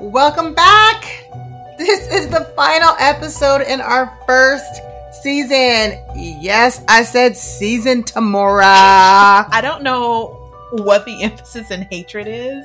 [0.00, 1.28] Welcome back.
[1.76, 4.80] This is the final episode in our first
[5.22, 5.98] season.
[6.14, 8.62] Yes, I said season Tamora.
[8.62, 10.28] I don't know
[10.70, 12.64] what the emphasis in hatred is,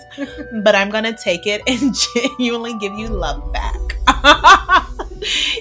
[0.63, 1.95] but I'm gonna take it and
[2.37, 3.79] genuinely give you love back.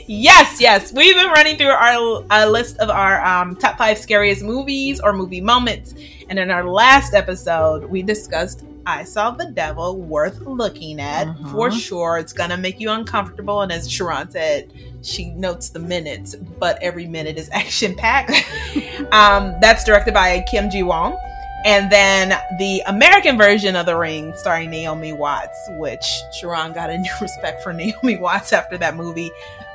[0.07, 4.43] yes, yes, we've been running through our a list of our um, top five scariest
[4.43, 5.95] movies or movie moments,
[6.29, 11.71] and in our last episode, we discussed I Saw the Devil worth looking at for
[11.71, 12.19] sure.
[12.19, 14.73] It's gonna make you uncomfortable, and as Sharon said,
[15.03, 18.31] she notes the minutes, but every minute is action packed.
[19.13, 21.17] um, that's directed by Kim Jee-woon.
[21.65, 26.05] And then the American version of The Ring, starring Naomi Watts, which
[26.41, 29.31] Sharon got a new respect for Naomi Watts after that movie.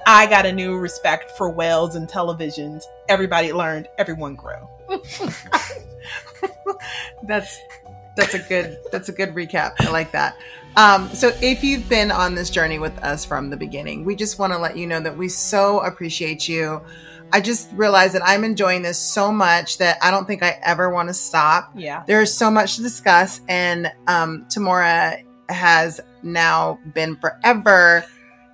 [0.06, 2.84] I got a new respect for whales and televisions.
[3.08, 4.56] Everybody learned, everyone grew.
[7.24, 7.60] that's
[8.18, 9.76] that's a good that's a good recap.
[9.80, 10.38] I like that.
[10.76, 14.38] Um, so if you've been on this journey with us from the beginning, we just
[14.38, 16.82] want to let you know that we so appreciate you.
[17.32, 20.90] I just realized that I'm enjoying this so much that I don't think I ever
[20.90, 21.72] want to stop.
[21.76, 22.04] Yeah.
[22.06, 28.06] There is so much to discuss, and um, Tamora has now been forever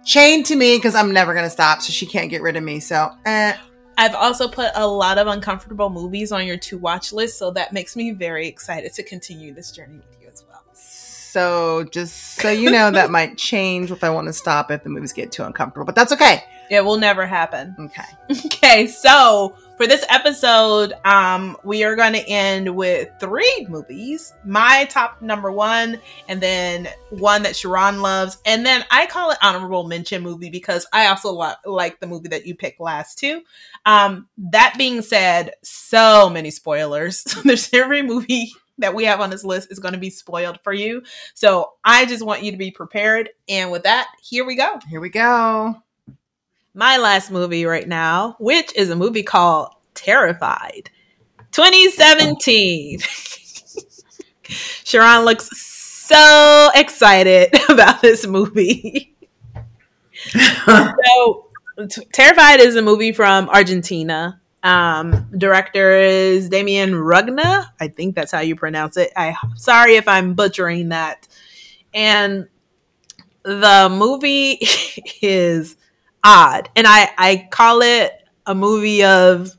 [0.05, 2.63] chained to me because I'm never going to stop, so she can't get rid of
[2.63, 2.79] me.
[2.79, 3.55] So, eh,
[3.97, 7.73] I've also put a lot of uncomfortable movies on your to watch list, so that
[7.73, 10.61] makes me very excited to continue this journey with you as well.
[10.73, 14.89] so just so you know, that might change if I want to stop if the
[14.89, 16.43] movies get too uncomfortable, but that's okay.
[16.69, 17.75] It will never happen.
[17.79, 18.03] Okay.
[18.63, 24.33] Okay, so for this episode, um, we are going to end with three movies.
[24.45, 29.37] My top number one, and then one that Sharon loves, and then I call it
[29.41, 33.41] honorable mention movie because I also li- like the movie that you picked last too.
[33.85, 37.23] Um, that being said, so many spoilers.
[37.43, 40.73] There's every movie that we have on this list is going to be spoiled for
[40.73, 41.03] you.
[41.33, 43.29] So I just want you to be prepared.
[43.47, 45.75] And with that, here we go Here we go.
[46.73, 50.89] my last movie right now, which is a movie called Terrified.
[51.51, 52.99] 2017.
[54.83, 59.15] Sharon looks so excited about this movie.
[60.31, 61.47] so,
[62.11, 64.39] Terrified is a movie from Argentina.
[64.61, 67.65] Um, director is Damien Rugna.
[67.79, 69.11] I think that's how you pronounce it.
[69.15, 71.27] I sorry if I'm butchering that.
[71.93, 72.47] And
[73.43, 74.59] the movie
[75.21, 75.75] is
[76.23, 78.11] odd and i i call it
[78.45, 79.51] a movie of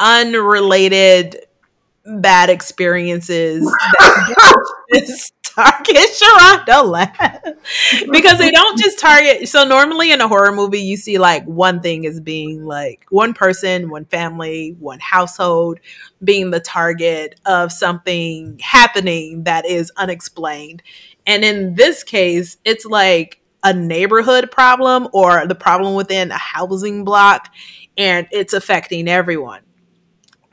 [0.00, 1.36] unrelated
[2.04, 3.72] bad experiences
[5.62, 7.16] target don't laugh.
[8.10, 11.80] because they don't just target so normally in a horror movie you see like one
[11.80, 15.78] thing as being like one person one family one household
[16.22, 20.82] being the target of something happening that is unexplained
[21.26, 27.04] and in this case it's like a neighborhood problem or the problem within a housing
[27.04, 27.52] block
[27.96, 29.60] and it's affecting everyone.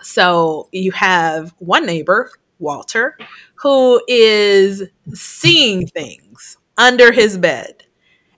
[0.02, 3.18] So you have one neighbor, Walter,
[3.60, 7.84] who is seeing things under his bed.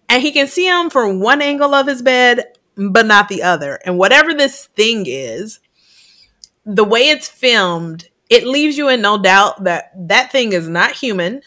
[0.07, 3.79] And he can see them from one angle of his bed, but not the other.
[3.85, 5.59] And whatever this thing is,
[6.65, 10.91] the way it's filmed, it leaves you in no doubt that that thing is not
[10.91, 11.41] human.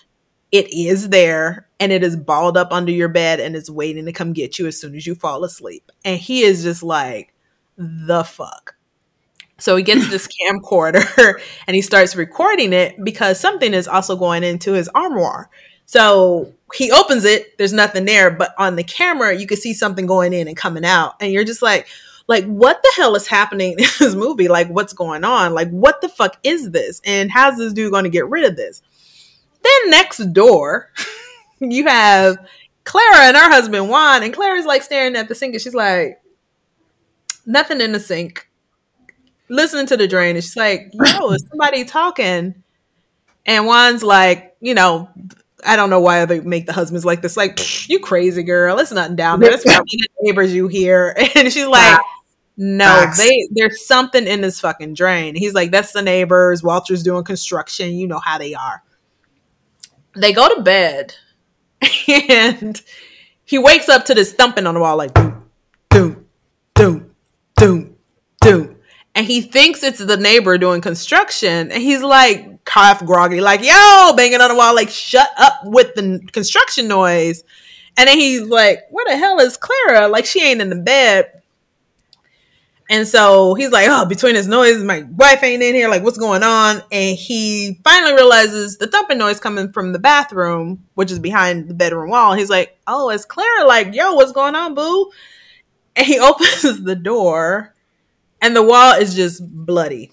[0.51, 4.13] It is there and it is balled up under your bed and it's waiting to
[4.13, 5.91] come get you as soon as you fall asleep.
[6.05, 7.33] And he is just like,
[7.77, 8.75] the fuck.
[9.63, 14.43] So he gets this camcorder and he starts recording it because something is also going
[14.43, 15.49] into his armoire.
[15.87, 20.07] So he opens it, there's nothing there, but on the camera you can see something
[20.07, 21.15] going in and coming out.
[21.21, 21.87] And you're just like,
[22.27, 24.49] like what the hell is happening in this movie?
[24.49, 25.55] Like what's going on?
[25.55, 27.01] Like what the fuck is this?
[27.05, 28.83] And how's this dude going to get rid of this?
[29.63, 30.91] Then next door,
[31.61, 32.37] you have
[32.83, 36.21] Clara and her husband Juan, and Clara's like staring at the sink, and she's like,
[37.47, 38.49] nothing in the sink.
[39.53, 42.63] Listening to the drain, and she's like, "Yo, is somebody talking?"
[43.47, 45.09] And Juan's like, you know,
[45.65, 47.37] I don't know why they make the husbands like this.
[47.37, 49.53] Like, you crazy girl, it's nothing down there.
[49.53, 51.17] It's probably the neighbors you hear.
[51.35, 52.01] And she's like,
[52.57, 55.35] no, they there's something in this fucking drain.
[55.35, 56.63] He's like, that's the neighbors.
[56.63, 57.95] Walter's doing construction.
[57.95, 58.83] You know how they are.
[60.15, 61.15] They go to bed,
[62.09, 62.81] and
[63.45, 65.49] he wakes up to this thumping on the wall, like doom,
[65.91, 66.27] doom,
[66.75, 67.15] doom,
[67.57, 67.97] doom,
[68.43, 68.77] doom.
[69.15, 74.15] And he thinks it's the neighbor doing construction, and he's like half groggy, like yo,
[74.17, 77.45] banging on the wall, like shut up with the construction noise.
[77.97, 80.09] And then he's like, where the hell is Clara?
[80.09, 81.43] Like she ain't in the bed.
[82.93, 85.89] And so he's like, oh, between his noise, my wife ain't in here.
[85.89, 86.83] Like, what's going on?
[86.93, 91.75] And he finally realizes the thumping noise coming from the bathroom, which is behind the
[91.75, 92.35] bedroom wall.
[92.35, 93.67] He's like, oh, it's Clara.
[93.67, 95.11] Like, yo, what's going on, boo?
[95.97, 97.73] And he opens the door,
[98.43, 100.13] and the wall is just bloody.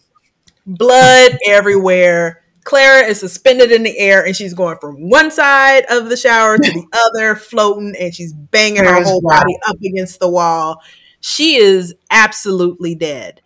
[0.66, 2.44] Blood everywhere.
[2.64, 6.58] Clara is suspended in the air and she's going from one side of the shower
[6.58, 6.86] to the
[7.16, 10.81] other, floating, and she's banging her whole body up against the wall
[11.22, 13.42] she is absolutely dead.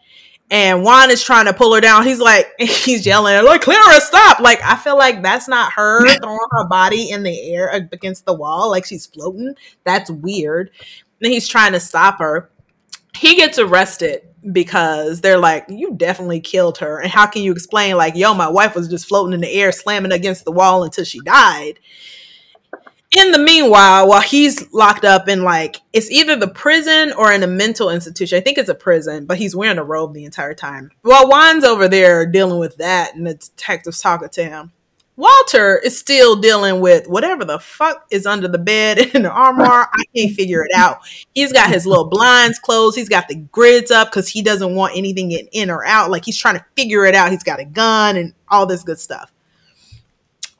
[0.49, 2.03] And Juan is trying to pull her down.
[2.03, 4.39] He's like, he's yelling, like, Clara, stop.
[4.39, 8.33] Like, I feel like that's not her throwing her body in the air against the
[8.33, 9.55] wall, like she's floating.
[9.83, 10.71] That's weird.
[11.21, 12.51] And he's trying to stop her.
[13.15, 16.99] He gets arrested because they're like, you definitely killed her.
[16.99, 19.71] And how can you explain, like, yo, my wife was just floating in the air,
[19.71, 21.79] slamming against the wall until she died?
[23.15, 27.43] in the meanwhile, while he's locked up in like it's either the prison or in
[27.43, 28.37] a mental institution.
[28.37, 30.91] I think it's a prison, but he's wearing a robe the entire time.
[31.01, 34.71] While Juan's over there dealing with that, and the detective's talking to him.
[35.15, 39.87] Walter is still dealing with whatever the fuck is under the bed in the armoire.
[39.93, 40.99] I can't figure it out.
[41.35, 42.97] He's got his little blinds closed.
[42.97, 46.09] He's got the grids up because he doesn't want anything getting in or out.
[46.09, 47.31] Like he's trying to figure it out.
[47.31, 49.31] He's got a gun and all this good stuff.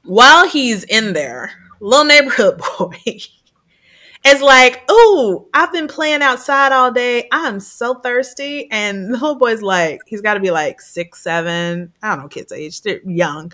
[0.03, 6.91] While he's in there, little neighborhood boy is like, "Ooh, I've been playing outside all
[6.91, 7.27] day.
[7.31, 11.93] I'm so thirsty." And the little boy's like, he's got to be like six, seven.
[12.03, 12.81] I don't know kids' age.
[12.81, 13.53] They're young.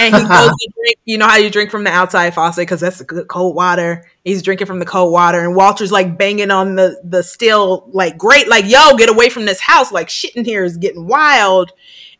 [0.00, 0.96] And he goes to drink.
[1.04, 4.04] You know how you drink from the outside faucet because that's good cold water.
[4.24, 8.18] He's drinking from the cold water, and Walter's like banging on the the steel, like
[8.18, 9.92] great, like yo, get away from this house!
[9.92, 11.72] Like shit in here is getting wild.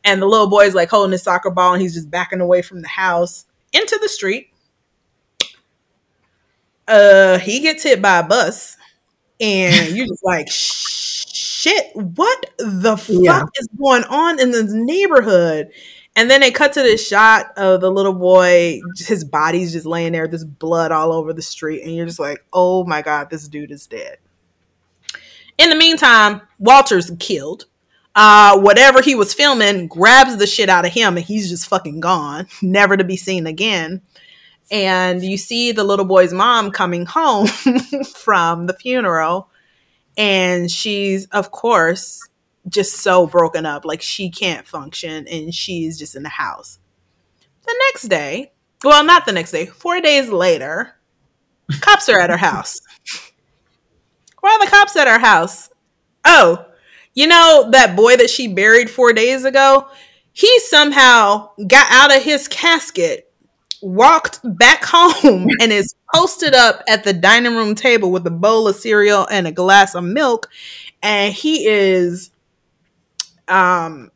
[0.03, 2.81] And the little boy's like holding his soccer ball, and he's just backing away from
[2.81, 4.51] the house into the street
[6.91, 8.77] uh he gets hit by a bus
[9.41, 13.45] and you're just like shit what the fuck yeah.
[13.57, 15.71] is going on in this neighborhood
[16.17, 20.13] and then they cut to this shot of the little boy his body's just laying
[20.13, 23.49] there this blood all over the street and you're just like oh my god this
[23.49, 24.19] dude is dead.
[25.59, 27.67] In the meantime walter's killed.
[28.17, 32.01] Uh, whatever he was filming grabs the shit out of him and he's just fucking
[32.01, 34.03] gone never to be seen again.
[34.73, 37.47] And you see the little boy's mom coming home
[38.15, 39.49] from the funeral
[40.17, 42.29] and she's of course
[42.69, 46.79] just so broken up like she can't function and she's just in the house.
[47.67, 48.53] The next day
[48.85, 50.97] well not the next day four days later
[51.81, 52.81] cops are at her house.
[54.41, 55.71] Why are the cops at her house?
[56.25, 56.67] Oh
[57.15, 59.89] you know that boy that she buried four days ago?
[60.33, 63.31] He somehow got out of his casket
[63.83, 68.69] walked back home and is posted up at the dining room table with a bowl
[68.69, 70.49] of cereal and a glass of milk
[71.03, 72.31] and he is
[73.51, 74.11] um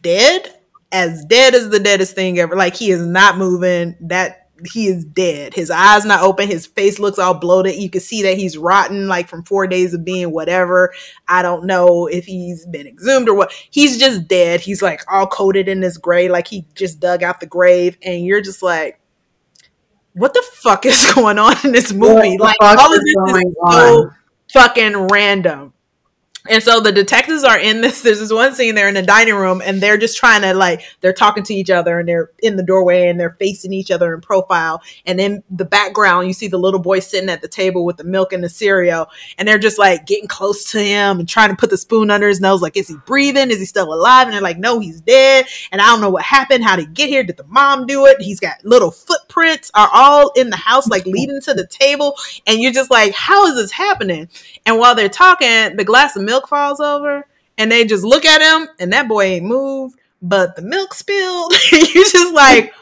[0.00, 0.54] dead
[0.92, 5.04] as dead as the deadest thing ever like he is not moving that he is
[5.04, 5.54] dead.
[5.54, 6.48] His eyes not open.
[6.48, 7.74] His face looks all bloated.
[7.76, 10.94] You can see that he's rotten, like from four days of being whatever.
[11.28, 13.52] I don't know if he's been exhumed or what.
[13.70, 14.60] He's just dead.
[14.60, 17.98] He's like all coated in this gray, like he just dug out the grave.
[18.02, 19.00] And you're just like,
[20.14, 22.38] what the fuck is going on in this movie?
[22.38, 24.10] Like all of this is so
[24.52, 25.72] fucking random.
[26.48, 28.02] And so the detectives are in this.
[28.02, 30.82] There's this one scene they're in the dining room and they're just trying to like
[31.00, 34.14] they're talking to each other and they're in the doorway and they're facing each other
[34.14, 34.82] in profile.
[35.04, 38.04] And in the background, you see the little boy sitting at the table with the
[38.04, 41.56] milk and the cereal, and they're just like getting close to him and trying to
[41.56, 42.62] put the spoon under his nose.
[42.62, 43.50] Like, is he breathing?
[43.50, 44.26] Is he still alive?
[44.26, 45.46] And they're like, no, he's dead.
[45.72, 46.64] And I don't know what happened.
[46.64, 47.24] How did he get here?
[47.24, 48.20] Did the mom do it?
[48.20, 52.14] He's got little footprints are all in the house, like leading to the table.
[52.46, 54.28] And you're just like, how is this happening?
[54.64, 57.26] And while they're talking, the glass of milk milk falls over
[57.58, 61.52] and they just look at him and that boy ain't moved, but the milk spilled.
[61.72, 62.72] You're just like,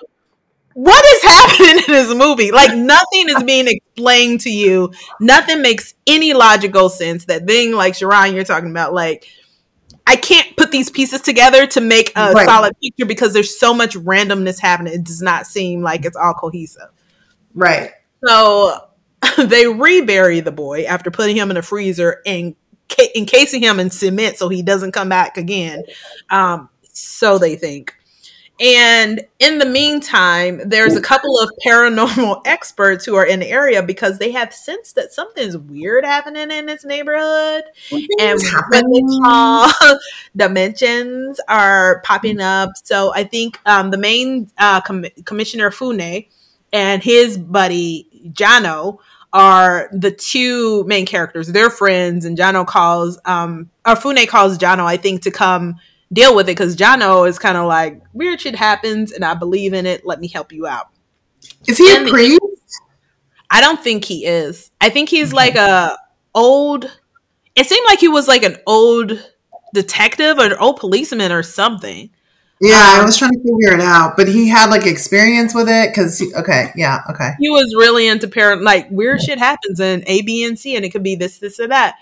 [0.74, 2.50] what is happening in this movie?
[2.50, 4.92] Like nothing is being explained to you.
[5.20, 7.26] Nothing makes any logical sense.
[7.26, 9.26] That thing like Sharon, you're talking about, like
[10.06, 12.44] I can't put these pieces together to make a right.
[12.44, 14.94] solid picture because there's so much randomness happening.
[14.94, 16.88] It does not seem like it's all cohesive.
[17.54, 17.92] Right.
[18.26, 18.88] So
[19.38, 22.54] they rebury the boy after putting him in a freezer and
[23.16, 25.84] encasing him in cement so he doesn't come back again.
[26.30, 27.94] Um, so they think.
[28.60, 33.82] And in the meantime, there's a couple of paranormal experts who are in the area
[33.82, 37.64] because they have sensed that something's weird happening in this neighborhood.
[38.20, 38.38] and
[38.70, 39.72] what they call
[40.36, 42.70] dimensions are popping up.
[42.84, 46.24] So I think um, the main uh, com- commissioner Fune
[46.72, 48.98] and his buddy Jano
[49.34, 51.48] are the two main characters.
[51.48, 55.74] They're friends, and Jano calls, um, or Fune calls Jano, I think, to come
[56.12, 59.74] deal with it because Jano is kind of like weird shit happens, and I believe
[59.74, 60.06] in it.
[60.06, 60.88] Let me help you out.
[61.66, 62.40] Is he and a priest?
[63.50, 64.70] I don't think he is.
[64.80, 65.98] I think he's like a
[66.34, 66.90] old.
[67.56, 69.30] It seemed like he was like an old
[69.74, 72.10] detective or an old policeman or something.
[72.60, 75.68] Yeah, um, I was trying to figure it out, but he had like experience with
[75.68, 77.32] it because okay, yeah, okay.
[77.38, 80.84] He was really into parent like weird shit happens in A, B, and C, and
[80.84, 81.96] it could be this, this, or that.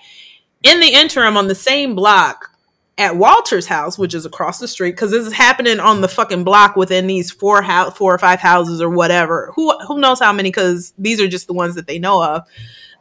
[0.63, 2.51] In the interim, on the same block
[2.99, 6.45] at Walter's house, which is across the street, because this is happening on the fucking
[6.45, 9.53] block within these four house, four or five houses or whatever.
[9.57, 10.51] Who who knows how many?
[10.51, 12.47] Because these are just the ones that they know of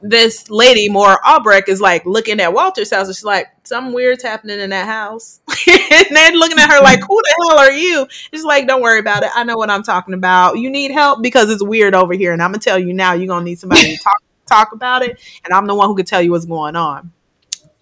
[0.01, 3.07] this lady, Maura Albrecht, is like looking at Walter's house.
[3.07, 5.41] And she's like, something weird's happening in that house.
[5.67, 8.07] and they're looking at her like, who the hell are you?
[8.09, 9.29] She's like, don't worry about it.
[9.35, 10.57] I know what I'm talking about.
[10.57, 12.33] You need help because it's weird over here.
[12.33, 14.73] And I'm going to tell you now, you're going to need somebody to talk, talk
[14.73, 15.19] about it.
[15.45, 17.11] And I'm the one who can tell you what's going on.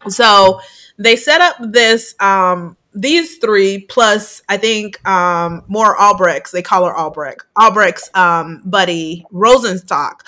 [0.07, 0.61] So
[0.97, 6.85] they set up this, um, these three plus I think um more Albrechts, they call
[6.85, 10.21] her Albrecht, Albrecht's um buddy Rosenstock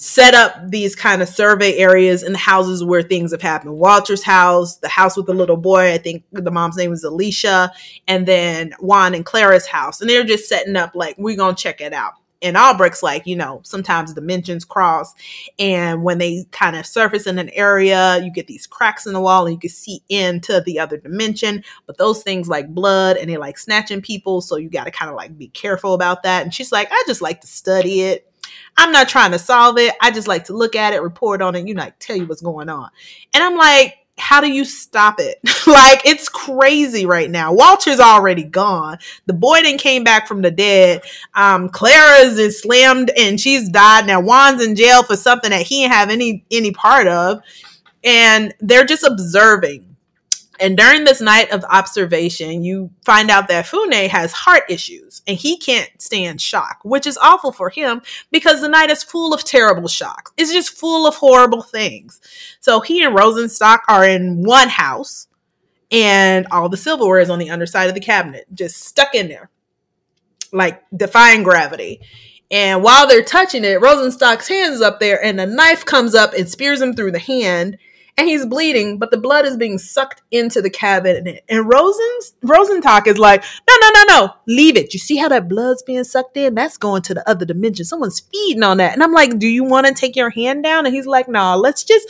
[0.00, 3.76] set up these kind of survey areas in the houses where things have happened.
[3.76, 7.72] Walter's house, the house with the little boy, I think the mom's name was Alicia,
[8.06, 10.00] and then Juan and Clara's house.
[10.00, 12.12] And they're just setting up like, we're to check it out.
[12.40, 15.12] And Albrecht's like, you know, sometimes dimensions cross.
[15.58, 19.20] And when they kind of surface in an area, you get these cracks in the
[19.20, 21.64] wall and you can see into the other dimension.
[21.88, 24.42] But those things like blood and they like snatching people.
[24.42, 26.44] So you got to kind of like be careful about that.
[26.44, 28.28] And she's like, I just like to study it
[28.78, 29.92] I'm not trying to solve it.
[30.00, 32.26] I just like to look at it, report on it, you know, like tell you
[32.26, 32.88] what's going on.
[33.34, 35.38] And I'm like, how do you stop it?
[35.66, 37.52] like it's crazy right now.
[37.52, 38.98] Walter's already gone.
[39.26, 41.02] The boy then came back from the dead.
[41.34, 44.06] Um, Clara's is slammed and she's died.
[44.06, 47.42] Now Juan's in jail for something that he didn't have any any part of.
[48.04, 49.87] And they're just observing
[50.60, 55.36] and during this night of observation, you find out that Fune has heart issues and
[55.36, 59.44] he can't stand shock, which is awful for him because the night is full of
[59.44, 60.32] terrible shocks.
[60.36, 62.20] It's just full of horrible things.
[62.60, 65.28] So he and Rosenstock are in one house
[65.90, 69.50] and all the silverware is on the underside of the cabinet, just stuck in there,
[70.52, 72.00] like defying gravity.
[72.50, 76.32] And while they're touching it, Rosenstock's hand is up there and a knife comes up
[76.32, 77.78] and spears him through the hand
[78.18, 81.44] and he's bleeding, but the blood is being sucked into the cabinet.
[81.48, 84.92] And Rosen's Rosenstock is like, no, no, no, no, leave it.
[84.92, 86.56] You see how that blood's being sucked in?
[86.56, 87.84] That's going to the other dimension.
[87.84, 88.92] Someone's feeding on that.
[88.92, 90.84] And I'm like, do you want to take your hand down?
[90.84, 92.08] And he's like, nah, let's just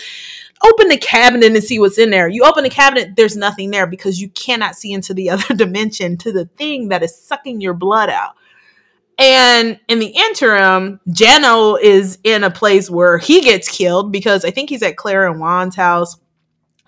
[0.65, 2.27] open the cabinet and see what's in there.
[2.27, 6.17] You open the cabinet, there's nothing there because you cannot see into the other dimension
[6.19, 8.35] to the thing that is sucking your blood out.
[9.19, 14.53] And in the interim, Jano is in a place where he gets killed because I
[14.53, 16.17] think he's at Clara and Juan's house.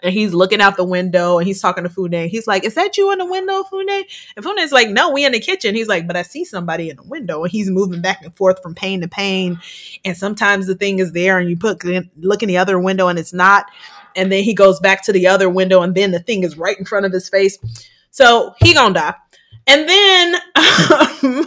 [0.03, 2.31] And he's looking out the window and he's talking to Fune.
[2.31, 3.91] He's like, Is that you in the window, Fune?
[3.91, 5.75] And Fune's like, No, we in the kitchen.
[5.75, 7.43] He's like, But I see somebody in the window.
[7.43, 9.61] And he's moving back and forth from pain to pain.
[10.03, 11.85] And sometimes the thing is there and you put
[12.17, 13.67] look in the other window and it's not.
[14.17, 16.79] And then he goes back to the other window and then the thing is right
[16.79, 17.59] in front of his face.
[18.11, 19.15] So he gonna die.
[19.67, 20.37] And then
[21.23, 21.47] um,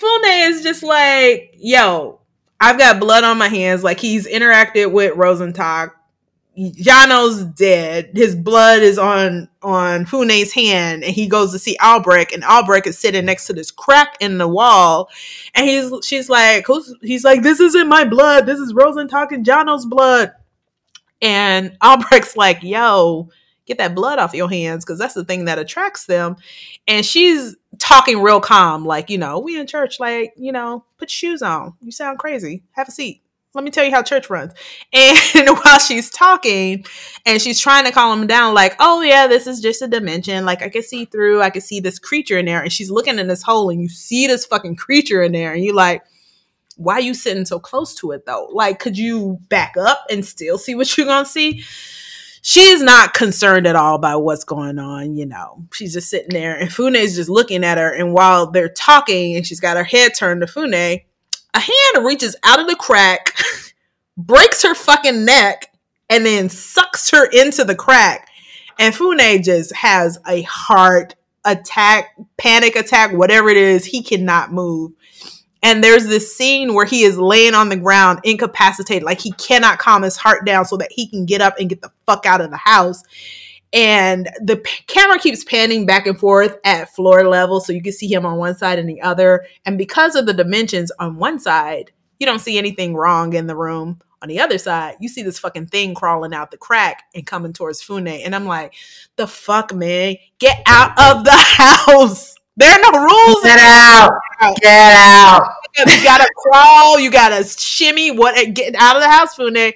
[0.00, 2.20] Fune is just like, yo,
[2.58, 3.84] I've got blood on my hands.
[3.84, 5.92] Like he's interacted with Rosenstock.
[6.56, 8.10] Jano's dead.
[8.14, 12.86] His blood is on on Fune's hand, and he goes to see Albrecht, and Albrecht
[12.86, 15.08] is sitting next to this crack in the wall,
[15.54, 18.46] and he's she's like, Who's, he's like, this isn't my blood.
[18.46, 20.32] This is Rosenstock and Jano's blood,
[21.22, 23.30] and Albrecht's like, yo,
[23.64, 26.36] get that blood off your hands because that's the thing that attracts them.
[26.86, 31.10] And she's talking real calm, like, you know, we in church, like, you know, put
[31.10, 31.74] shoes on.
[31.80, 32.62] You sound crazy.
[32.72, 33.22] Have a seat.
[33.52, 34.52] Let me tell you how church runs.
[34.94, 36.84] And while she's talking
[37.26, 40.44] and she's trying to calm him down, like, oh, yeah, this is just a dimension.
[40.44, 42.62] Like, I can see through, I can see this creature in there.
[42.62, 45.52] And she's looking in this hole and you see this fucking creature in there.
[45.52, 46.02] And you're like,
[46.76, 48.48] why are you sitting so close to it though?
[48.52, 51.64] Like, could you back up and still see what you're to see?
[52.42, 55.16] She's not concerned at all by what's going on.
[55.16, 57.92] You know, she's just sitting there, and Fune is just looking at her.
[57.92, 61.00] And while they're talking, and she's got her head turned to Fune, a
[61.54, 63.34] hand reaches out of the crack,
[64.16, 65.72] breaks her fucking neck,
[66.08, 68.28] and then sucks her into the crack.
[68.78, 73.84] And Fune just has a heart attack, panic attack, whatever it is.
[73.84, 74.92] He cannot move.
[75.62, 79.78] And there's this scene where he is laying on the ground, incapacitated, like he cannot
[79.78, 82.40] calm his heart down so that he can get up and get the fuck out
[82.40, 83.02] of the house.
[83.72, 87.92] And the p- camera keeps panning back and forth at floor level, so you can
[87.92, 89.44] see him on one side and the other.
[89.64, 93.56] And because of the dimensions on one side, You don't see anything wrong in the
[93.56, 94.00] room.
[94.22, 97.54] On the other side, you see this fucking thing crawling out the crack and coming
[97.54, 98.06] towards Fune.
[98.06, 98.74] And I'm like,
[99.16, 100.16] the fuck, man?
[100.38, 102.34] Get out of the house.
[102.60, 103.42] There are no rules.
[103.42, 104.12] Get out.
[104.60, 105.46] Get out.
[105.78, 107.00] You gotta crawl.
[107.00, 108.10] You gotta shimmy.
[108.10, 108.54] What?
[108.54, 109.72] Get out of the house, Fune.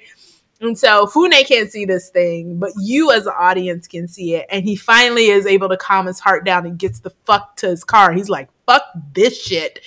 [0.61, 4.45] And so Fune can't see this thing, but you as an audience can see it.
[4.51, 7.67] And he finally is able to calm his heart down and gets the fuck to
[7.67, 8.13] his car.
[8.13, 9.79] He's like, fuck this shit.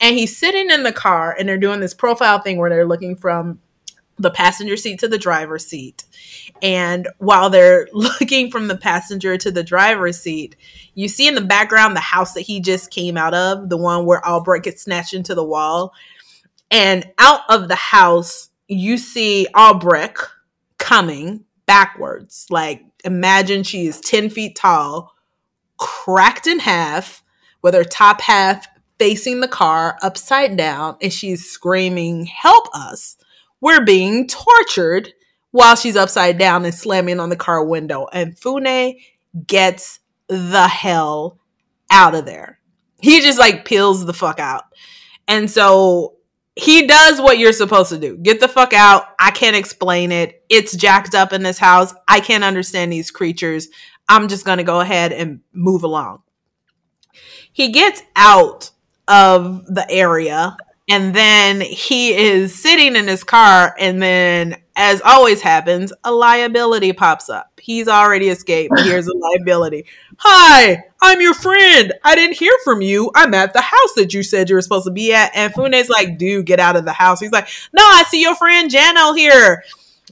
[0.00, 3.16] And he's sitting in the car and they're doing this profile thing where they're looking
[3.16, 3.58] from
[4.18, 6.04] the passenger seat to the driver's seat.
[6.62, 10.56] And while they're looking from the passenger to the driver's seat,
[10.94, 14.06] you see in the background the house that he just came out of, the one
[14.06, 15.92] where Albrecht gets snatched into the wall.
[16.70, 20.28] And out of the house, you see Albrecht
[20.78, 22.46] coming backwards.
[22.50, 25.12] Like imagine she is 10 feet tall,
[25.78, 27.22] cracked in half,
[27.62, 28.66] with her top half
[28.98, 33.16] facing the car upside down, and she's screaming, Help us!
[33.64, 35.14] We're being tortured
[35.50, 38.06] while she's upside down and slamming on the car window.
[38.12, 38.98] And Fune
[39.46, 41.38] gets the hell
[41.90, 42.58] out of there.
[43.00, 44.64] He just like peels the fuck out.
[45.26, 46.16] And so
[46.54, 48.18] he does what you're supposed to do.
[48.18, 49.04] Get the fuck out.
[49.18, 50.44] I can't explain it.
[50.50, 51.94] It's jacked up in this house.
[52.06, 53.68] I can't understand these creatures.
[54.10, 56.20] I'm just going to go ahead and move along.
[57.50, 58.72] He gets out
[59.08, 65.40] of the area and then he is sitting in his car and then as always
[65.40, 69.86] happens a liability pops up he's already escaped here's a liability
[70.18, 74.22] hi i'm your friend i didn't hear from you i'm at the house that you
[74.22, 76.92] said you were supposed to be at and fune's like dude get out of the
[76.92, 79.62] house he's like no i see your friend jano here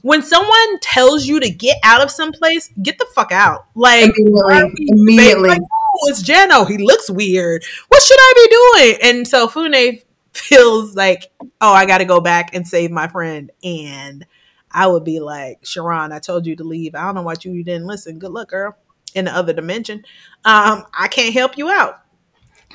[0.01, 3.67] when someone tells you to get out of some place, get the fuck out.
[3.73, 5.49] Like immediately, immediately.
[5.49, 6.67] Like, oh, it's Jano.
[6.67, 7.63] He looks weird.
[7.87, 9.15] What should I be doing?
[9.15, 10.01] And so Fune
[10.37, 13.51] feels like, oh, I got to go back and save my friend.
[13.63, 14.25] And
[14.71, 16.95] I would be like, Sharon, I told you to leave.
[16.95, 18.19] I don't know why you you didn't listen.
[18.19, 18.75] Good luck, girl.
[19.13, 19.99] In the other dimension,
[20.43, 22.01] um, I can't help you out.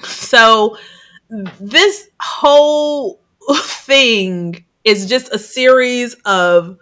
[0.05, 0.79] So
[1.59, 3.21] this whole
[3.57, 6.79] thing is just a series of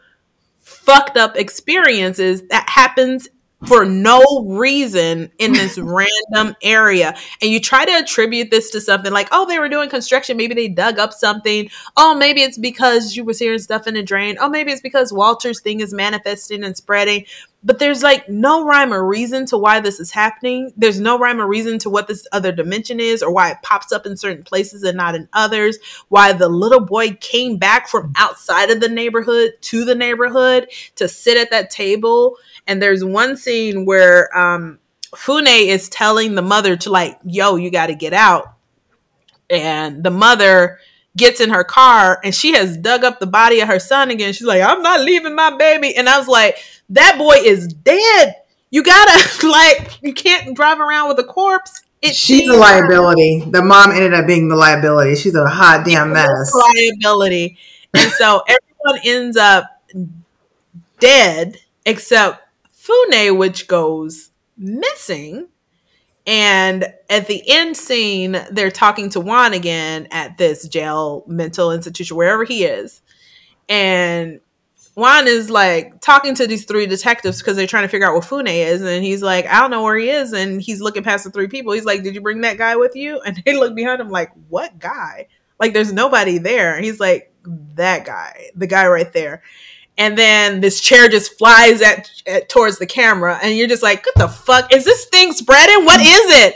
[0.61, 3.29] fucked up experiences that happens
[3.65, 7.17] for no reason in this random area.
[7.41, 10.37] And you try to attribute this to something like, oh, they were doing construction.
[10.37, 11.71] Maybe they dug up something.
[11.97, 14.37] Oh, maybe it's because you were hearing stuff in a drain.
[14.41, 17.25] Oh, maybe it's because Walter's thing is manifesting and spreading.
[17.65, 20.73] But there's like no rhyme or reason to why this is happening.
[20.77, 23.91] There's no rhyme or reason to what this other dimension is or why it pops
[23.91, 25.79] up in certain places and not in others.
[26.09, 31.09] Why the little boy came back from outside of the neighborhood to the neighborhood to
[31.09, 32.37] sit at that table
[32.67, 34.79] and there's one scene where um,
[35.15, 38.55] Fune is telling the mother to like, "Yo, you got to get out,"
[39.49, 40.79] and the mother
[41.17, 44.33] gets in her car and she has dug up the body of her son again.
[44.33, 46.59] She's like, "I'm not leaving my baby," and I was like,
[46.91, 48.37] "That boy is dead.
[48.71, 53.45] You gotta like, you can't drive around with a corpse." It She's a liability.
[53.47, 55.17] The mom ended up being the liability.
[55.17, 56.53] She's a hot damn mess.
[56.55, 57.57] Liability,
[57.97, 59.65] and so everyone ends up
[60.99, 62.46] dead except
[62.87, 65.49] Fune, which goes missing.
[66.27, 72.17] And at the end scene, they're talking to Juan again at this jail, mental institution,
[72.17, 73.01] wherever he is.
[73.69, 74.41] And
[74.95, 78.25] Juan is like talking to these three detectives because they're trying to figure out what
[78.25, 78.83] Fune is.
[78.83, 80.33] And he's like, I don't know where he is.
[80.33, 81.73] And he's looking past the three people.
[81.73, 83.21] He's like, Did you bring that guy with you?
[83.21, 85.29] And they look behind him like, What guy?
[85.61, 86.81] Like, there's nobody there.
[86.81, 87.33] He's like,
[87.75, 89.43] That guy, the guy right there
[89.99, 94.05] and then this chair just flies at, at, towards the camera and you're just like
[94.07, 94.73] what the fuck?
[94.73, 95.85] Is this thing spreading?
[95.85, 96.55] What is it?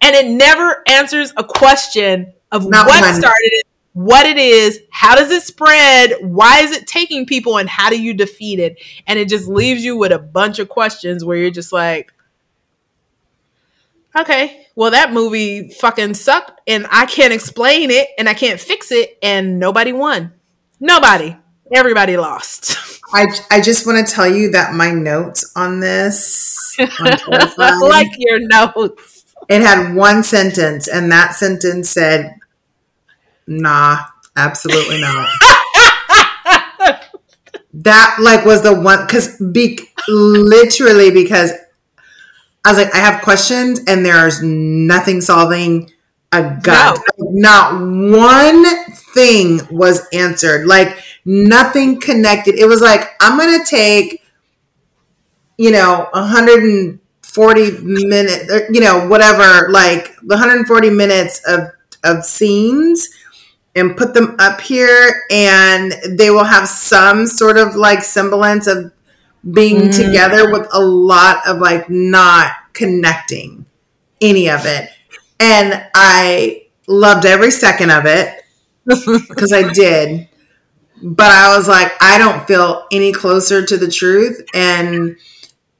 [0.00, 5.14] And it never answers a question of Not what started it what it is how
[5.14, 8.80] does it spread why is it taking people and how do you defeat it?
[9.06, 12.12] And it just leaves you with a bunch of questions where you're just like
[14.16, 18.90] okay well that movie fucking sucked and i can't explain it and i can't fix
[18.92, 20.32] it and nobody won.
[20.80, 21.36] Nobody
[21.74, 22.76] everybody lost.
[23.14, 26.88] I, I just want to tell you that my notes on this, on
[27.80, 32.36] like your notes, it had one sentence, and that sentence said,
[33.46, 33.98] "Nah,
[34.34, 35.28] absolutely not."
[37.74, 41.52] that like was the one because be literally because
[42.64, 45.90] I was like, I have questions, and there's nothing solving
[46.32, 46.98] a gut.
[47.18, 47.30] No.
[47.30, 48.64] Not one
[49.14, 50.66] thing was answered.
[50.66, 52.56] Like nothing connected.
[52.56, 54.22] It was like, I'm going to take,
[55.58, 61.68] you know, 140 minutes, you know, whatever, like the 140 minutes of,
[62.02, 63.10] of scenes
[63.74, 68.92] and put them up here and they will have some sort of like semblance of
[69.50, 69.96] being mm.
[69.96, 73.66] together with a lot of like not connecting
[74.20, 74.90] any of it.
[75.42, 78.44] And I loved every second of it
[78.84, 80.28] because I did.
[81.02, 84.40] But I was like, I don't feel any closer to the truth.
[84.54, 85.16] And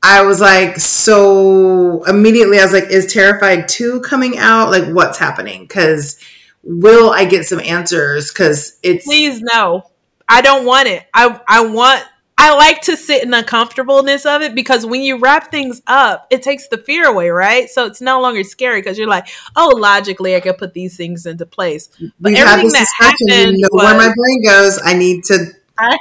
[0.03, 4.70] I was like, so immediately I was like, is Terrified 2 coming out?
[4.70, 5.62] Like, what's happening?
[5.62, 6.18] Because
[6.64, 8.33] will I get some answers?
[8.33, 9.07] Because it's.
[9.07, 9.85] Please, no.
[10.29, 11.07] I don't want it.
[11.14, 12.05] I, I want
[12.42, 16.26] I like to sit in the comfortableness of it because when you wrap things up,
[16.28, 17.70] it takes the fear away, right?
[17.70, 21.24] So it's no longer scary because you're like, oh, logically, I can put these things
[21.24, 21.88] into place.
[22.18, 24.81] But We've everything that happened, you know was, where my brain goes.
[24.85, 25.52] I need to.
[25.78, 25.96] I,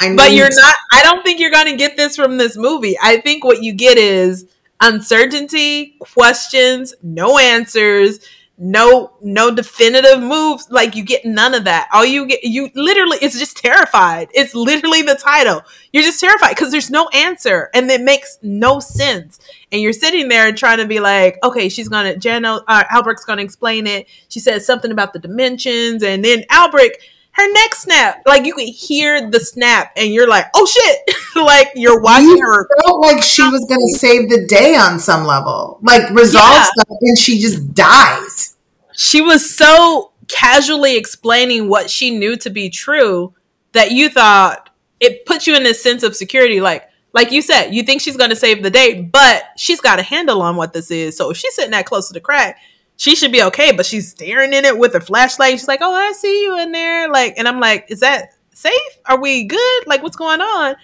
[0.00, 0.74] I need but you're to, not.
[0.92, 2.96] I don't think you're going to get this from this movie.
[3.02, 4.46] I think what you get is
[4.80, 8.20] uncertainty, questions, no answers
[8.58, 10.68] no no definitive moves.
[10.70, 11.88] Like you get none of that.
[11.92, 14.28] All you get you literally it's just terrified.
[14.32, 15.62] It's literally the title.
[15.92, 19.38] You're just terrified because there's no answer and it makes no sense.
[19.70, 23.42] And you're sitting there trying to be like okay she's gonna Jano uh, Albrecht's gonna
[23.42, 24.06] explain it.
[24.28, 26.98] She says something about the dimensions and then Albrecht
[27.36, 28.22] her neck snap.
[28.24, 32.40] Like you could hear the snap, and you're like, "Oh shit!" like you're watching you
[32.40, 32.66] her.
[32.82, 36.64] Felt like she was to save the day on some level, like resolve yeah.
[36.64, 38.56] stuff, and she just dies.
[38.92, 43.34] She was so casually explaining what she knew to be true
[43.72, 46.88] that you thought it put you in this sense of security, like.
[47.12, 50.42] Like you said, you think she's to save the day, but she's got a handle
[50.42, 51.16] on what this is.
[51.16, 52.58] So if she's sitting that close to the crack,
[52.96, 55.52] she should be okay, but she's staring in it with a flashlight.
[55.52, 58.72] She's like, "Oh, I see you in there." Like, and I'm like, "Is that safe?
[59.04, 59.86] Are we good?
[59.86, 60.76] Like, what's going on?"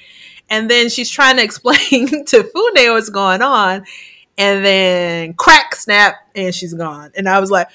[0.51, 3.85] And then she's trying to explain to Fune what's going on,
[4.37, 7.13] and then crack snap, and she's gone.
[7.17, 7.69] And I was like,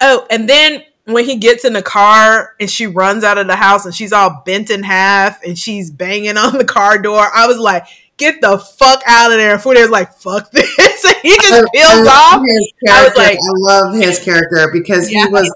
[0.00, 3.56] "Oh!" And then when he gets in the car and she runs out of the
[3.56, 7.46] house and she's all bent in half and she's banging on the car door, I
[7.46, 7.86] was like,
[8.18, 9.54] get the fuck out of there.
[9.54, 11.04] And Fune's like, fuck this.
[11.04, 12.42] and he just peels off.
[12.88, 15.26] I was like, I love his character because yeah.
[15.26, 15.54] he was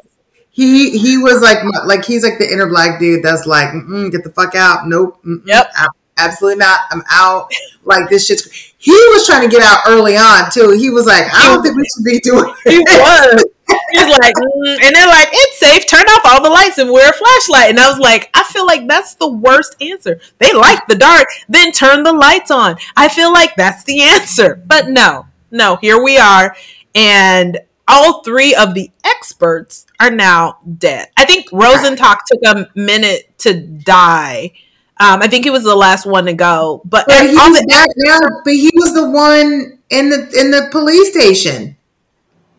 [0.51, 3.73] he he was like like he's like the inner black dude that's like
[4.11, 4.87] get the fuck out.
[4.87, 5.21] Nope.
[5.45, 5.73] Yep.
[6.19, 6.81] Absolutely not.
[6.91, 7.51] I'm out.
[7.85, 8.47] Like this shit's.
[8.77, 10.71] He was trying to get out early on too.
[10.71, 12.55] He was like, I don't think we should be doing.
[12.67, 12.73] It.
[12.73, 13.45] He was.
[13.93, 15.89] He's like, mm, and they're like, it's safe.
[15.89, 17.71] Turn off all the lights and wear a flashlight.
[17.71, 20.21] And I was like, I feel like that's the worst answer.
[20.39, 22.77] They like the dark, then turn the lights on.
[22.97, 24.63] I feel like that's the answer.
[24.67, 26.57] But no, no, here we are.
[26.95, 27.59] And
[27.89, 31.09] all three of the experts are now dead.
[31.17, 34.53] I think Rosenstock took a minute to die.
[35.01, 37.89] Um, I think he was the last one to go, but, but he was back
[37.97, 38.19] now.
[38.45, 41.77] But he was the one in the in the police station.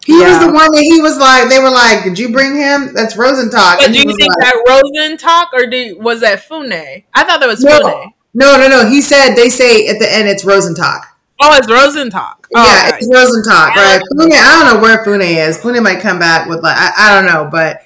[0.05, 0.29] He yeah.
[0.29, 2.93] was the one that he was like, they were like, did you bring him?
[2.93, 3.77] That's Rosenstock.
[3.79, 6.73] But do you think like, that Rosenstock or do, was that Fune?
[7.13, 8.13] I thought that was no, Fune.
[8.33, 8.89] No, no, no.
[8.89, 11.03] He said, they say at the end it's Rosenstock.
[11.41, 12.45] Oh, it's Rosenstock.
[12.55, 12.97] Oh, yeah, okay.
[12.99, 14.01] it's Rosenstock, right?
[14.19, 15.57] Fune, I don't know where Fune is.
[15.57, 17.81] Fune might come back with like, I, I don't know, but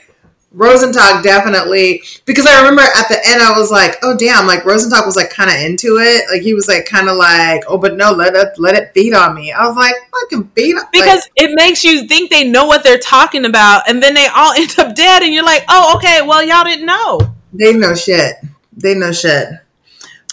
[0.57, 5.05] Rosenstock definitely because I remember at the end I was like, oh damn, like Rosenstock
[5.05, 6.25] was like kind of into it.
[6.31, 9.13] Like he was like kind of like, oh, but no, let it let it feed
[9.13, 9.51] on me.
[9.51, 12.83] I was like, fucking feed on because like, it makes you think they know what
[12.83, 16.21] they're talking about, and then they all end up dead, and you're like, oh, okay,
[16.23, 17.19] well y'all didn't know.
[17.53, 18.37] They know shit.
[18.75, 19.49] They know shit.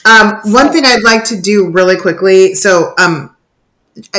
[0.06, 2.54] Um, one thing I'd like to do really quickly.
[2.54, 3.34] So, um,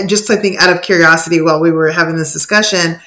[0.05, 2.99] just I think out of curiosity, while we were having this discussion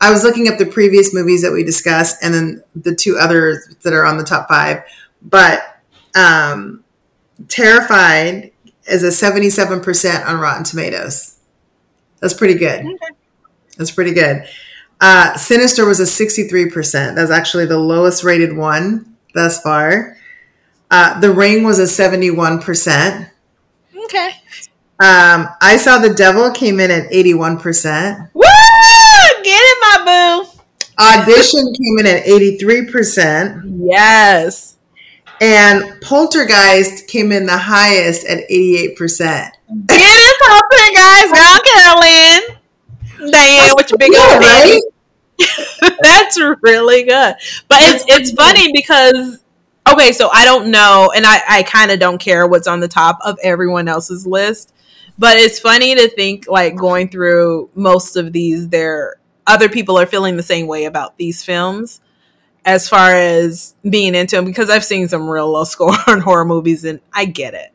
[0.00, 3.74] I was looking up the previous movies that we discussed and then the two others
[3.82, 4.82] that are on the top five.
[5.22, 5.80] But
[6.14, 6.84] um,
[7.48, 8.52] Terrified
[8.86, 11.38] is a 77% on Rotten Tomatoes.
[12.20, 12.80] That's pretty good.
[12.80, 13.14] Okay.
[13.76, 14.46] That's pretty good.
[15.00, 17.14] Uh, Sinister was a 63%.
[17.14, 20.16] That's actually the lowest rated one thus far.
[20.90, 23.30] Uh, the Ring was a 71%.
[24.04, 24.30] Okay.
[25.00, 28.30] Um, I Saw the Devil came in at 81%.
[28.32, 28.44] Woo!
[29.44, 30.60] Get it, my boo.
[30.98, 33.88] Audition came in at 83%.
[33.90, 34.76] Yes.
[35.40, 38.96] And Poltergeist came in the highest at 88%.
[38.96, 39.52] Get
[39.90, 41.34] it, Poltergeist.
[41.34, 43.30] Go, Carol Anne.
[43.30, 44.80] Diane with your big old right?
[46.02, 47.34] That's really good.
[47.68, 49.42] But it's it's funny because
[49.90, 52.88] okay, so I don't know, and I, I kind of don't care what's on the
[52.88, 54.72] top of everyone else's list.
[55.18, 60.06] But it's funny to think like going through most of these, there other people are
[60.06, 62.00] feeling the same way about these films
[62.64, 66.44] as far as being into them because I've seen some real low score on horror
[66.44, 67.72] movies and I get it.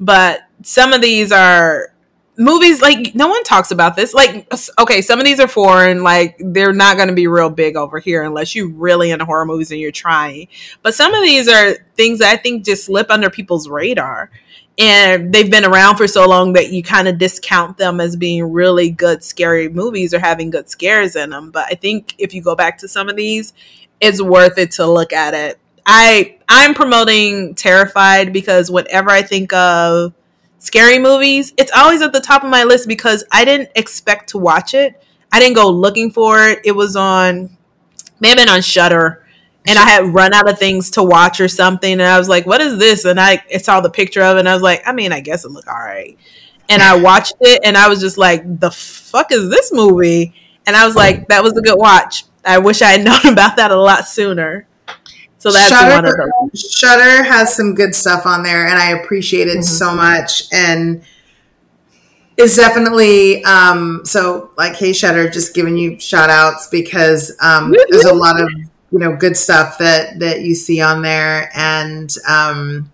[0.00, 1.92] But some of these are
[2.38, 4.14] movies like no one talks about this.
[4.14, 7.76] Like okay some of these are foreign like they're not going to be real big
[7.76, 10.48] over here unless you really into horror movies and you're trying.
[10.82, 14.30] But some of these are things that i think just slip under people's radar
[14.78, 18.52] and they've been around for so long that you kind of discount them as being
[18.52, 22.42] really good scary movies or having good scares in them but i think if you
[22.42, 23.52] go back to some of these
[24.00, 29.52] it's worth it to look at it i i'm promoting terrified because whenever i think
[29.52, 30.14] of
[30.62, 34.38] scary movies, it's always at the top of my list because I didn't expect to
[34.38, 35.02] watch it.
[35.32, 36.60] I didn't go looking for it.
[36.64, 37.56] It was on,
[38.20, 39.26] may have been on Shudder,
[39.66, 41.92] and I had run out of things to watch or something.
[41.92, 44.48] And I was like, "What is this?" And I saw the picture of it, and
[44.48, 46.16] I was like, "I mean, I guess it looked all right."
[46.68, 50.34] And I watched it, and I was just like, "The fuck is this movie?"
[50.66, 53.56] And I was like, "That was a good watch." I wish I had known about
[53.56, 54.66] that a lot sooner.
[55.38, 56.12] So that's Shudder, one of
[56.52, 56.60] those.
[56.60, 59.62] Shudder has some good stuff on there, and I appreciate it mm-hmm.
[59.62, 60.44] so much.
[60.52, 61.02] And
[62.36, 68.04] it's definitely um, so like hey Shudder, just giving you shout outs because um, there's
[68.04, 68.48] a lot of
[68.92, 72.92] you know good stuff that that you see on there, and um,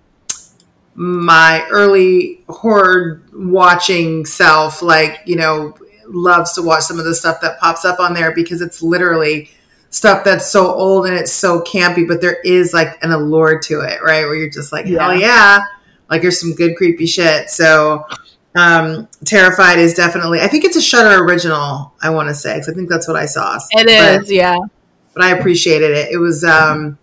[0.94, 7.40] my early horror watching self, like you know, loves to watch some of the stuff
[7.40, 9.50] that pops up on there because it's literally
[9.90, 13.80] stuff that's so old and it's so campy, but there is like an allure to
[13.80, 14.24] it, right?
[14.24, 15.02] Where you're just like, yeah.
[15.02, 15.60] hell yeah,
[16.10, 17.50] like there's some good creepy shit.
[17.50, 18.04] So,
[18.54, 21.92] um, Terrified is definitely, I think it's a Shudder original.
[22.02, 23.58] I want to say because I think that's what I saw.
[23.70, 24.58] It but, is, yeah.
[25.18, 26.12] But I appreciated it.
[26.12, 26.96] It was, um,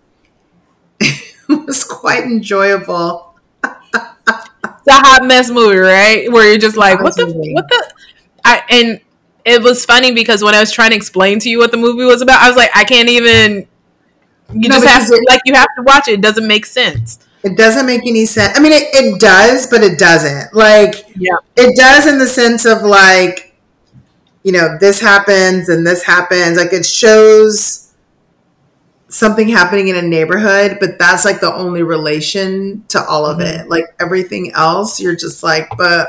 [1.02, 3.36] it was quite enjoyable.
[3.62, 6.32] it's a hot mess movie, right?
[6.32, 7.94] Where you're just like, what the, what the,
[8.46, 9.02] I and
[9.44, 12.06] it was funny because when I was trying to explain to you what the movie
[12.06, 13.68] was about, I was like, I can't even.
[14.54, 16.14] You no, just have to like you have to watch it.
[16.14, 17.20] It doesn't make sense.
[17.44, 18.58] It doesn't make any sense.
[18.58, 20.54] I mean, it, it does, but it doesn't.
[20.54, 23.58] Like, yeah, it does in the sense of like,
[24.44, 26.56] you know, this happens and this happens.
[26.56, 27.85] Like, it shows
[29.08, 33.62] something happening in a neighborhood, but that's like the only relation to all of mm-hmm.
[33.62, 33.70] it.
[33.70, 36.08] Like everything else, you're just like, but,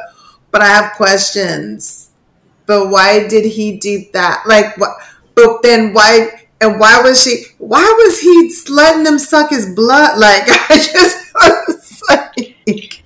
[0.51, 2.07] but I have questions
[2.67, 4.43] but why did he do that?
[4.47, 4.97] Like, what?
[5.35, 6.47] But then why?
[6.61, 7.45] And why was she?
[7.59, 10.19] Why was he letting them suck his blood?
[10.19, 12.63] Like, I just was like.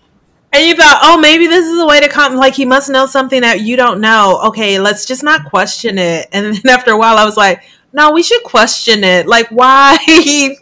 [0.53, 2.35] And you thought, oh, maybe this is a way to come.
[2.35, 4.41] Like, he must know something that you don't know.
[4.47, 6.27] Okay, let's just not question it.
[6.33, 9.27] And then after a while, I was like, no, we should question it.
[9.27, 9.99] Like, why?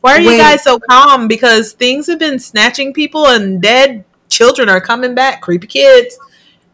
[0.00, 0.24] why are Wait.
[0.24, 1.28] you guys so calm?
[1.28, 5.40] Because things have been snatching people, and dead children are coming back.
[5.40, 6.18] Creepy kids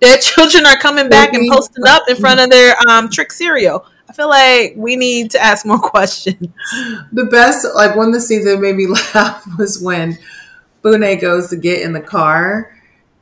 [0.00, 3.84] Dead children are coming back and posting up in front of their um, Trix cereal.
[4.08, 6.48] I feel like we need to ask more questions.
[7.12, 10.18] The best, like one of the scenes that made me laugh was when
[10.82, 12.76] Bune goes to get in the car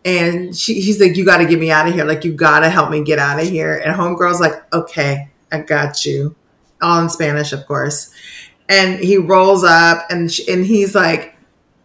[0.05, 2.05] and she, she's like, You got to get me out of here.
[2.05, 3.77] Like, you got to help me get out of here.
[3.77, 6.37] And Homegirl's like, Okay, I got you.
[6.81, 8.13] All in Spanish, of course.
[8.69, 11.37] And he rolls up and, she, and he's like,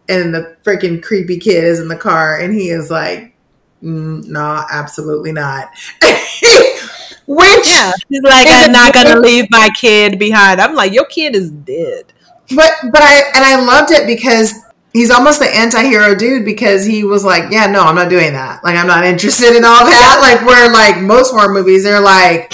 [0.08, 3.34] and the freaking creepy kid is in the car and he is like,
[3.82, 5.68] mm, no, absolutely not.
[7.26, 10.60] Which yeah, she's like, I'm not gonna leave my kid behind.
[10.60, 12.12] I'm like, your kid is dead.
[12.54, 14.52] But but I and I loved it because
[14.92, 18.62] he's almost the anti-hero dude because he was like, yeah, no, I'm not doing that.
[18.62, 20.18] Like, I'm not interested in all that.
[20.20, 22.52] Like, where like most horror movies, they're like,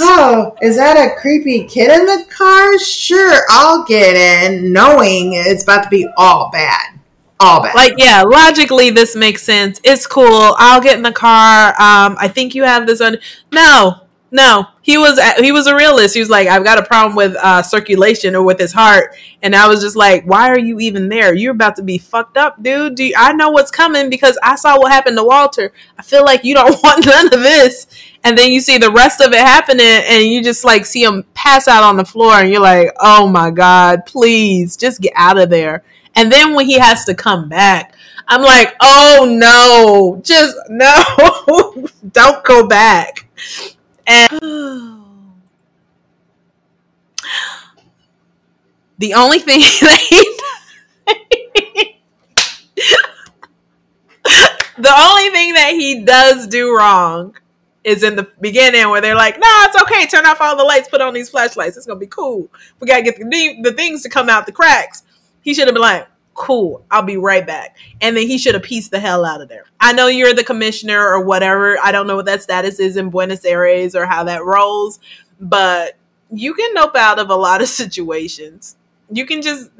[0.00, 2.78] oh, is that a creepy kid in the car?
[2.78, 6.96] Sure, I'll get in, knowing it's about to be all bad
[7.38, 7.74] all bad.
[7.74, 9.80] Like, yeah, logically this makes sense.
[9.84, 10.54] It's cool.
[10.58, 11.68] I'll get in the car.
[11.70, 13.18] Um, I think you have this on.
[13.52, 14.05] No,
[14.36, 16.12] no, he was he was a realist.
[16.12, 19.56] He was like, I've got a problem with uh, circulation or with his heart, and
[19.56, 21.32] I was just like, why are you even there?
[21.32, 22.96] You're about to be fucked up, dude.
[22.96, 25.72] Do you, I know what's coming because I saw what happened to Walter.
[25.98, 27.86] I feel like you don't want none of this.
[28.24, 31.24] And then you see the rest of it happening, and you just like see him
[31.32, 35.38] pass out on the floor, and you're like, oh my god, please just get out
[35.38, 35.82] of there.
[36.14, 37.94] And then when he has to come back,
[38.28, 43.26] I'm like, oh no, just no, don't go back.
[44.06, 44.30] And
[48.98, 50.36] the only thing that he
[54.78, 57.34] the only thing that he does do wrong
[57.84, 60.06] is in the beginning where they're like, nah, it's okay.
[60.06, 61.76] Turn off all the lights, put on these flashlights.
[61.76, 62.48] It's going to be cool.
[62.80, 65.04] We got to get the, the things to come out the cracks.
[65.40, 67.76] He should have been like, cool, I'll be right back.
[68.00, 69.64] And then he should have pieced the hell out of there.
[69.80, 71.78] I know you're the commissioner or whatever.
[71.82, 75.00] I don't know what that status is in Buenos Aires or how that rolls,
[75.40, 75.94] but
[76.30, 78.76] you can nope out of a lot of situations.
[79.10, 79.70] You can just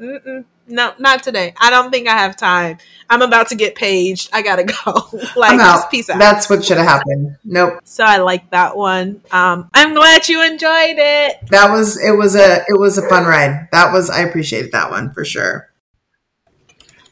[0.67, 1.53] no, not today.
[1.57, 2.77] I don't think I have time.
[3.09, 4.29] I'm about to get paged.
[4.33, 5.09] I gotta go.
[5.35, 6.19] like, just peace out.
[6.19, 7.37] That's what should have happened.
[7.43, 7.79] Nope.
[7.85, 9.21] So I like that one.
[9.31, 11.37] Um, I'm glad you enjoyed it.
[11.49, 12.11] That was it.
[12.11, 13.67] Was a it was a fun ride.
[13.71, 15.66] That was I appreciated that one for sure.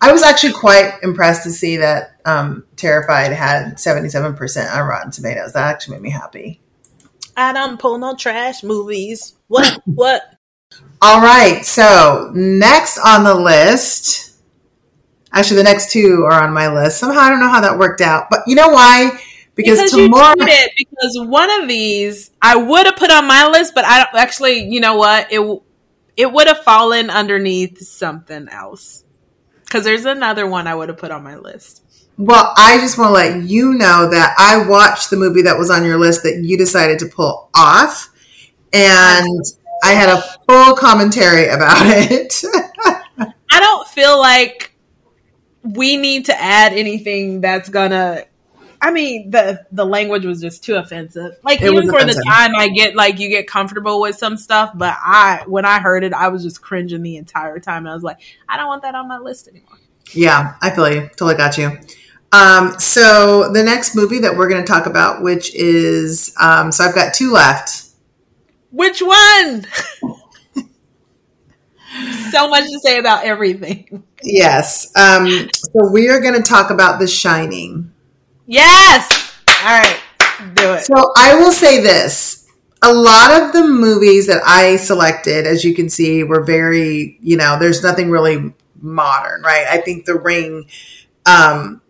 [0.06, 5.54] I was actually quite impressed to see that um, Terrified had 77% on Rotten Tomatoes.
[5.54, 6.62] That actually made me happy.
[7.36, 9.34] I don't pull no trash movies.
[9.48, 9.82] What?
[9.86, 10.22] what?
[11.02, 11.66] All right.
[11.66, 14.40] So next on the list,
[15.34, 17.00] actually, the next two are on my list.
[17.00, 19.20] Somehow I don't know how that worked out, but you know why?
[19.56, 23.86] Because, because tomorrow, because one of these I would have put on my list, but
[23.86, 24.66] I don't actually.
[24.66, 25.32] You know what?
[25.32, 25.62] It
[26.18, 29.05] it would have fallen underneath something else.
[29.66, 31.82] Because there's another one I would have put on my list.
[32.18, 35.70] Well, I just want to let you know that I watched the movie that was
[35.70, 38.10] on your list that you decided to pull off,
[38.72, 39.44] and
[39.84, 42.42] I had a full commentary about it.
[43.18, 44.76] I don't feel like
[45.62, 48.26] we need to add anything that's gonna
[48.86, 51.38] I mean, the the language was just too offensive.
[51.42, 52.18] Like it even for offensive.
[52.18, 55.80] the time, I get like you get comfortable with some stuff, but I when I
[55.80, 57.88] heard it, I was just cringing the entire time.
[57.88, 59.80] I was like, I don't want that on my list anymore.
[60.14, 61.08] Yeah, I feel you.
[61.16, 61.80] Totally got you.
[62.32, 66.84] Um, so the next movie that we're going to talk about, which is, um, so
[66.84, 67.88] I've got two left.
[68.70, 69.66] Which one?
[72.30, 74.04] so much to say about everything.
[74.22, 74.96] Yes.
[74.96, 77.92] Um, so we are going to talk about The Shining.
[78.48, 79.34] Yes.
[79.64, 80.00] All right.
[80.56, 80.82] Do it.
[80.84, 82.48] So I will say this.
[82.82, 87.38] A lot of the movies that I selected, as you can see, were very, you
[87.38, 89.66] know, there's nothing really modern, right?
[89.68, 90.68] I think The Ring,
[91.26, 91.82] um,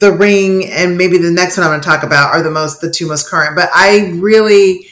[0.00, 2.82] The Ring, and maybe the next one I'm going to talk about are the most,
[2.82, 3.56] the two most current.
[3.56, 4.88] But I really,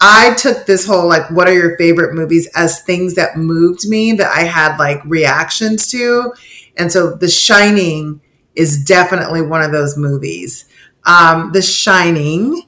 [0.00, 4.12] I took this whole like, what are your favorite movies as things that moved me
[4.12, 6.32] that I had like reactions to.
[6.78, 8.22] And so The Shining
[8.56, 10.64] is definitely one of those movies.
[11.04, 12.62] Um, the Shining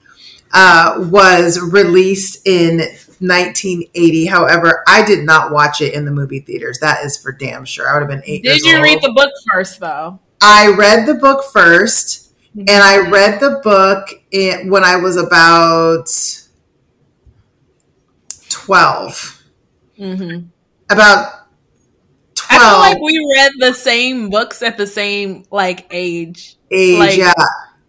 [0.53, 2.79] uh, was released in
[3.21, 4.27] 1980.
[4.27, 6.79] However, I did not watch it in the movie theaters.
[6.81, 7.89] That is for damn sure.
[7.89, 8.45] I would have been eight.
[8.45, 8.85] Did you old.
[8.85, 10.21] read the book first, though?
[10.41, 12.61] I read the book 1st mm-hmm.
[12.61, 16.09] and I read the book in, when I was about
[18.49, 19.45] 12.
[19.99, 20.47] Mm-hmm.
[20.91, 21.48] About
[22.51, 26.57] I feel like we read the same books at the same like age.
[26.71, 27.33] Age, like, yeah,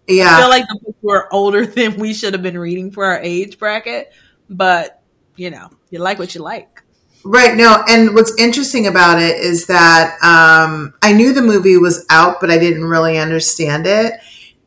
[0.08, 0.36] yeah.
[0.36, 3.20] I feel like the books were older than we should have been reading for our
[3.20, 4.12] age bracket,
[4.50, 5.02] but
[5.36, 6.84] you know, you like what you like.
[7.24, 7.56] Right.
[7.56, 12.40] No, and what's interesting about it is that um, I knew the movie was out,
[12.40, 14.14] but I didn't really understand it,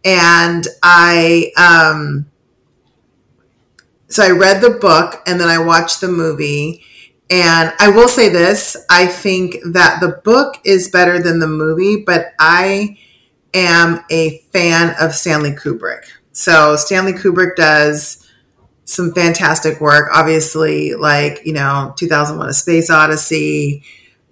[0.05, 1.53] and I.
[1.57, 2.27] Um,
[4.13, 6.85] so I read the book and then I watched the movie
[7.33, 12.05] and I will say this I think that the book is better than the movie,
[12.05, 12.99] but I
[13.55, 16.05] am a fan of Stanley Kubrick.
[16.33, 18.29] So Stanley Kubrick does
[18.85, 20.11] some fantastic work.
[20.15, 23.83] Obviously, like, you know, 2001 A Space Odyssey.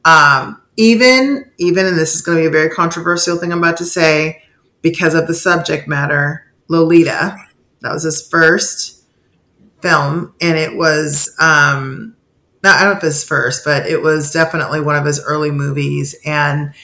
[0.04, 3.78] Um, even, even, and this is going to be a very controversial thing I'm about
[3.78, 4.42] to say
[4.82, 7.34] because of the subject matter, Lolita.
[7.80, 9.04] That was his first
[9.80, 12.14] film, and it was um,
[12.62, 15.50] not, I don't know if it's first, but it was definitely one of his early
[15.50, 16.14] movies.
[16.24, 16.74] And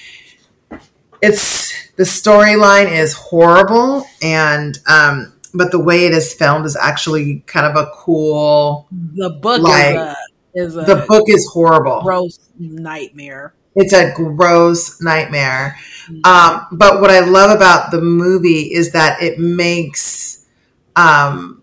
[1.23, 7.43] it's the storyline is horrible, and um, but the way it is filmed is actually
[7.47, 8.87] kind of a cool.
[8.91, 10.17] The book like, is, a,
[10.55, 13.55] is a the book is horrible, gross nightmare.
[13.75, 15.77] It's a gross nightmare.
[16.09, 16.25] Mm-hmm.
[16.25, 20.47] Um, but what I love about the movie is that it makes
[20.95, 21.63] um,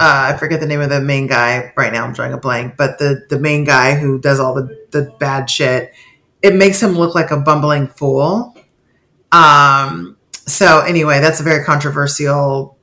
[0.00, 2.04] uh, I forget the name of the main guy right now.
[2.04, 5.50] I'm drawing a blank, but the the main guy who does all the the bad
[5.50, 5.92] shit,
[6.40, 8.56] it makes him look like a bumbling fool.
[9.30, 10.16] Um.
[10.32, 12.78] So anyway, that's a very controversial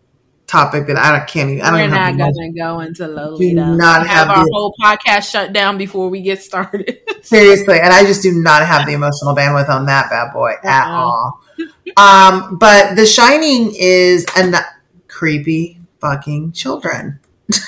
[0.46, 1.64] topic that I can't even.
[1.64, 3.56] I don't We're not going to go into Lolita.
[3.56, 7.00] Do not have, have our the, whole podcast shut down before we get started.
[7.22, 10.88] seriously, and I just do not have the emotional bandwidth on that bad boy at
[10.88, 10.96] uh-uh.
[10.96, 11.42] all.
[11.98, 14.62] Um, but The Shining is a
[15.08, 17.20] creepy fucking children.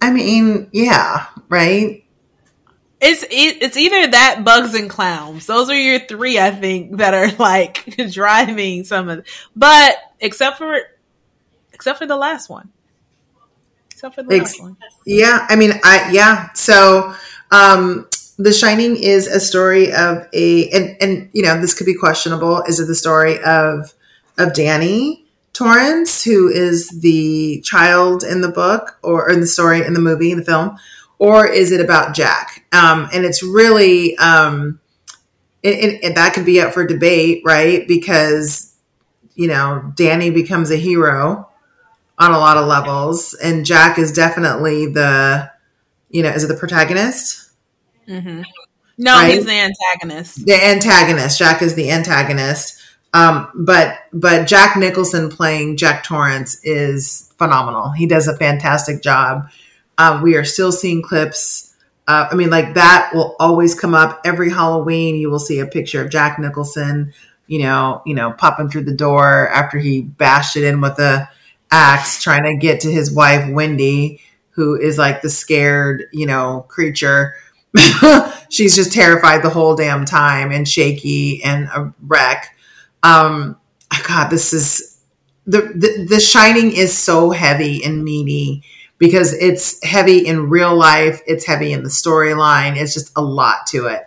[0.00, 2.04] I mean, yeah, right?
[3.00, 5.46] It's it's either that bugs and clowns.
[5.46, 9.24] Those are your three, I think, that are like driving some of.
[9.54, 10.78] But except for
[11.72, 12.70] except for the last one,
[13.92, 14.76] except for the Ex- last one.
[15.06, 16.52] Yeah, I mean, I yeah.
[16.54, 17.14] So,
[17.52, 21.94] um, The Shining is a story of a and and you know this could be
[21.94, 22.62] questionable.
[22.62, 23.94] Is it the story of
[24.38, 25.27] of Danny?
[25.58, 30.30] Torrance, who is the child in the book or in the story in the movie
[30.30, 30.76] in the film,
[31.18, 32.64] or is it about Jack?
[32.70, 34.78] Um, and it's really, um,
[35.64, 37.88] it, it, that could be up for debate, right?
[37.88, 38.72] Because,
[39.34, 41.48] you know, Danny becomes a hero
[42.20, 45.50] on a lot of levels, and Jack is definitely the,
[46.08, 47.50] you know, is it the protagonist?
[48.06, 48.42] Mm-hmm.
[48.96, 49.34] No, right?
[49.34, 50.46] he's the antagonist.
[50.46, 51.36] The antagonist.
[51.36, 52.77] Jack is the antagonist.
[53.18, 57.90] Um, but but Jack Nicholson playing Jack Torrance is phenomenal.
[57.90, 59.50] He does a fantastic job.
[59.96, 61.74] Um, we are still seeing clips.
[62.06, 65.16] Uh, I mean, like that will always come up every Halloween.
[65.16, 67.12] You will see a picture of Jack Nicholson,
[67.48, 71.28] you know, you know, popping through the door after he bashed it in with a
[71.72, 76.66] axe, trying to get to his wife Wendy, who is like the scared, you know,
[76.68, 77.34] creature.
[78.48, 82.54] She's just terrified the whole damn time and shaky and a wreck.
[83.02, 83.58] Um,
[84.06, 85.00] God, this is
[85.46, 88.62] the, the the Shining is so heavy and meaty
[88.98, 91.20] because it's heavy in real life.
[91.26, 92.76] It's heavy in the storyline.
[92.76, 94.02] It's just a lot to it.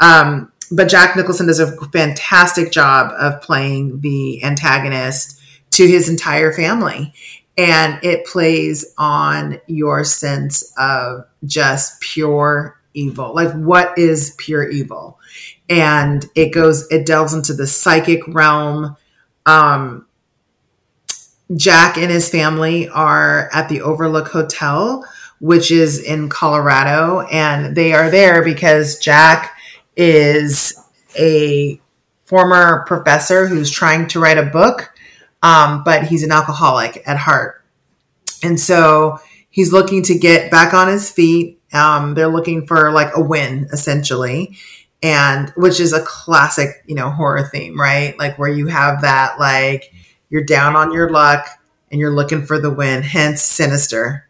[0.00, 5.40] Um, but Jack Nicholson does a fantastic job of playing the antagonist
[5.72, 7.14] to his entire family.
[7.58, 13.34] And it plays on your sense of just pure evil.
[13.34, 15.15] Like, what is pure evil?
[15.68, 18.96] And it goes, it delves into the psychic realm.
[19.44, 20.06] Um,
[21.54, 25.04] Jack and his family are at the Overlook Hotel,
[25.40, 27.20] which is in Colorado.
[27.20, 29.56] And they are there because Jack
[29.96, 30.74] is
[31.18, 31.80] a
[32.24, 34.92] former professor who's trying to write a book,
[35.42, 37.64] um, but he's an alcoholic at heart.
[38.42, 41.60] And so he's looking to get back on his feet.
[41.72, 44.56] Um, they're looking for like a win, essentially.
[45.02, 48.18] And which is a classic, you know, horror theme, right?
[48.18, 49.92] Like where you have that, like,
[50.30, 51.46] you're down on your luck
[51.90, 54.26] and you're looking for the win, hence sinister.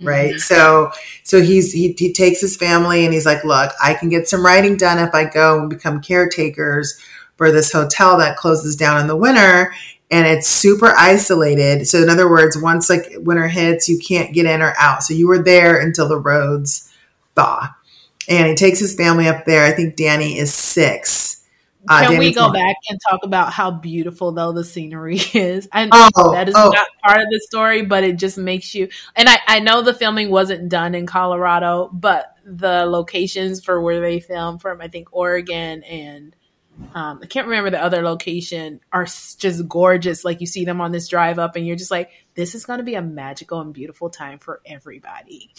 [0.00, 0.30] Right.
[0.30, 0.38] Mm-hmm.
[0.38, 0.90] So
[1.22, 4.44] so he's he, he takes his family and he's like, look, I can get some
[4.44, 7.00] writing done if I go and become caretakers
[7.36, 9.72] for this hotel that closes down in the winter
[10.10, 11.86] and it's super isolated.
[11.88, 15.02] So in other words, once like winter hits, you can't get in or out.
[15.02, 16.92] So you were there until the roads
[17.34, 17.68] thaw.
[18.28, 19.64] And he takes his family up there.
[19.64, 21.34] I think Danny is six
[21.88, 25.68] uh, Can we go back and talk about how beautiful though the scenery is?
[25.72, 26.70] And oh, that is oh.
[26.70, 28.88] not part of the story, but it just makes you.
[29.14, 34.00] And I, I know the filming wasn't done in Colorado, but the locations for where
[34.00, 36.34] they filmed from, I think Oregon and
[36.92, 40.24] um, I can't remember the other location, are just gorgeous.
[40.24, 42.78] Like you see them on this drive up, and you're just like, this is going
[42.78, 45.50] to be a magical and beautiful time for everybody.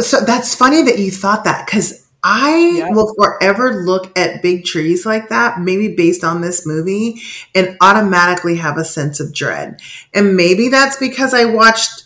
[0.00, 2.90] So that's funny that you thought that because I yeah.
[2.90, 7.20] will forever look at big trees like that, maybe based on this movie,
[7.54, 9.80] and automatically have a sense of dread.
[10.14, 12.04] And maybe that's because I watched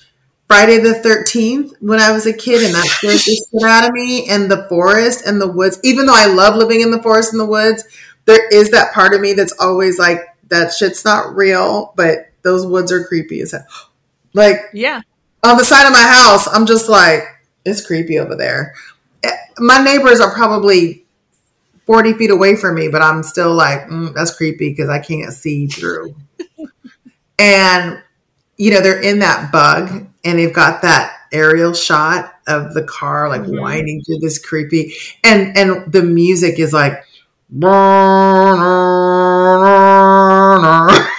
[0.49, 3.93] Friday the 13th when I was a kid, and that scared the shit out of
[3.93, 4.29] me.
[4.29, 7.41] And the forest and the woods, even though I love living in the forest and
[7.41, 7.85] the woods,
[8.25, 12.65] there is that part of me that's always like, that shit's not real, but those
[12.65, 13.67] woods are creepy as hell.
[14.33, 15.03] Like, yeah.
[15.43, 17.23] On the side of my house, I'm just like,
[17.67, 18.75] it's creepy over there
[19.59, 21.05] my neighbors are probably
[21.87, 25.33] 40 feet away from me, but I'm still like, mm, that's creepy because I can't
[25.33, 26.17] see through.
[27.39, 28.03] and,
[28.57, 33.29] you know, they're in that bug and they've got that aerial shot of the car
[33.29, 33.61] like mm-hmm.
[33.61, 34.95] winding through this creepy
[35.25, 37.03] and and the music is like
[37.51, 37.67] it's
[40.71, 41.16] I was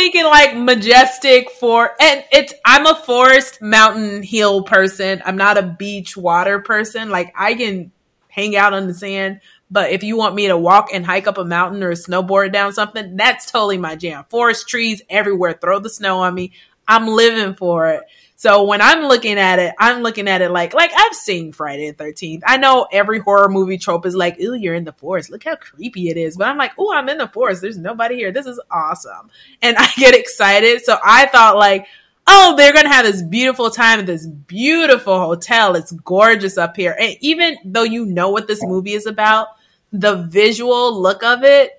[0.00, 5.20] thinking like majestic for and it's I'm a forest mountain hill person.
[5.26, 7.10] I'm not a beach water person.
[7.10, 7.92] Like I can
[8.28, 9.40] hang out on the sand,
[9.70, 12.72] but if you want me to walk and hike up a mountain or snowboard down
[12.72, 14.24] something, that's totally my jam.
[14.30, 16.52] Forest trees everywhere, throw the snow on me.
[16.88, 18.02] I'm living for it.
[18.40, 21.90] So when I'm looking at it, I'm looking at it like like I've seen Friday
[21.90, 22.40] the 13th.
[22.46, 25.28] I know every horror movie trope is like, "Ooh, you're in the forest.
[25.28, 27.60] Look how creepy it is." But I'm like, "Ooh, I'm in the forest.
[27.60, 28.32] There's nobody here.
[28.32, 29.30] This is awesome."
[29.60, 30.82] And I get excited.
[30.86, 31.86] So I thought like,
[32.26, 35.76] "Oh, they're going to have this beautiful time at this beautiful hotel.
[35.76, 39.48] It's gorgeous up here." And even though you know what this movie is about,
[39.92, 41.72] the visual look of it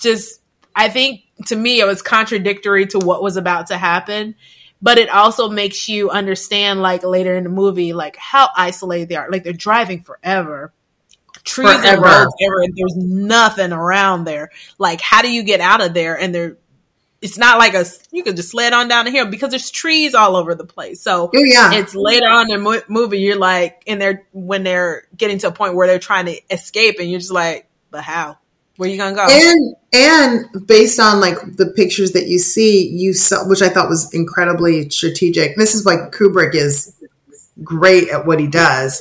[0.00, 0.40] just
[0.74, 4.34] I think to me it was contradictory to what was about to happen
[4.80, 9.16] but it also makes you understand like later in the movie like how isolated they
[9.16, 10.72] are like they're driving forever
[11.44, 11.86] trees forever.
[11.86, 16.18] and roads everywhere there's nothing around there like how do you get out of there
[16.18, 16.56] and they're
[17.22, 20.14] it's not like a you can just sled on down the hill because there's trees
[20.14, 21.00] all over the place.
[21.00, 21.72] So oh, yeah.
[21.72, 25.52] it's later on in the movie you're like, and they're when they're getting to a
[25.52, 28.38] point where they're trying to escape, and you're just like, but how?
[28.76, 29.26] Where you gonna go?
[29.28, 33.88] And and based on like the pictures that you see, you saw, which I thought
[33.88, 35.56] was incredibly strategic.
[35.56, 36.94] This is why Kubrick is
[37.62, 39.00] great at what he does.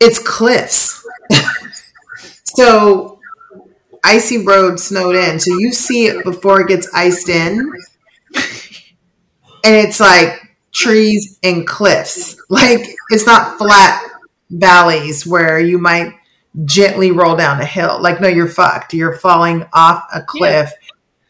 [0.00, 1.06] It's cliffs.
[2.44, 3.20] so
[4.04, 5.38] icy road snowed in.
[5.38, 7.72] So you see it before it gets iced in.
[9.64, 12.36] And it's like trees and cliffs.
[12.48, 14.02] Like it's not flat
[14.50, 16.17] valleys where you might
[16.64, 18.00] gently roll down a hill.
[18.00, 18.94] Like, no, you're fucked.
[18.94, 20.72] You're falling off a cliff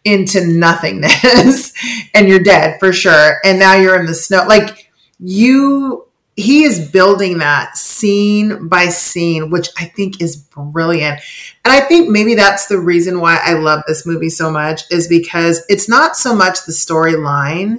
[0.05, 0.13] yeah.
[0.15, 1.73] into nothingness
[2.15, 3.39] and you're dead for sure.
[3.45, 4.45] And now you're in the snow.
[4.47, 6.07] Like, you,
[6.37, 11.21] he is building that scene by scene, which I think is brilliant.
[11.65, 15.09] And I think maybe that's the reason why I love this movie so much is
[15.09, 17.79] because it's not so much the storyline,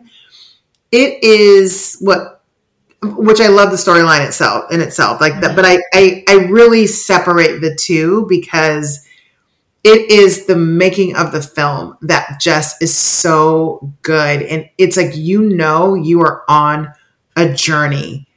[0.91, 2.38] it is what
[3.01, 5.55] which I love the storyline itself in itself, like that.
[5.55, 9.05] But I, I, I really separate the two because
[9.83, 15.15] it is the making of the film that just is so good, and it's like
[15.15, 16.93] you know you are on
[17.37, 18.27] a journey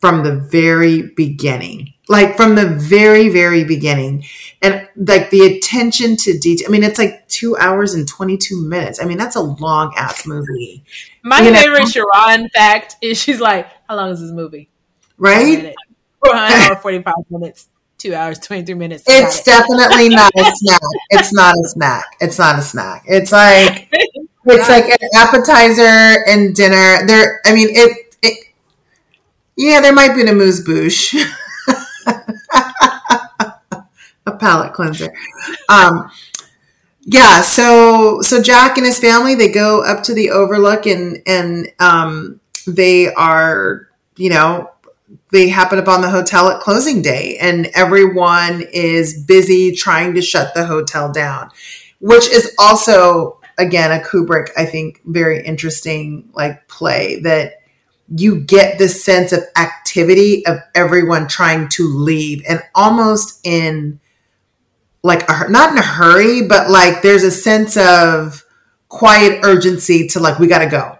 [0.00, 4.24] from the very beginning, like from the very very beginning,
[4.62, 6.68] and like the attention to detail.
[6.68, 8.98] I mean, it's like two hours and twenty two minutes.
[8.98, 10.82] I mean, that's a long ass movie.
[11.22, 12.04] My you favorite know?
[12.06, 14.68] Sharron fact is she's like how long is this movie?
[15.18, 15.74] Right?
[16.24, 17.68] Four hour, 45 minutes,
[17.98, 19.04] two hours, 23 minutes.
[19.06, 20.80] It's definitely not a snack.
[21.10, 22.16] It's not a snack.
[22.20, 23.04] It's not a snack.
[23.06, 23.88] It's like,
[24.46, 27.06] it's like an appetizer and dinner.
[27.06, 28.46] There, I mean, it, it
[29.56, 31.14] yeah, there might be an amuse bouche.
[34.26, 35.14] a palate cleanser.
[35.68, 36.10] Um,
[37.02, 41.68] yeah, so so Jack and his family they go up to the Overlook and and
[41.78, 44.70] um, they are, you know,
[45.30, 50.54] they happen upon the hotel at closing day and everyone is busy trying to shut
[50.54, 51.50] the hotel down,
[52.00, 57.54] which is also, again, a Kubrick, I think, very interesting like play that
[58.14, 63.98] you get this sense of activity of everyone trying to leave and almost in
[65.02, 68.44] like a, not in a hurry but like there's a sense of
[68.88, 70.95] quiet urgency to like we got to go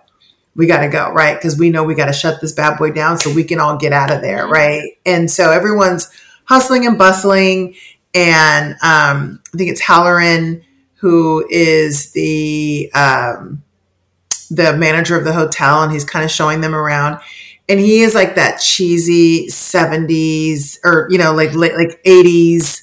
[0.56, 1.36] we got to go, right?
[1.36, 3.76] Because we know we got to shut this bad boy down so we can all
[3.76, 4.98] get out of there, right?
[5.04, 6.10] And so everyone's
[6.44, 7.74] hustling and bustling.
[8.14, 10.62] And um, I think it's Hallorann
[10.96, 13.62] who is the um,
[14.50, 17.20] the manager of the hotel, and he's kind of showing them around.
[17.68, 22.82] And he is like that cheesy '70s or you know, like late like '80s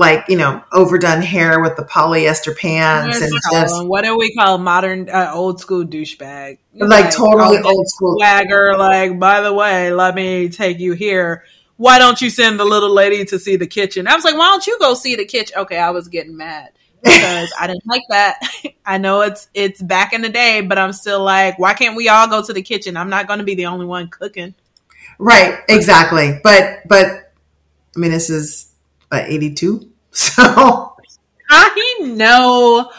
[0.00, 4.56] like you know overdone hair with the polyester pants and just what do we call
[4.56, 6.56] modern uh, old school douchebag?
[6.74, 8.16] Like, like totally old school.
[8.18, 11.44] swagger like by the way let me take you here.
[11.76, 14.08] Why don't you send the little lady to see the kitchen?
[14.08, 15.58] I was like why don't you go see the kitchen?
[15.58, 16.70] Okay i was getting mad
[17.02, 18.40] because i didn't like that.
[18.86, 22.08] I know it's it's back in the day but i'm still like why can't we
[22.08, 22.96] all go to the kitchen?
[22.96, 24.54] I'm not going to be the only one cooking.
[25.18, 26.40] Right exactly.
[26.42, 27.34] But but
[27.94, 28.69] i mean this is
[29.10, 30.96] uh, 82 So
[31.50, 32.90] I know.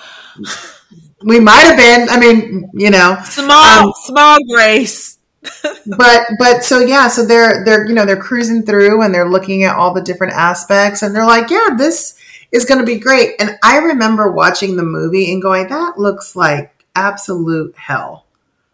[1.24, 2.10] We might have been.
[2.10, 5.18] I mean, you know, small, um, small grace.
[5.98, 9.64] but but so yeah, so they're they're you know they're cruising through and they're looking
[9.64, 12.16] at all the different aspects and they're like, yeah, this
[12.52, 13.36] is going to be great.
[13.40, 18.26] And I remember watching the movie and going, that looks like absolute hell.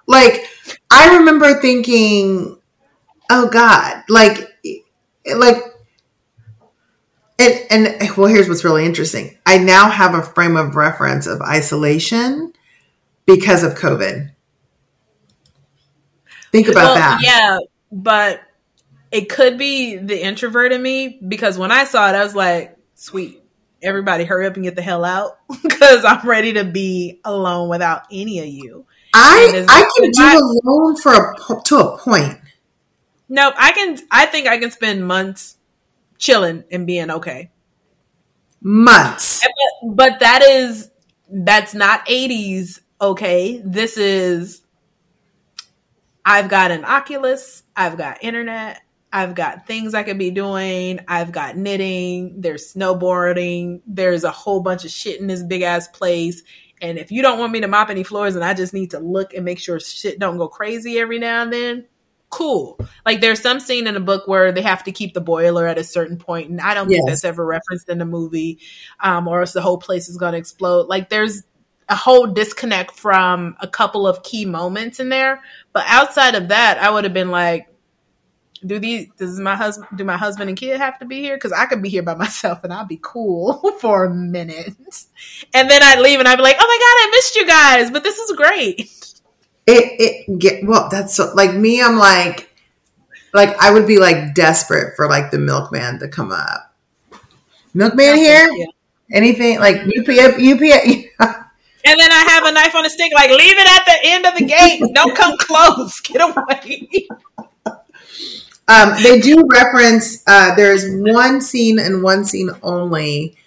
[0.07, 0.45] Like
[0.91, 2.57] I remember thinking,
[3.29, 4.57] oh god, like
[5.35, 5.63] like
[7.39, 9.37] and and well, here's what's really interesting.
[9.45, 12.53] I now have a frame of reference of isolation
[13.25, 14.31] because of COVID.
[16.51, 17.21] Think about well, that.
[17.23, 17.59] Yeah,
[17.91, 18.41] but
[19.11, 22.75] it could be the introvert in me because when I saw it, I was like,
[22.95, 23.43] "Sweet,
[23.83, 28.03] everybody, hurry up and get the hell out because I'm ready to be alone without
[28.11, 30.33] any of you." I I can do my,
[30.63, 32.39] alone for a to a point.
[33.29, 33.99] No, I can.
[34.09, 35.56] I think I can spend months
[36.17, 37.51] chilling and being okay.
[38.61, 39.45] Months.
[39.81, 40.89] But, but that is
[41.29, 43.61] that's not 80s okay.
[43.63, 44.61] This is
[46.25, 48.81] I've got an Oculus, I've got internet,
[49.13, 54.59] I've got things I could be doing, I've got knitting, there's snowboarding, there's a whole
[54.59, 56.43] bunch of shit in this big ass place.
[56.81, 58.99] And if you don't want me to mop any floors and I just need to
[58.99, 61.85] look and make sure shit don't go crazy every now and then,
[62.37, 62.79] cool.
[63.03, 65.79] Like there's some scene in the book where they have to keep the boiler at
[65.79, 66.97] a certain point, and I don't yes.
[66.97, 68.59] think that's ever referenced in the movie,
[68.99, 70.87] um, or else the whole place is going to explode.
[70.87, 71.43] Like there's
[71.89, 75.41] a whole disconnect from a couple of key moments in there,
[75.73, 77.67] but outside of that, I would have been like.
[78.65, 79.07] Do these?
[79.19, 79.87] Does my husband?
[79.95, 81.37] Do my husband and kid have to be here?
[81.37, 84.73] Because I could be here by myself and I'll be cool for a minute,
[85.53, 87.91] and then I'd leave and I'd be like, "Oh my god, I missed you guys!"
[87.91, 88.89] But this is great
[89.67, 92.47] it it get well that's so, like me i'm like
[93.33, 96.73] like I would be like desperate for like the milkman to come up.
[97.73, 98.49] Milkman here?
[99.11, 100.37] Anything like UPS?
[100.41, 101.05] UPS?
[101.85, 104.25] And then I have a knife on a stick, like leave it at the end
[104.25, 104.81] of the gate.
[104.93, 105.99] Don't come close.
[106.01, 107.07] Get away.
[108.67, 110.23] Um, they do reference.
[110.27, 113.37] Uh, there's one scene and one scene only.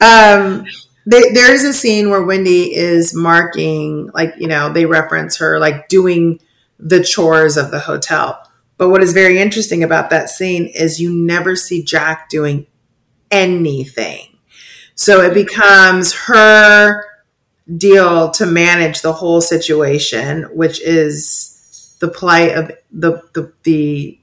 [0.00, 0.64] Um,
[1.06, 5.58] they, there is a scene where Wendy is marking, like you know, they reference her
[5.58, 6.40] like doing
[6.78, 8.42] the chores of the hotel.
[8.76, 12.66] But what is very interesting about that scene is you never see Jack doing
[13.30, 14.38] anything.
[14.94, 17.04] So it becomes her
[17.76, 24.18] deal to manage the whole situation, which is the plight of the the, the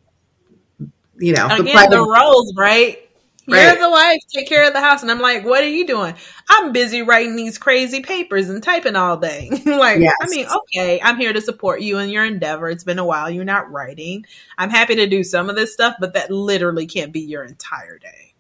[1.20, 3.07] you know Again, the the of, roles, right?
[3.48, 5.02] You're the wife, take care of the house.
[5.02, 6.16] And I'm like, what are you doing?
[6.50, 9.50] I'm busy writing these crazy papers and typing all day.
[9.66, 10.16] like, Yes.
[10.22, 12.70] I mean, okay, I'm here to support you in your endeavor.
[12.70, 13.30] It's been a while.
[13.30, 14.26] You're not writing.
[14.58, 17.98] I'm happy to do some of this stuff, but that literally can't be your entire
[17.98, 18.34] day.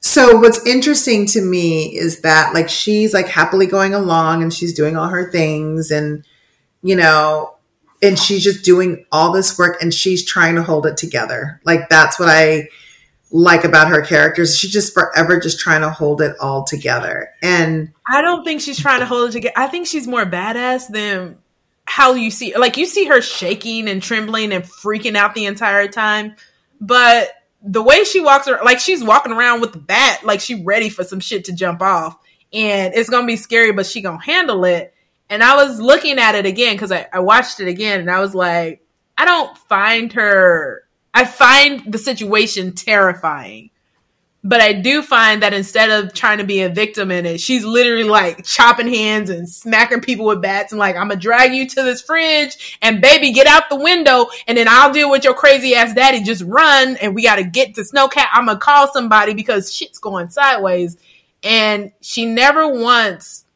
[0.00, 4.72] So what's interesting to me is that like she's like happily going along and she's
[4.72, 6.24] doing all her things and
[6.80, 7.56] you know
[8.02, 11.60] and she's just doing all this work and she's trying to hold it together.
[11.64, 12.68] Like that's what I
[13.30, 14.56] like about her characters.
[14.56, 17.30] She's just forever just trying to hold it all together.
[17.42, 19.54] And I don't think she's trying to hold it together.
[19.56, 21.38] I think she's more badass than
[21.84, 25.88] how you see like you see her shaking and trembling and freaking out the entire
[25.88, 26.36] time.
[26.80, 27.30] But
[27.62, 30.88] the way she walks around like she's walking around with the bat, like she ready
[30.88, 32.16] for some shit to jump off.
[32.52, 34.94] And it's gonna be scary, but she gonna handle it.
[35.28, 38.20] And I was looking at it again because I, I watched it again and I
[38.20, 38.84] was like,
[39.18, 40.85] I don't find her
[41.16, 43.70] I find the situation terrifying.
[44.44, 47.64] But I do find that instead of trying to be a victim in it, she's
[47.64, 51.66] literally like chopping hands and smacking people with bats and like, I'm gonna drag you
[51.66, 55.32] to this fridge and baby, get out the window and then I'll deal with your
[55.32, 56.22] crazy ass daddy.
[56.22, 58.26] Just run and we gotta get to Snowcat.
[58.30, 60.98] I'm gonna call somebody because shit's going sideways.
[61.42, 63.46] And she never once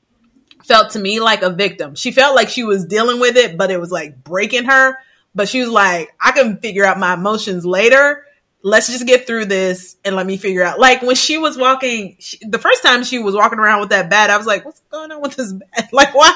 [0.65, 1.95] felt to me like a victim.
[1.95, 4.97] She felt like she was dealing with it, but it was like breaking her.
[5.35, 8.25] But she was like, I can figure out my emotions later.
[8.63, 10.79] Let's just get through this and let me figure out.
[10.79, 14.11] Like when she was walking, she, the first time she was walking around with that
[14.11, 15.89] bat, I was like, what's going on with this bat?
[15.93, 16.33] Like, why?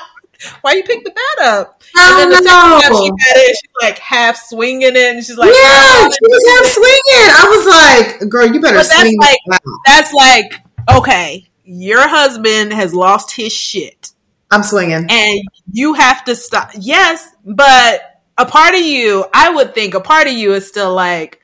[0.62, 1.82] Why you pick the bat up?
[1.96, 5.36] And then the second time she had it, she's like half swinging it, and she's
[5.36, 7.30] like, yeah, "Oh, she was half swinging.
[7.30, 10.60] I was like, girl, you better But that's like- that that's like,
[10.98, 14.10] okay, your husband has lost his shit.
[14.50, 15.06] I'm swinging.
[15.08, 15.40] and
[15.72, 16.70] you have to stop.
[16.78, 18.00] Yes, but
[18.36, 21.40] a part of you, I would think a part of you is still like,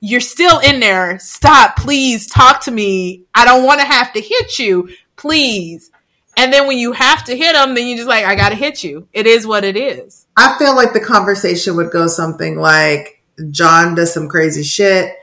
[0.00, 1.18] you're still in there.
[1.18, 3.24] Stop, please talk to me.
[3.34, 5.90] I don't want to have to hit you, please.
[6.36, 8.56] And then when you have to hit them, then you're just like, I got to
[8.56, 9.08] hit you.
[9.14, 10.26] It is what it is.
[10.36, 15.14] I feel like the conversation would go something like John does some crazy shit,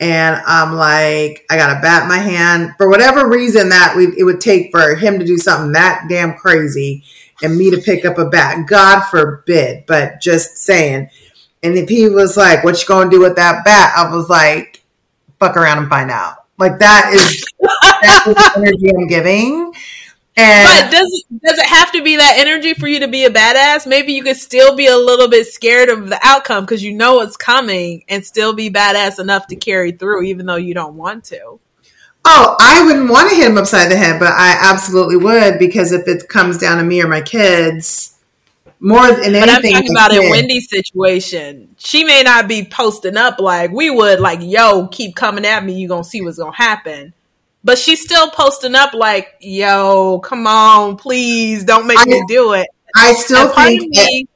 [0.00, 4.40] and I'm like, I gotta bat my hand for whatever reason that we, it would
[4.40, 7.04] take for him to do something that damn crazy,
[7.42, 8.66] and me to pick up a bat.
[8.66, 11.10] God forbid, but just saying.
[11.62, 14.82] And if he was like, "What you gonna do with that bat?" I was like,
[15.38, 19.72] "Fuck around and find out." Like that is that is the energy I'm giving.
[20.36, 23.24] And But does it, does it have to be that energy for you to be
[23.26, 23.86] a badass?
[23.86, 27.20] Maybe you could still be a little bit scared of the outcome because you know
[27.20, 31.24] it's coming and still be badass enough to carry through, even though you don't want
[31.24, 31.60] to.
[32.24, 35.92] Oh, I wouldn't want to hit him upside the head, but I absolutely would because
[35.92, 38.14] if it comes down to me or my kids,
[38.78, 40.30] more than But I'm anything, talking about in kid.
[40.30, 41.74] Wendy's situation.
[41.78, 45.74] She may not be posting up like we would, like, yo, keep coming at me,
[45.74, 47.12] you gonna see what's gonna happen.
[47.64, 52.52] But she's still posting up like, yo, come on, please, don't make I- me do
[52.54, 52.66] it.
[52.94, 54.26] I still And think that me,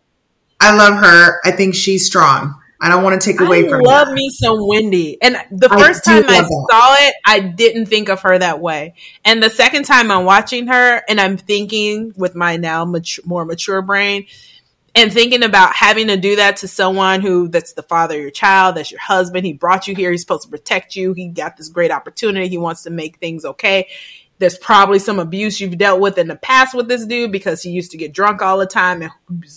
[0.60, 1.40] I love her.
[1.44, 2.54] I think she's strong.
[2.80, 4.14] I don't want to take away I from love her.
[4.14, 5.20] me some Wendy.
[5.22, 6.66] And the first do time I that.
[6.70, 8.94] saw it, I didn't think of her that way.
[9.24, 13.44] And the second time I'm watching her and I'm thinking with my now mature, more
[13.44, 14.26] mature brain
[14.96, 18.30] and thinking about having to do that to someone who that's the father of your
[18.30, 19.44] child, that's your husband.
[19.44, 20.10] He brought you here.
[20.10, 21.12] He's supposed to protect you.
[21.12, 22.48] He got this great opportunity.
[22.48, 23.88] He wants to make things okay.
[24.38, 27.70] There's probably some abuse you've dealt with in the past with this dude because he
[27.70, 29.10] used to get drunk all the time and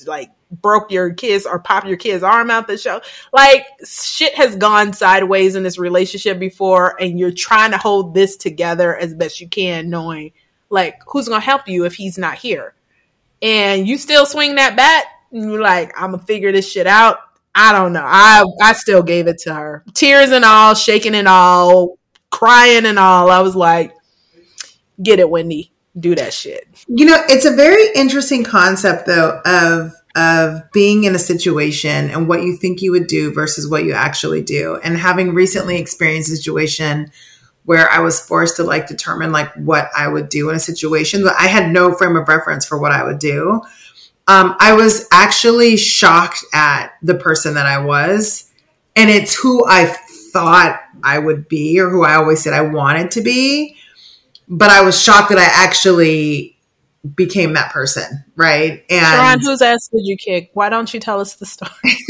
[0.08, 3.02] like broke your kids or pop your kid's arm out the show.
[3.32, 8.38] Like shit has gone sideways in this relationship before, and you're trying to hold this
[8.38, 10.32] together as best you can, knowing
[10.70, 12.74] like who's gonna help you if he's not here.
[13.42, 17.20] And you still swing that bat, and you're like, I'm gonna figure this shit out.
[17.54, 18.06] I don't know.
[18.06, 21.98] I I still gave it to her, tears and all, shaking and all,
[22.32, 23.30] crying and all.
[23.30, 23.94] I was like,
[25.02, 26.68] get it, Wendy, do that shit.
[26.88, 32.28] You know, it's a very interesting concept though of of being in a situation and
[32.28, 34.80] what you think you would do versus what you actually do.
[34.84, 37.12] And having recently experienced a situation
[37.66, 41.24] where I was forced to like determine like what I would do in a situation,
[41.24, 43.62] but I had no frame of reference for what I would do.
[44.28, 48.52] Um, I was actually shocked at the person that I was,
[48.96, 49.86] and it's who I
[50.34, 53.78] thought I would be or who I always said I wanted to be.
[54.50, 56.58] But I was shocked that I actually
[57.16, 58.84] became that person, right?
[58.90, 60.50] And Sharron, whose ass did you kick?
[60.54, 61.72] Why don't you tell us the story?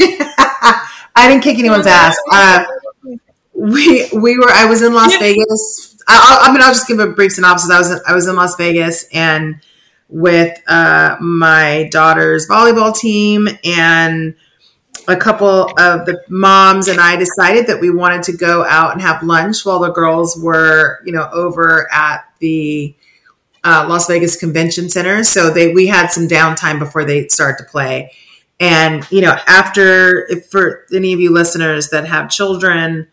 [1.16, 2.16] I didn't kick anyone's ass.
[2.32, 2.64] Uh,
[3.52, 4.50] we we were.
[4.50, 5.96] I was in Las Vegas.
[6.08, 7.70] I, I, mean, I'll just give a brief synopsis.
[7.70, 9.60] I was I was in Las Vegas and
[10.08, 14.34] with uh, my daughter's volleyball team and
[15.10, 19.02] a couple of the moms and I decided that we wanted to go out and
[19.02, 22.94] have lunch while the girls were, you know, over at the
[23.64, 25.24] uh, Las Vegas Convention Center.
[25.24, 28.12] So they we had some downtime before they start to play.
[28.58, 33.08] And you know, after for any of you listeners that have children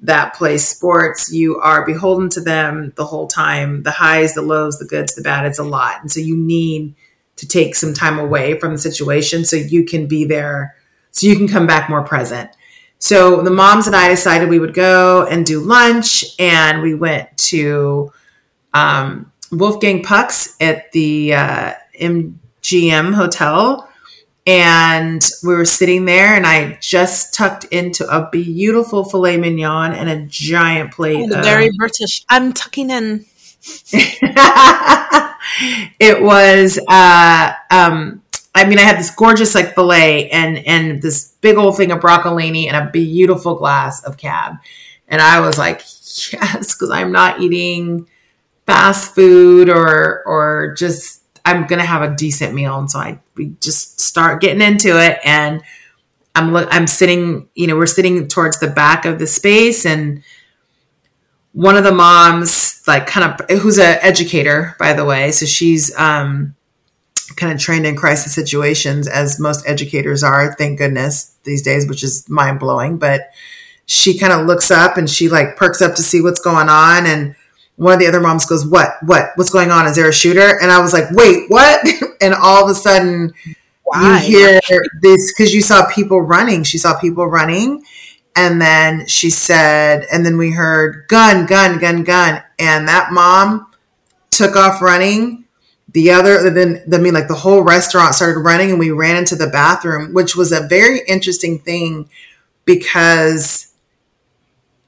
[0.00, 3.82] that play sports, you are beholden to them the whole time.
[3.82, 5.46] The highs, the lows, the goods, the bad.
[5.46, 6.94] It's a lot, and so you need
[7.36, 10.74] to take some time away from the situation so you can be there,
[11.18, 12.50] so you can come back more present.
[12.98, 17.36] So the moms and I decided we would go and do lunch, and we went
[17.48, 18.12] to
[18.74, 23.84] um, Wolfgang Puck's at the uh, MGM Hotel.
[24.46, 30.08] And we were sitting there, and I just tucked into a beautiful filet mignon and
[30.08, 31.28] a giant plate.
[31.30, 32.24] Oh, very British.
[32.30, 33.26] I'm tucking in.
[36.00, 38.22] it was, uh, um,
[38.58, 42.00] I mean, I had this gorgeous like filet and and this big old thing of
[42.00, 44.56] broccolini and a beautiful glass of cab,
[45.06, 45.78] and I was like,
[46.32, 48.08] yes, because I'm not eating
[48.66, 53.54] fast food or or just I'm gonna have a decent meal, and so I we
[53.60, 55.62] just start getting into it, and
[56.34, 60.22] I'm I'm sitting, you know, we're sitting towards the back of the space, and
[61.52, 65.96] one of the moms, like, kind of who's an educator, by the way, so she's
[65.98, 66.54] um,
[67.36, 72.02] kind of trained in crisis situations, as most educators are, thank goodness these days, which
[72.02, 73.30] is mind blowing, but
[73.86, 77.06] she kind of looks up and she like perks up to see what's going on
[77.06, 77.34] and
[77.76, 78.96] one of the other moms goes, "What?
[79.04, 79.30] What?
[79.36, 79.86] What's going on?
[79.86, 81.80] Is there a shooter?" And I was like, "Wait, what?"
[82.20, 83.32] and all of a sudden,
[83.84, 84.20] Why?
[84.26, 86.64] you hear this because you saw people running.
[86.64, 87.84] She saw people running,
[88.38, 93.66] and then she said, and then we heard gun, gun, gun, gun, and that mom
[94.30, 95.44] took off running.
[95.90, 99.36] The other, then I mean, like the whole restaurant started running, and we ran into
[99.36, 102.10] the bathroom, which was a very interesting thing
[102.64, 103.72] because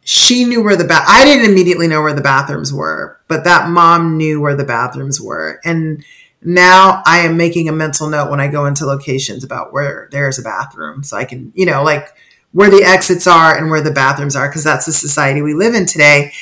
[0.02, 1.04] she knew where the bath.
[1.08, 5.20] I didn't immediately know where the bathrooms were, but that mom knew where the bathrooms
[5.20, 5.60] were.
[5.64, 6.04] And
[6.42, 10.38] now I am making a mental note when I go into locations about where there's
[10.38, 11.02] a bathroom.
[11.02, 12.08] So I can, you know, like
[12.52, 15.74] where the exits are and where the bathrooms are, because that's the society we live
[15.74, 16.32] in today.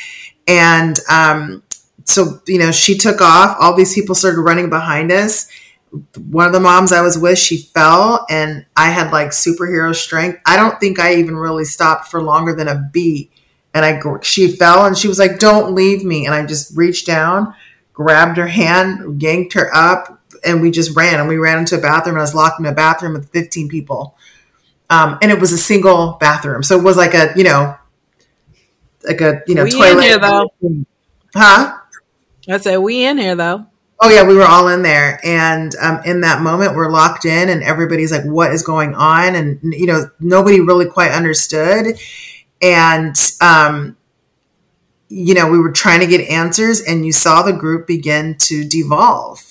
[0.46, 1.62] And um,
[2.08, 3.56] so, you know, she took off.
[3.60, 5.48] All these people started running behind us.
[6.30, 10.40] One of the moms I was with, she fell, and I had like superhero strength.
[10.44, 13.32] I don't think I even really stopped for longer than a beat
[13.74, 17.06] and I she fell and she was like, "Don't leave me!" And I just reached
[17.06, 17.54] down,
[17.92, 21.20] grabbed her hand, yanked her up, and we just ran.
[21.20, 22.16] And we ran into a bathroom.
[22.16, 24.16] And I was locked in a bathroom with 15 people,
[24.90, 27.76] um, and it was a single bathroom, so it was like a you know,
[29.04, 29.98] like a you know we toilet.
[29.98, 30.50] In here, though.
[31.34, 31.77] Huh?
[32.48, 33.66] I said we in here though.
[34.00, 37.48] Oh yeah, we were all in there, and um, in that moment, we're locked in,
[37.48, 41.98] and everybody's like, "What is going on?" And you know, nobody really quite understood
[42.60, 43.96] and um,
[45.08, 48.64] you know we were trying to get answers and you saw the group begin to
[48.64, 49.44] devolve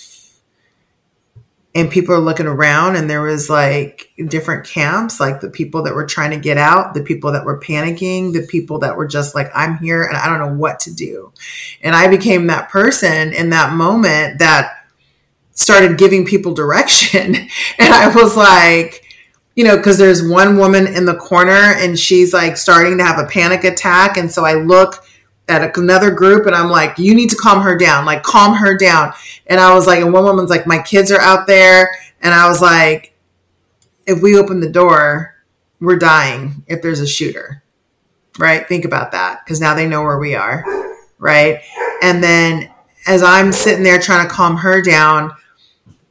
[1.78, 5.94] and people are looking around and there was like different camps like the people that
[5.94, 9.36] were trying to get out the people that were panicking the people that were just
[9.36, 11.32] like i'm here and i don't know what to do
[11.82, 14.74] and i became that person in that moment that
[15.52, 17.36] started giving people direction
[17.80, 19.04] and i was like
[19.56, 23.18] you know, because there's one woman in the corner and she's like starting to have
[23.18, 24.16] a panic attack.
[24.16, 25.04] And so I look
[25.48, 28.78] at another group and I'm like, you need to calm her down, like calm her
[28.78, 29.14] down.
[29.45, 31.89] And I was like, and one woman's like, my kids are out there.
[32.22, 33.16] And I was like,
[34.06, 35.36] if we open the door,
[35.80, 37.64] we're dying if there's a shooter,
[38.39, 38.68] right?
[38.68, 40.66] Think about that because now they know where we are,
[41.18, 41.62] right?
[42.02, 42.72] And then
[43.06, 45.34] as I'm sitting there trying to calm her down,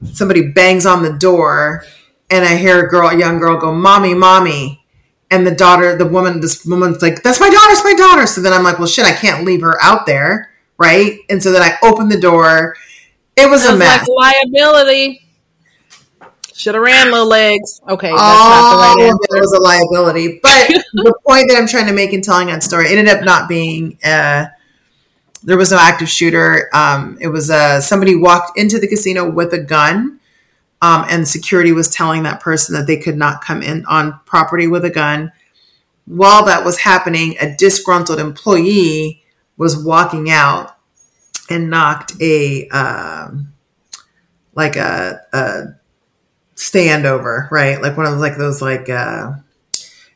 [0.05, 1.85] somebody bangs on the door
[2.31, 4.85] and I hear a girl, a young girl, go, "Mommy, mommy,"
[5.31, 8.41] and the daughter, the woman, this woman's like, "That's my daughter, it's my daughter." So
[8.41, 11.63] then I'm like, "Well, shit, I can't leave her out there, right?" And so then
[11.63, 12.77] I open the door.
[13.37, 14.09] It was Sounds a mess.
[14.09, 15.23] Like liability.
[16.55, 17.83] Should have ran low legs.
[17.87, 20.41] Okay, that's all not the right of it was a liability.
[20.43, 23.25] But the point that I'm trying to make in telling that story it ended up
[23.25, 23.99] not being.
[24.03, 24.47] Uh,
[25.43, 26.69] there was no active shooter.
[26.75, 30.19] Um, it was uh, somebody walked into the casino with a gun,
[30.83, 34.67] um, and security was telling that person that they could not come in on property
[34.67, 35.33] with a gun.
[36.05, 39.25] While that was happening, a disgruntled employee
[39.57, 40.77] was walking out
[41.51, 43.53] and knocked a um,
[44.55, 45.63] like a, a
[46.55, 47.81] stand over, right?
[47.81, 49.33] Like one of those, like those, like, uh,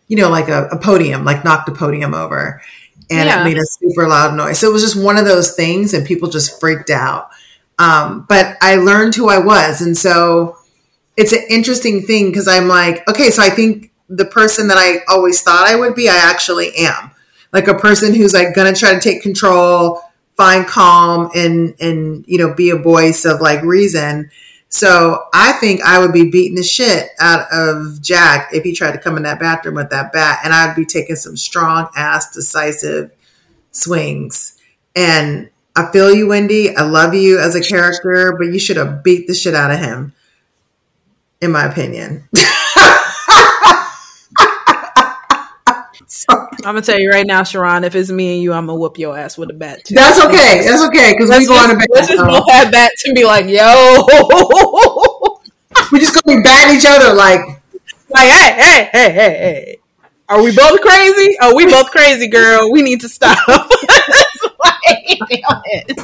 [0.09, 2.63] you know, like a, a podium, like knocked a podium over
[3.11, 3.41] and Yeah.
[3.41, 4.59] it made a super loud noise.
[4.59, 7.31] So it was just one of those things and people just freaked out.
[7.81, 9.81] Um, but I learned who I was.
[9.81, 10.59] And so
[11.17, 14.99] it's an interesting thing because I'm like, okay, so I think the person that I
[15.09, 17.11] always thought I would be, I actually am.
[17.53, 20.03] Like a person who's like gonna try to take control,
[20.37, 24.31] find calm and and you know, be a voice of like reason.
[24.69, 28.93] So I think I would be beating the shit out of Jack if he tried
[28.93, 32.33] to come in that bathroom with that bat, and I'd be taking some strong ass,
[32.33, 33.11] decisive
[33.73, 34.57] swings.
[34.95, 36.75] And I feel you, Wendy.
[36.77, 39.79] I love you as a character, but you should have beat the shit out of
[39.79, 40.13] him,
[41.41, 42.29] in my opinion.
[46.29, 47.85] I'm gonna tell you right now, Sharron.
[47.85, 49.95] If it's me and you, I'm gonna whoop your ass with a bat too.
[49.95, 50.63] That's okay.
[50.65, 51.89] That's okay because we Let's go on just, a bat.
[51.91, 54.07] let's just both have bats and be like, yo,
[55.93, 57.41] We just gonna be batting each other like
[58.11, 59.77] like, hey, hey, hey, hey, hey.
[60.29, 61.37] Are we both crazy?
[61.41, 62.71] Oh, we both crazy, girl.
[62.71, 63.39] We need to stop.
[64.63, 65.99] Like, damn it.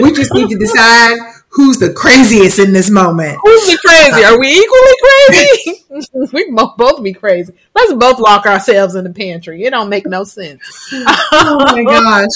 [0.00, 1.18] we just need to decide
[1.52, 3.38] who's the craziest in this moment.
[3.42, 4.24] Who's the crazy?
[4.24, 6.28] Are we equally crazy?
[6.32, 7.54] we both both be crazy.
[7.74, 9.62] Let's both lock ourselves in the pantry.
[9.64, 10.62] It don't make no sense.
[10.92, 12.30] oh my gosh.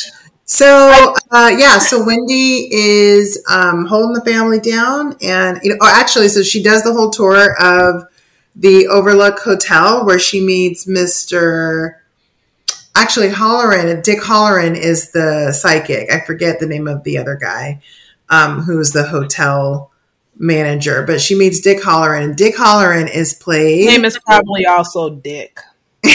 [0.44, 5.92] So uh, yeah, so Wendy is um, holding the family down, and you know, oh,
[5.92, 8.04] actually, so she does the whole tour of
[8.54, 12.02] the Overlook Hotel where she meets Mister.
[12.96, 16.10] Actually, Hallorann, Dick Hallorann is the psychic.
[16.12, 17.80] I forget the name of the other guy,
[18.30, 19.90] um, who's the hotel
[20.38, 21.02] manager.
[21.06, 22.24] But she meets Dick Hallorann.
[22.24, 23.84] and Dick Hallorann is played.
[23.84, 25.60] His Name is probably also Dick.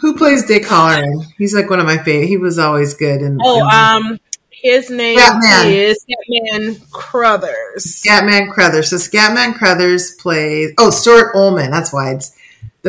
[0.00, 1.24] Who plays Dick Hallorann?
[1.38, 2.26] He's like one of my favorite.
[2.28, 3.20] He was always good.
[3.22, 4.18] And Oh, um,
[4.50, 5.72] his name Scatman.
[5.72, 8.02] is Scatman Crothers.
[8.04, 8.90] Scatman Crothers.
[8.90, 10.72] So Scatman Crothers plays.
[10.78, 11.70] Oh, Stuart Ullman.
[11.70, 12.36] That's why it's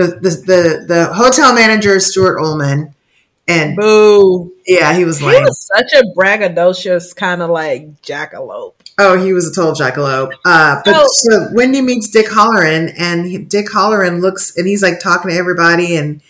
[0.06, 2.93] the the the, the hotel manager is Stuart Ullman,
[3.47, 4.54] and Boo.
[4.68, 5.43] yeah, he was He lame.
[5.43, 8.74] was such a braggadocious kind of like jackalope.
[9.02, 10.34] Oh, he was a total jackalope.
[10.45, 14.82] Uh, but So- so Wendy meets Dick Hallorann, and he, Dick Hallorann looks, and he's
[14.84, 16.22] like talking to everybody, and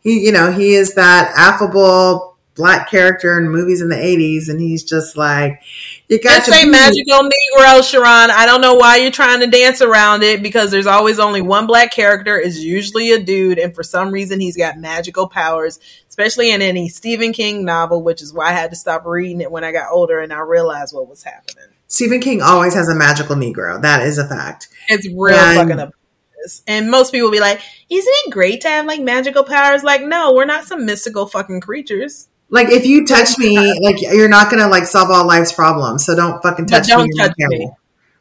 [0.00, 4.60] he, you know, he is that affable black character in movies in the '80s, and
[4.60, 5.60] he's just like,
[6.08, 8.30] you got to say magical Negro, Sharron.
[8.30, 11.66] I don't know why you're trying to dance around it because there's always only one
[11.66, 12.38] black character.
[12.38, 16.88] Is usually a dude, and for some reason he's got magical powers, especially in any
[16.88, 19.90] Stephen King novel, which is why I had to stop reading it when I got
[19.90, 21.64] older and I realized what was happening.
[21.88, 23.80] Stephen King always has a magical Negro.
[23.80, 24.68] That is a fact.
[24.88, 26.62] It's real And- fucking obnoxious.
[26.66, 30.34] And most people be like, "Isn't it great to have like magical powers?" Like, no,
[30.34, 32.28] we're not some mystical fucking creatures.
[32.50, 36.04] Like if you touch me, like you're not gonna like solve all life's problems.
[36.04, 37.10] So don't fucking touch don't me.
[37.14, 37.70] You're touch me.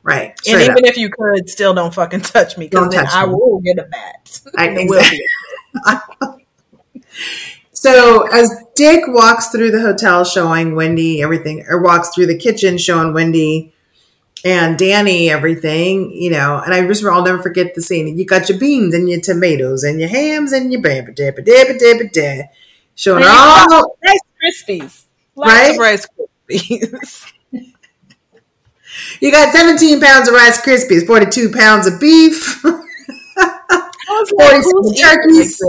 [0.02, 0.38] Right.
[0.48, 0.84] And even up.
[0.84, 3.34] if you could, still don't fucking touch me because Don't then I me.
[3.34, 4.42] will get a bat.
[4.58, 6.40] I- It will.
[7.72, 12.78] So as Dick walks through the hotel showing Wendy everything, or walks through the kitchen
[12.78, 13.74] showing Wendy
[14.46, 18.18] and Danny everything, you know, and I just I'll never forget the scene.
[18.18, 21.78] You got your beans and your tomatoes and your hams and your bam dabba dabba
[21.78, 22.44] dabba da.
[22.96, 25.06] Showing all Rice Krispies.
[25.36, 25.72] Lots Right?
[25.74, 26.08] of Rice
[26.50, 27.32] Krispies.
[29.22, 32.64] you got 17 pounds of Rice Krispies, 42 pounds of beef.
[33.38, 35.62] I 40 who's turkeys.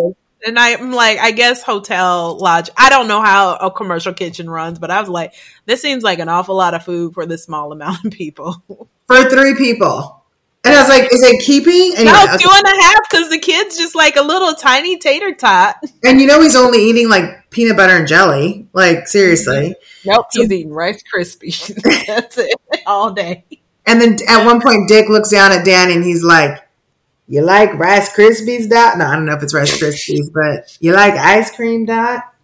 [0.46, 2.68] And I'm like, I guess hotel lodge.
[2.76, 5.32] I don't know how a commercial kitchen runs, but I was like,
[5.64, 8.62] this seems like an awful lot of food for this small amount of people.
[9.06, 10.23] for three people.
[10.64, 11.92] And I was like, is it keeping?
[11.94, 15.34] Anyway, no, two and a half because the kid's just like a little tiny tater
[15.34, 15.76] tot.
[16.04, 18.66] And you know he's only eating like peanut butter and jelly.
[18.72, 19.54] Like seriously.
[19.54, 20.10] Mm-hmm.
[20.10, 21.74] Nope, he's eating Rice Krispies.
[22.06, 22.54] That's it
[22.86, 23.44] all day.
[23.86, 26.66] And then at one point Dick looks down at Dan and he's like,
[27.26, 28.96] You like Rice Krispies, Doc?
[28.96, 32.34] No, I don't know if it's Rice Krispies, but you like ice cream, Doc?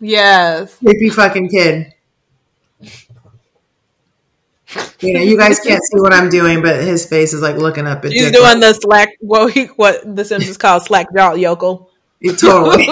[0.00, 0.76] Yes.
[0.78, 1.94] Creepy fucking kid.
[5.00, 7.86] You know, you guys can't see what I'm doing, but his face is like looking
[7.86, 9.16] up at He's doing the slack.
[9.20, 11.90] Well, he, what the Simpsons call slack jaw yokel.
[12.20, 12.86] It, Totally.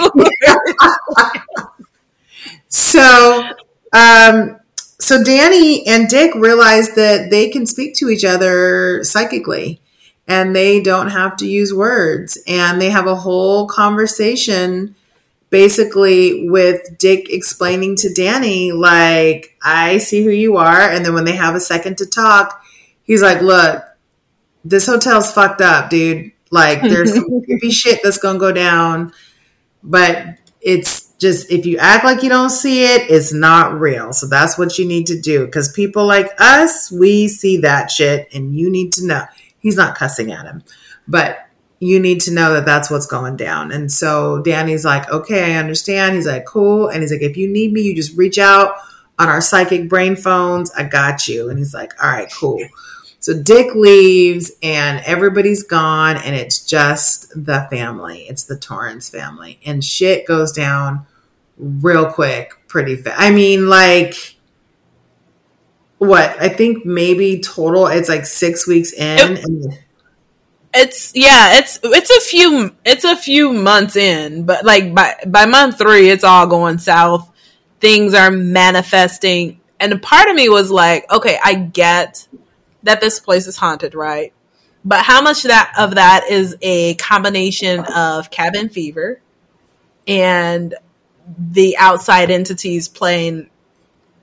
[2.67, 3.43] so
[3.93, 4.59] Um,
[4.99, 9.81] so Danny and Dick realize that they can speak to each other psychically
[10.27, 12.37] and they don't have to use words.
[12.47, 14.95] And they have a whole conversation
[15.49, 20.81] basically with Dick explaining to Danny, like, I see who you are.
[20.81, 22.63] And then when they have a second to talk,
[23.03, 23.83] he's like, look,
[24.63, 26.31] this hotel's fucked up, dude.
[26.51, 29.13] Like, there's some creepy shit that's gonna go down.
[29.83, 34.13] But it's just if you act like you don't see it, it's not real.
[34.13, 35.45] So that's what you need to do.
[35.45, 39.25] Because people like us, we see that shit, and you need to know.
[39.59, 40.63] He's not cussing at him,
[41.07, 41.48] but
[41.79, 43.71] you need to know that that's what's going down.
[43.71, 46.15] And so Danny's like, okay, I understand.
[46.15, 46.89] He's like, cool.
[46.89, 48.75] And he's like, if you need me, you just reach out
[49.17, 50.71] on our psychic brain phones.
[50.71, 51.49] I got you.
[51.49, 52.61] And he's like, all right, cool.
[53.21, 58.21] So Dick leaves and everybody's gone, and it's just the family.
[58.29, 59.59] It's the Torrance family.
[59.65, 61.05] And shit goes down
[61.57, 63.19] real quick, pretty fast.
[63.19, 64.37] I mean, like,
[65.97, 66.41] what?
[66.41, 69.33] I think maybe total it's like six weeks in.
[69.33, 69.79] It, and-
[70.73, 75.45] it's yeah, it's it's a few it's a few months in, but like by by
[75.45, 77.31] month three, it's all going south.
[77.79, 82.27] Things are manifesting, and a part of me was like, okay, I get
[82.83, 84.33] that this place is haunted, right?
[84.85, 89.21] But how much that of that is a combination of cabin fever
[90.07, 90.75] and
[91.37, 93.49] the outside entities playing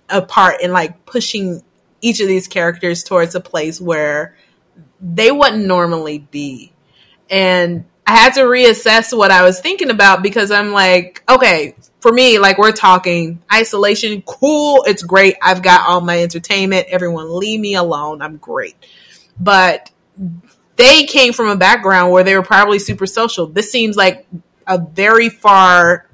[0.09, 1.63] a part in like pushing
[2.01, 4.37] each of these characters towards a place where
[5.01, 6.73] they wouldn't normally be.
[7.31, 12.13] And I had to reassess what I was thinking about because I'm like, okay, for
[12.13, 15.37] me, like we're talking isolation, cool, it's great.
[15.43, 16.87] I've got all my entertainment.
[16.89, 18.23] Everyone leave me alone.
[18.23, 18.77] I'm great.
[19.41, 19.91] But
[20.77, 23.47] they came from a background where they were probably super social.
[23.47, 24.27] This seems like
[24.67, 26.07] a very far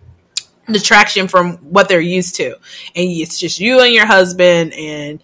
[0.71, 2.53] detraction from what they're used to.
[2.53, 5.23] And it's just you and your husband and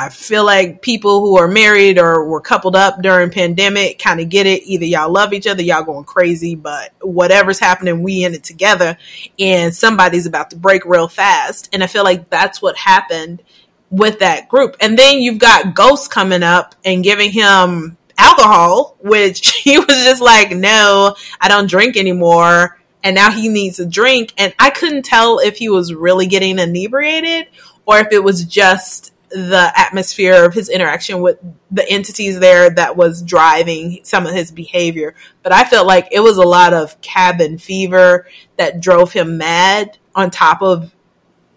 [0.00, 4.30] I feel like people who are married or were coupled up during pandemic kind of
[4.30, 4.62] get it.
[4.64, 8.96] Either y'all love each other, y'all going crazy, but whatever's happening, we in it together
[9.38, 11.68] and somebody's about to break real fast.
[11.74, 13.42] And I feel like that's what happened
[13.90, 14.74] with that group.
[14.80, 20.22] And then you've got Ghost coming up and giving him alcohol, which he was just
[20.22, 22.80] like, no, I don't drink anymore.
[23.04, 24.32] And now he needs a drink.
[24.38, 27.48] And I couldn't tell if he was really getting inebriated
[27.84, 31.38] or if it was just the atmosphere of his interaction with
[31.70, 35.14] the entities there that was driving some of his behavior.
[35.42, 38.26] But I felt like it was a lot of cabin fever
[38.56, 40.92] that drove him mad on top of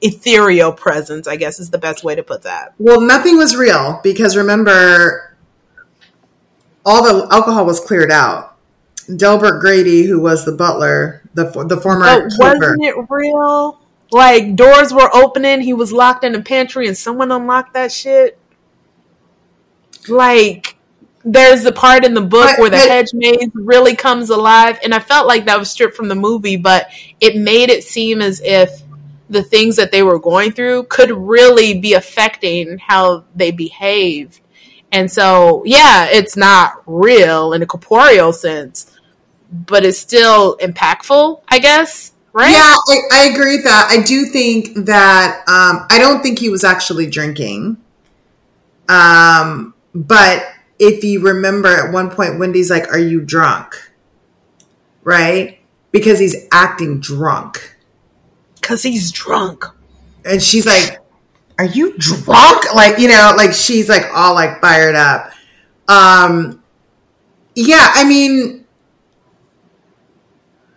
[0.01, 2.73] ethereal presence, I guess is the best way to put that.
[2.77, 5.35] Well, nothing was real because remember,
[6.85, 8.57] all the alcohol was cleared out.
[9.17, 13.79] Delbert Grady, who was the butler, the the former, but wasn't it real?
[14.13, 18.37] Like doors were opening, he was locked in the pantry, and someone unlocked that shit.
[20.07, 20.77] Like
[21.25, 24.77] there's the part in the book but, where the but, hedge maze really comes alive,
[24.83, 26.89] and I felt like that was stripped from the movie, but
[27.19, 28.83] it made it seem as if
[29.29, 34.41] the things that they were going through could really be affecting how they behaved.
[34.91, 38.95] And so, yeah, it's not real in a corporeal sense,
[39.51, 42.51] but it's still impactful, I guess right?
[42.51, 43.87] Yeah, I, I, agree with that.
[43.89, 47.77] I do think that um, I don't think he was actually drinking.
[48.89, 50.45] Um, but
[50.79, 53.91] if you remember, at one point, Wendy's like, "Are you drunk?"
[55.03, 55.59] Right?
[55.91, 57.77] Because he's acting drunk.
[58.55, 59.65] Because he's drunk.
[60.25, 60.99] And she's like,
[61.59, 65.31] "Are you drunk?" Like you know, like she's like all like fired up.
[65.87, 66.63] Um,
[67.55, 68.62] yeah, I mean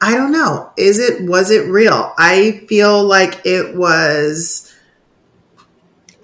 [0.00, 0.72] I don't know.
[0.76, 2.12] Is it was it real?
[2.18, 4.72] I feel like it was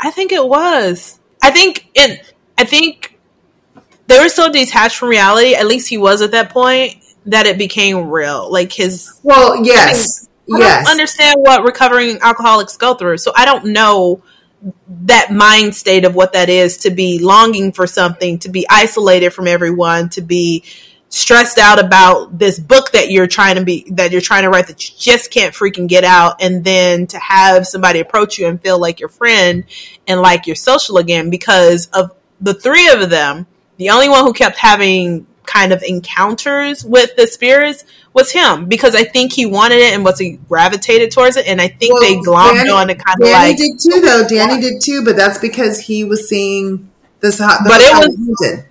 [0.03, 1.19] I think it was.
[1.43, 3.19] I think it I think
[4.09, 6.97] they were so detached from reality, at least he was at that point,
[7.27, 8.51] that it became real.
[8.51, 10.29] Like his Well, yes.
[10.29, 10.85] I, yes.
[10.85, 13.19] don't understand what recovering alcoholics go through.
[13.19, 14.23] So I don't know
[14.89, 19.31] that mind state of what that is to be longing for something, to be isolated
[19.31, 20.65] from everyone, to be
[21.15, 24.67] stressed out about this book that you're trying to be that you're trying to write
[24.67, 28.63] that you just can't freaking get out and then to have somebody approach you and
[28.63, 29.65] feel like your friend
[30.07, 33.47] and like you're social again because of the three of them
[33.77, 37.85] the only one who kept having kind of encounters with the spirits
[38.15, 41.61] was him because I think he wanted it and was he gravitated towards it and
[41.61, 44.01] I think well, they glommed Danny, on it kind of Danny like Danny did too
[44.01, 44.27] though.
[44.27, 46.91] Danny did too but that's because he was seeing
[47.21, 48.65] this hot but it was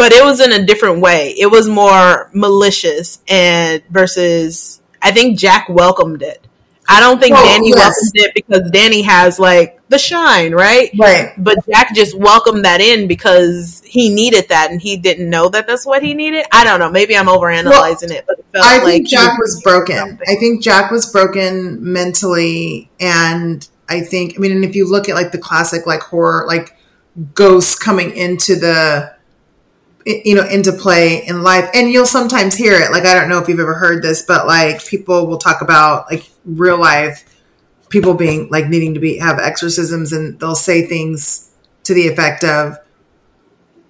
[0.00, 1.34] but it was in a different way.
[1.38, 6.46] It was more malicious and versus I think Jack welcomed it.
[6.88, 7.76] I don't think Well, Danny yes.
[7.76, 10.90] welcomed it because Danny has like the shine, right?
[10.98, 11.32] Right.
[11.36, 15.66] But Jack just welcomed that in because he needed that and he didn't know that
[15.66, 16.46] that's what he needed.
[16.50, 16.90] I don't know.
[16.90, 19.96] Maybe I'm overanalyzing it, but it felt I like think Jack was broken.
[19.96, 20.26] something.
[20.28, 25.10] I think Jack was broken mentally, and I think I mean, and if you look
[25.10, 26.74] at like the classic like horror, like
[27.34, 29.19] ghosts coming into the
[30.06, 31.68] you know into play in life.
[31.74, 32.90] And you'll sometimes hear it.
[32.90, 36.10] Like i don't know if you've ever heard this but like people will talk about
[36.10, 37.24] like real life
[37.90, 41.50] people being like needing to be have exorcisms and they'll say things
[41.82, 42.78] to the effect of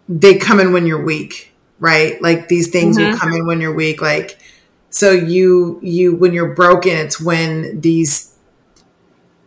[0.08, 1.46] they come in when you're weak
[1.78, 2.20] right?
[2.20, 3.16] Like these things will Mhm.
[3.18, 4.02] come in when you're weak.
[4.02, 4.38] Like
[4.90, 8.32] so you you when you're broken it's when these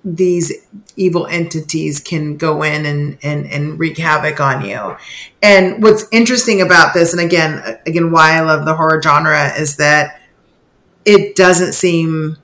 [0.03, 0.51] these
[0.95, 4.97] evil entities can go in and, and and wreak havoc on you.
[5.41, 9.77] And what's interesting about this and again again why i love the horror genre is
[9.77, 10.21] that
[11.05, 12.37] it doesn't seem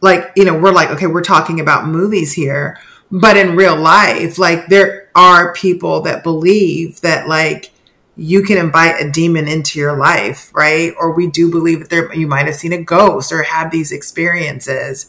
[0.00, 2.78] like you know we're like okay we're talking about movies here
[3.10, 7.72] but in real life like there are people that believe that like
[8.16, 10.92] you can invite a demon into your life right?
[10.98, 13.92] Or we do believe that there you might have seen a ghost or had these
[13.92, 15.08] experiences.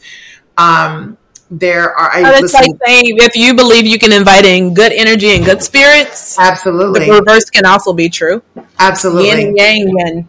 [0.57, 1.17] Um
[1.51, 4.93] there are i Oh, listen, like saying if you believe you can invite in good
[4.93, 7.05] energy and good spirits, absolutely.
[7.07, 8.41] the reverse can also be true.
[8.79, 9.27] absolutely.
[9.29, 10.27] Yin and yang and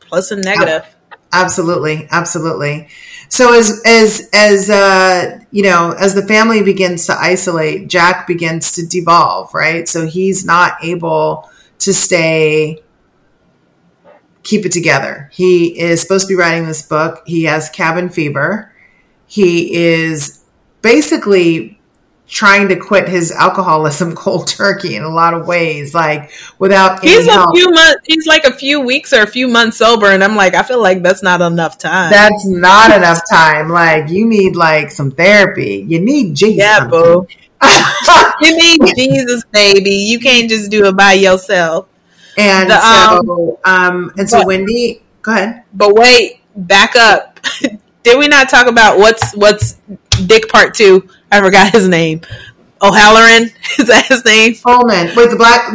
[0.00, 0.86] plus and negative.
[1.32, 2.88] absolutely absolutely.
[3.28, 8.72] So as as as uh you know as the family begins to isolate jack begins
[8.72, 9.88] to devolve right?
[9.88, 11.50] So he's not able
[11.80, 12.82] to stay
[14.44, 15.28] keep it together.
[15.32, 17.22] He is supposed to be writing this book.
[17.26, 18.72] He has cabin fever.
[19.26, 20.41] He is
[20.82, 21.78] basically
[22.28, 27.12] trying to quit his alcoholism cold turkey in a lot of ways like without any
[27.12, 27.54] He's a help.
[27.54, 28.00] few months.
[28.06, 30.80] He's like a few weeks or a few months sober, and I'm like, I feel
[30.82, 32.10] like that's not enough time.
[32.10, 33.68] That's not enough time.
[33.68, 35.84] Like you need like some therapy.
[35.88, 36.58] You need Jesus.
[36.58, 37.26] yeah, boo.
[38.40, 39.90] You need Jesus, baby.
[39.94, 41.86] You can't just do it by yourself.
[42.36, 45.62] and The, so, um, and so but- Wendy, go ahead.
[45.72, 47.38] But wait, back up.
[48.02, 49.76] Did we not talk about what's what's
[50.26, 51.08] Dick Part Two?
[51.30, 52.20] I forgot his name.
[52.82, 53.44] O'Halloran
[53.78, 54.54] is that his name?
[54.56, 55.68] Coleman, wait, the black,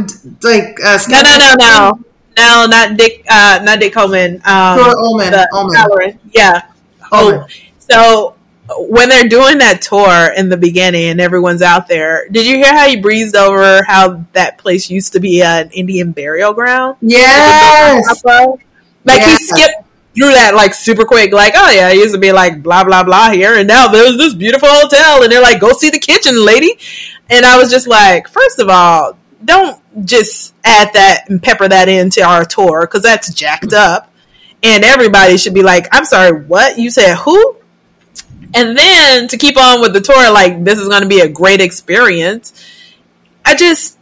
[0.44, 2.04] like uh, No, no, no, no,
[2.38, 3.26] no, not Dick.
[3.30, 4.36] Uh, not Dick Coleman.
[4.46, 5.34] Um, the Ullman.
[5.54, 6.20] O'Halloran.
[6.34, 6.62] Yeah.
[7.12, 7.40] Ullman.
[7.42, 7.48] Oh,
[7.80, 8.36] so
[8.90, 12.74] when they're doing that tour in the beginning and everyone's out there, did you hear
[12.76, 16.98] how he breezed over how that place used to be an Indian burial ground?
[17.00, 18.24] Yes.
[18.26, 18.60] Like
[19.06, 19.26] Yeah.
[19.30, 19.87] he skipped
[20.18, 23.04] through that like super quick, like, oh yeah, it used to be like blah blah
[23.04, 26.44] blah here, and now there's this beautiful hotel, and they're like, go see the kitchen,
[26.44, 26.78] lady.
[27.30, 31.90] And I was just like, first of all, don't just add that and pepper that
[31.90, 33.96] into our tour because that's jacked mm-hmm.
[33.96, 34.12] up,
[34.64, 37.16] and everybody should be like, I'm sorry, what you said?
[37.18, 37.58] Who?
[38.54, 41.30] And then to keep on with the tour, like this is going to be a
[41.30, 42.54] great experience.
[43.46, 43.97] I just,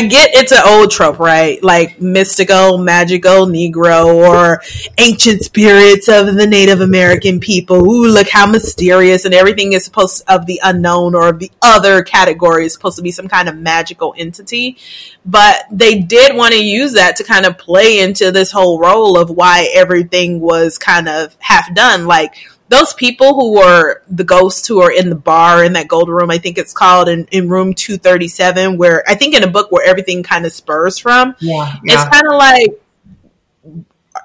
[0.00, 1.62] I, get it's an old trope, right?
[1.62, 4.62] Like mystical, magical, Negro, or
[4.96, 7.76] ancient spirits of the Native American people.
[7.76, 12.64] Ooh, look how mysterious, and everything is supposed of the unknown or the other category
[12.64, 14.78] is supposed to be some kind of magical entity.
[15.26, 19.18] But they did want to use that to kind of play into this whole role
[19.18, 22.06] of why everything was kind of half done.
[22.06, 22.36] Like
[22.70, 26.30] those people who were the ghosts who are in the bar in that gold room,
[26.30, 29.84] I think it's called in, in room 237, where I think in a book where
[29.84, 31.34] everything kind of spurs from.
[31.40, 31.76] Yeah.
[31.82, 32.80] It's kind of like,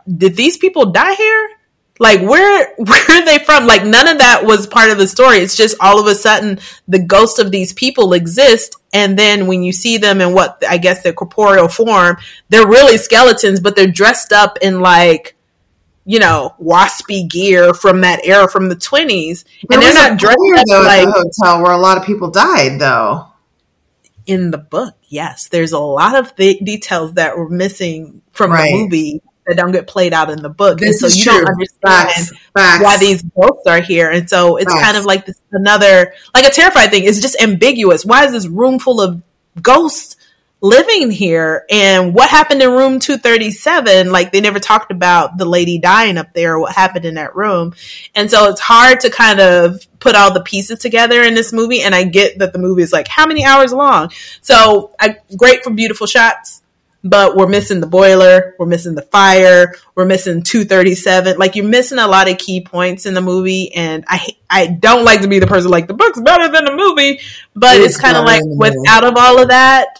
[0.08, 1.50] did these people die here?
[1.98, 3.66] Like where where are they from?
[3.66, 5.38] Like none of that was part of the story.
[5.38, 9.64] It's just all of a sudden the ghosts of these people exist, and then when
[9.64, 12.18] you see them in what I guess their corporeal form,
[12.50, 15.35] they're really skeletons, but they're dressed up in like
[16.06, 20.38] you know waspy gear from that era from the twenties, and they're not dressed
[20.68, 23.28] though, like the hotel where a lot of people died, though.
[24.28, 24.96] in the book.
[25.08, 28.72] Yes, there's a lot of th- details that were missing from Right.
[28.72, 31.24] the movie that don't get played out in the book, This and is so you
[31.24, 31.46] true.
[31.46, 32.32] don't understand Facts.
[32.58, 32.84] Facts.
[32.84, 34.10] why these ghosts are here.
[34.10, 34.84] And so it's Facts.
[34.84, 37.04] kind of like this another like a terrifying thing.
[37.04, 38.04] It's just ambiguous.
[38.04, 39.22] Why is this room full of
[39.62, 40.16] ghosts
[40.66, 41.66] living here?
[41.70, 44.12] And what happened in room 237?
[44.12, 47.36] Like they never talked about the lady dying up there or what happened in that
[47.36, 47.74] room.
[48.16, 51.82] And so it's hard to kind of put all the pieces together in this movie.
[51.82, 54.12] And I get that the movie is like how many hours long?
[54.42, 56.62] So I, great for beautiful shots
[57.06, 61.38] but we're missing the boiler, we're missing the fire, we're missing 237.
[61.38, 65.06] Like you're missing a lot of key points in the movie, and I I don't
[65.06, 67.20] like to be the person like the book's better than the movie,
[67.56, 68.80] but It's it's kind of like than the movie.
[68.80, 70.00] without of all of that,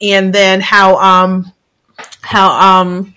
[0.00, 1.52] and then how um
[2.20, 3.14] how um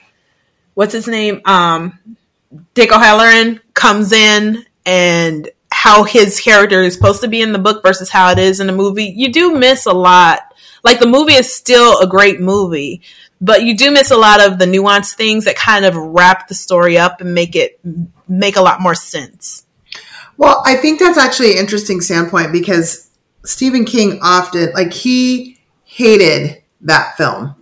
[0.74, 2.00] what's his name um
[2.74, 7.84] Dick O'Halloran comes in and how his character is supposed to be in the book
[7.84, 10.40] versus how it is in the movie, you do miss a lot.
[10.84, 13.02] Like the movie is still a great movie,
[13.40, 16.56] but you do miss a lot of the nuanced things that kind of wrap the
[16.56, 17.80] story up and make it
[18.28, 19.66] make a lot more sense.
[20.38, 23.10] Well, I think that's actually an interesting standpoint because
[23.44, 27.56] Stephen King often like he hated that film.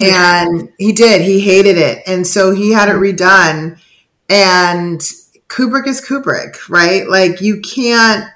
[0.00, 1.22] And he did.
[1.22, 2.02] He hated it.
[2.06, 3.80] And so he had it redone
[4.28, 5.00] and
[5.48, 7.08] Kubrick is Kubrick, right?
[7.08, 8.30] Like you can't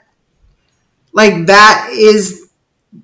[1.13, 2.51] like that is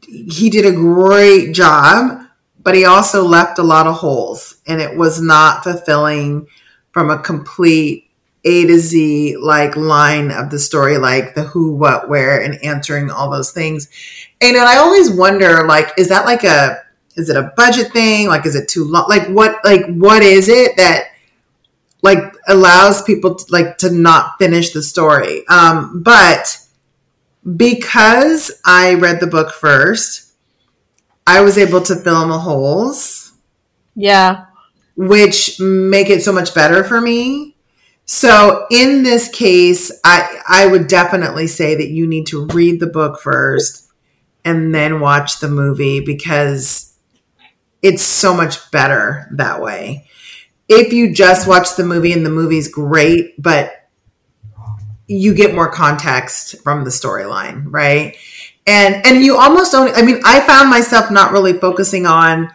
[0.00, 2.26] he did a great job,
[2.62, 6.46] but he also left a lot of holes and it was not fulfilling
[6.92, 8.03] from a complete
[8.44, 13.10] A to Z like line of the story, like the who, what, where, and answering
[13.10, 13.88] all those things.
[14.40, 16.82] And I always wonder, like, is that like a
[17.16, 18.28] is it a budget thing?
[18.28, 19.06] Like, is it too long?
[19.08, 21.08] Like, what like what is it that
[22.04, 25.44] like allows people to, like to not finish the story.
[25.48, 26.58] Um, but
[27.56, 30.34] because I read the book first,
[31.26, 33.32] I was able to fill in the holes.
[33.94, 34.44] Yeah.
[34.96, 37.53] Which make it so much better for me.
[38.06, 42.86] So in this case, I I would definitely say that you need to read the
[42.86, 43.90] book first
[44.44, 46.94] and then watch the movie because
[47.80, 50.06] it's so much better that way
[50.68, 53.88] if you just watch the movie and the movie's great, but
[55.06, 58.16] you get more context from the storyline, right?
[58.66, 62.50] And and you almost don't I mean, I found myself not really focusing on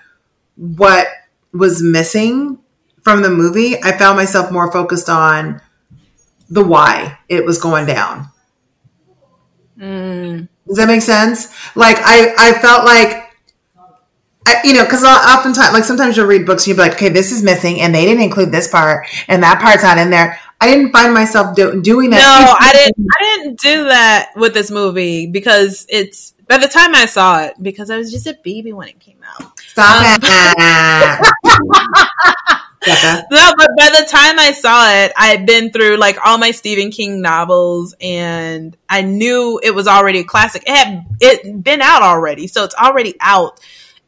[0.56, 1.08] what
[1.54, 2.58] was missing
[3.04, 3.82] from the movie.
[3.82, 5.62] I found myself more focused on
[6.50, 8.28] the why it was going down.
[9.78, 10.48] Mm.
[10.68, 11.48] Does that make sense?
[11.76, 13.30] Like I I felt like
[14.46, 17.10] I, you know, because oftentimes, like sometimes you'll read books and you'll be like, okay,
[17.10, 20.40] this is missing, and they didn't include this part, and that part's not in there.
[20.62, 22.18] I didn't find myself do- doing that.
[22.18, 23.08] No, I didn't.
[23.20, 27.54] I didn't do that with this movie because it's by the time I saw it
[27.62, 29.60] because I was just a baby when it came out.
[29.60, 30.20] Stop um,
[31.54, 32.56] it.
[32.88, 33.24] Uh-huh.
[33.32, 36.52] no, but by the time I saw it, I had been through like all my
[36.52, 40.64] Stephen King novels, and I knew it was already a classic.
[40.66, 43.60] It had it been out already, so it's already out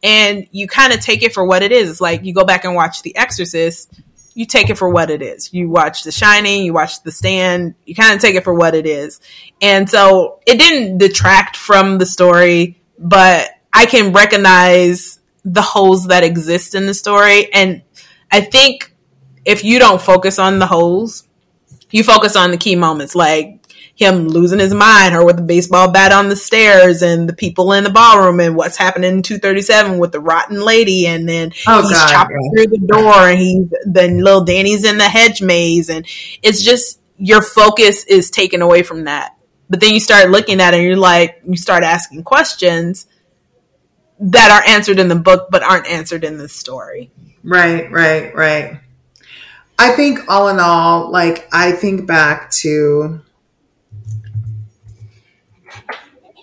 [0.04, 1.90] and you kind of take it for what it is.
[1.90, 3.94] It's like you go back and watch The Exorcist,
[4.34, 5.54] you take it for what it is.
[5.54, 8.76] You watch The Shining, you watch The Stand, you kind of take it for what
[8.76, 9.20] it is.
[9.62, 16.24] And so it didn't detract from the story, but I can recognize the holes that
[16.24, 17.52] exist in the story.
[17.54, 17.82] And
[18.32, 18.94] I think
[19.46, 21.28] if you don't focus on the holes,
[21.90, 23.62] you focus on the key moments like
[23.96, 27.74] him losing his mind, or with the baseball bat on the stairs, and the people
[27.74, 31.82] in the ballroom, and what's happening in 237 with the rotten lady, and then oh,
[31.82, 32.64] he's God, chopping yeah.
[32.64, 36.06] through the door, and he's then little Danny's in the hedge maze, and
[36.42, 39.38] it's just your focus is taken away from that.
[39.70, 43.06] But then you start looking at it, and you're like, you start asking questions
[44.20, 47.12] that are answered in the book, but aren't answered in the story.
[47.44, 48.80] Right, right, right.
[49.80, 53.22] I think all in all, like I think back to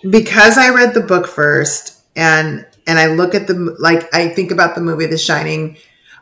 [0.09, 4.51] because I read the book first and and I look at the like I think
[4.51, 5.77] about the movie The Shining.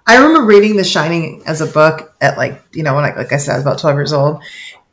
[0.06, 3.32] I remember reading The Shining as a book at like you know when I like
[3.34, 4.42] I said I was about twelve years old,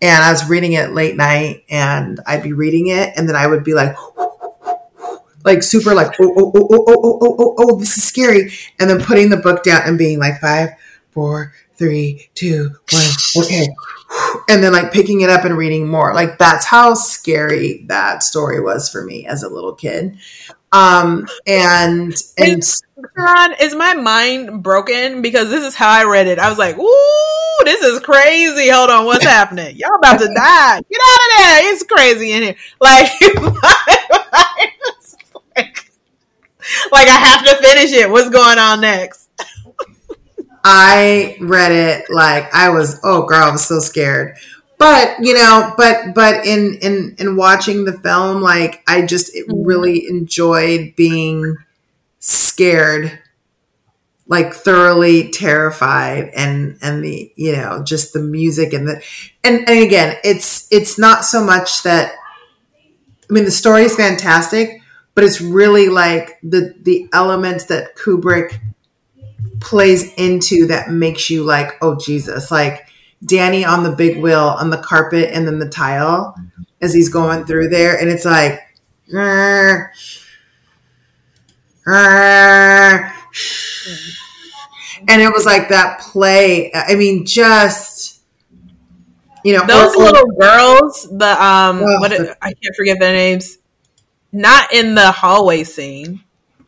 [0.01, 3.47] and I was reading it late night, and I'd be reading it, and then I
[3.47, 3.95] would be like.
[5.45, 8.89] Like super, like oh oh oh oh oh oh oh oh this is scary, and
[8.89, 10.71] then putting the book down and being like five,
[11.11, 13.69] four, three, two, one, okay,
[14.49, 16.15] and then like picking it up and reading more.
[16.15, 20.19] Like that's how scary that story was for me as a little kid.
[20.75, 22.63] Um, and and
[23.17, 25.23] Ron, is my mind broken?
[25.23, 26.41] Because this is how I read it.
[26.41, 29.77] I was like, "Ooh, this is crazy." Hold on, what's happening?
[29.77, 30.81] Y'all about to die?
[30.91, 31.73] Get out of there!
[31.73, 32.57] It's crazy in here.
[32.81, 34.73] Like, like
[36.93, 38.11] I have to finish it.
[38.11, 39.29] What's going on next?
[40.65, 44.37] I read it like I was, oh girl, I was so scared.
[44.79, 49.63] But you know, but but in in in watching the film, like I just mm-hmm.
[49.63, 51.57] really enjoyed being
[52.19, 53.19] scared,
[54.27, 59.03] like thoroughly terrified, and and the you know just the music and the
[59.45, 62.13] and and again, it's it's not so much that
[63.31, 64.83] I mean the story is fantastic,
[65.15, 68.59] but it's really like the the elements that Kubrick
[69.61, 72.87] plays into that makes you like, oh Jesus, like
[73.25, 76.35] Danny on the big wheel on the carpet and then the tile
[76.83, 78.61] as he's going through there, and it's like,
[85.09, 86.71] and it was like that play.
[86.75, 88.21] I mean, just
[89.45, 93.13] You know, those or- little girls, the um, Oh, what the- I can't forget their
[93.13, 93.59] names.
[94.35, 96.25] Not in the hallway scene,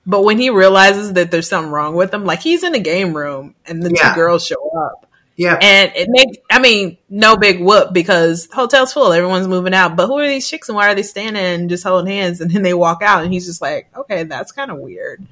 [0.07, 3.13] but when he realizes that there's something wrong with him, like he's in a game
[3.17, 4.11] room and the Yeah.
[4.11, 5.07] two girls show up,
[5.37, 6.39] yeah, and it makes.
[6.49, 9.97] I mean, no big whoop because hotel's full, everyone's moving out.
[9.97, 12.41] But who are these chicks and why are they standing and just holding hands?
[12.41, 15.27] And then they walk out, and he's just like, okay, that's kind of weird.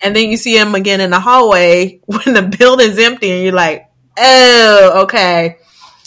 [0.00, 3.52] And then you see him again in the hallway when the building's empty, and you're
[3.52, 5.58] like, oh, okay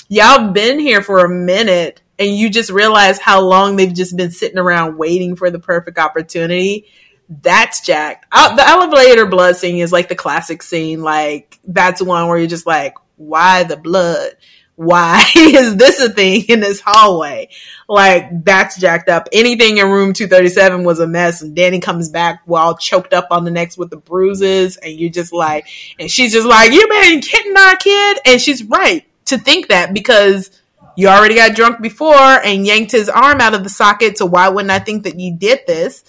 [0.09, 4.31] y'all been here for a minute and you just realize how long they've just been
[4.31, 6.88] sitting around waiting for the perfect opportunity
[7.30, 8.26] that's jacked.
[8.31, 11.02] Uh, the elevator blood scene is like the classic scene.
[11.02, 14.31] Like that's one where you're just like why the blood?
[14.76, 17.49] Why is this a thing in this hallway?
[17.89, 19.27] Like that's jacked up.
[19.34, 23.44] Anything in room 237 was a mess and danny comes back while choked up on
[23.44, 25.68] the necks with the bruises and you're just like
[25.99, 28.19] and she's just like you been kidding our kid?
[28.26, 30.52] And she's right to think that because
[30.98, 34.18] you already got drunk before and yanked his arm out of the socket.
[34.18, 36.03] So why wouldn't I think that you did this?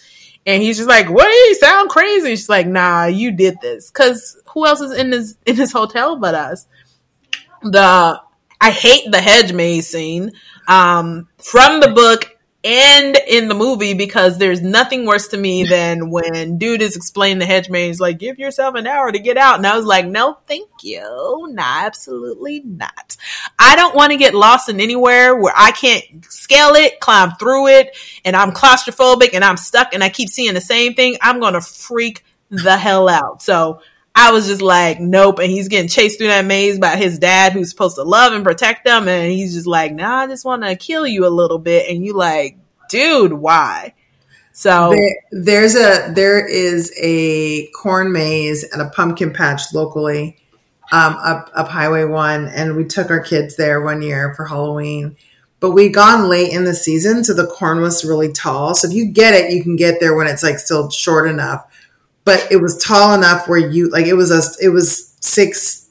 [0.47, 1.28] And he's just like, "What?
[1.28, 5.36] You sound crazy." She's like, "Nah, you did this." Because who else is in this
[5.44, 6.66] in this hotel but us?
[7.62, 8.19] The
[8.60, 10.32] I hate the hedge maze scene
[10.66, 12.38] um, from the book
[12.68, 17.38] and in the movie because there's nothing worse to me than when dude is explaining
[17.38, 19.56] the hedge maze like give yourself an hour to get out.
[19.56, 21.48] And i was like no thank you.
[21.50, 23.16] No absolutely not.
[23.58, 27.68] I don't want to get lost in anywhere where i can't scale it climb through
[27.68, 27.96] it
[28.26, 31.16] and i'm claustrophobic and i'm stuck and i keep seeing the same thing.
[31.22, 33.40] I'm gonna freak the hell out.
[33.42, 33.80] So
[34.18, 35.38] I was just like, nope.
[35.38, 38.44] And he's getting chased through that maze by his dad, who's supposed to love and
[38.44, 39.06] protect them.
[39.06, 41.88] And he's just like, nah, I just want to kill you a little bit.
[41.88, 42.58] And you like,
[42.90, 43.94] dude, why?
[44.52, 50.36] So There, there's a there is a corn maze and a pumpkin patch locally
[50.90, 55.16] um, up up Highway One, and we took our kids there one year for Halloween.
[55.60, 58.74] But we'd gone late in the season, so the corn was really tall.
[58.74, 61.64] So if you get it, you can get there when it's like still short enough.
[62.24, 65.88] But it was tall enough where you like it was a it was six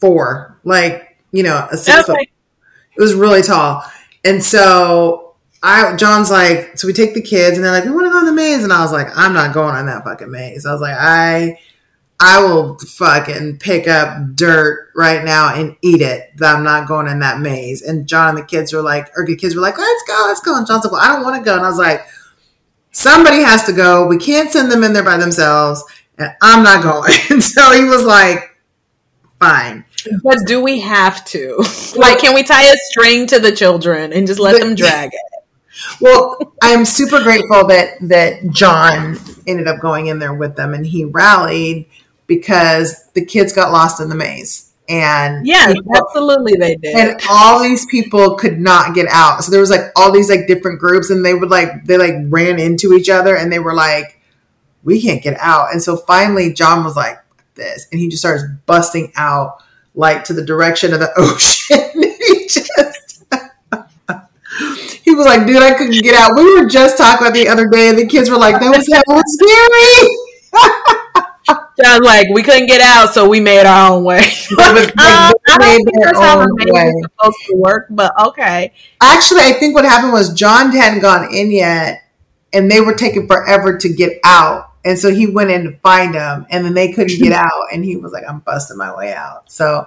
[0.00, 2.28] four like you know a six foot
[2.96, 3.84] it was really tall.
[4.24, 8.06] And so I John's like, so we take the kids and they're like, we want
[8.06, 8.64] to go in the maze.
[8.64, 10.66] And I was like, I'm not going on that fucking maze.
[10.66, 11.58] I was like, I
[12.20, 16.30] I will fucking pick up dirt right now and eat it.
[16.36, 17.82] But I'm not going in that maze.
[17.82, 20.40] And John and the kids were like, or the kids were like, let's go, let's
[20.40, 20.56] go.
[20.56, 21.56] And John's like, well, I don't want to go.
[21.56, 22.06] And I was like,
[22.92, 24.06] somebody has to go.
[24.06, 25.82] We can't send them in there by themselves.
[26.18, 27.40] And I'm not going.
[27.40, 28.56] So he was like,
[29.40, 29.84] fine.
[30.22, 31.56] but do we have to?
[31.96, 35.20] like, can we tie a string to the children and just let them drag it?
[36.00, 40.86] Well, I'm super grateful that that John ended up going in there with them and
[40.86, 41.86] he rallied
[42.26, 44.71] because the kids got lost in the maze.
[44.92, 46.94] And Yes, people- absolutely they did.
[46.94, 49.42] and all these people could not get out.
[49.42, 52.14] So there was like all these like different groups and they would like they like
[52.28, 54.20] ran into each other and they were like,
[54.84, 55.72] We can't get out.
[55.72, 57.18] And so finally John was like
[57.54, 59.62] this and he just starts busting out
[59.94, 61.90] like to the direction of the ocean.
[61.94, 62.70] he just
[65.04, 66.36] he was like, dude, I couldn't get out.
[66.36, 68.86] We were just talking about the other day, and the kids were like, that was
[68.86, 70.98] hella scary.
[71.82, 74.20] John's like, we couldn't get out, so we made our own way.
[74.50, 76.88] They was- they Uh, I don't made think that's how own the maze way.
[76.88, 78.72] is supposed to work, but okay.
[79.00, 82.02] Actually, I think what happened was John hadn't gone in yet,
[82.52, 84.68] and they were taking forever to get out.
[84.84, 87.62] And so he went in to find them, and then they couldn't get out.
[87.72, 89.50] And he was like, I'm busting my way out.
[89.50, 89.86] So,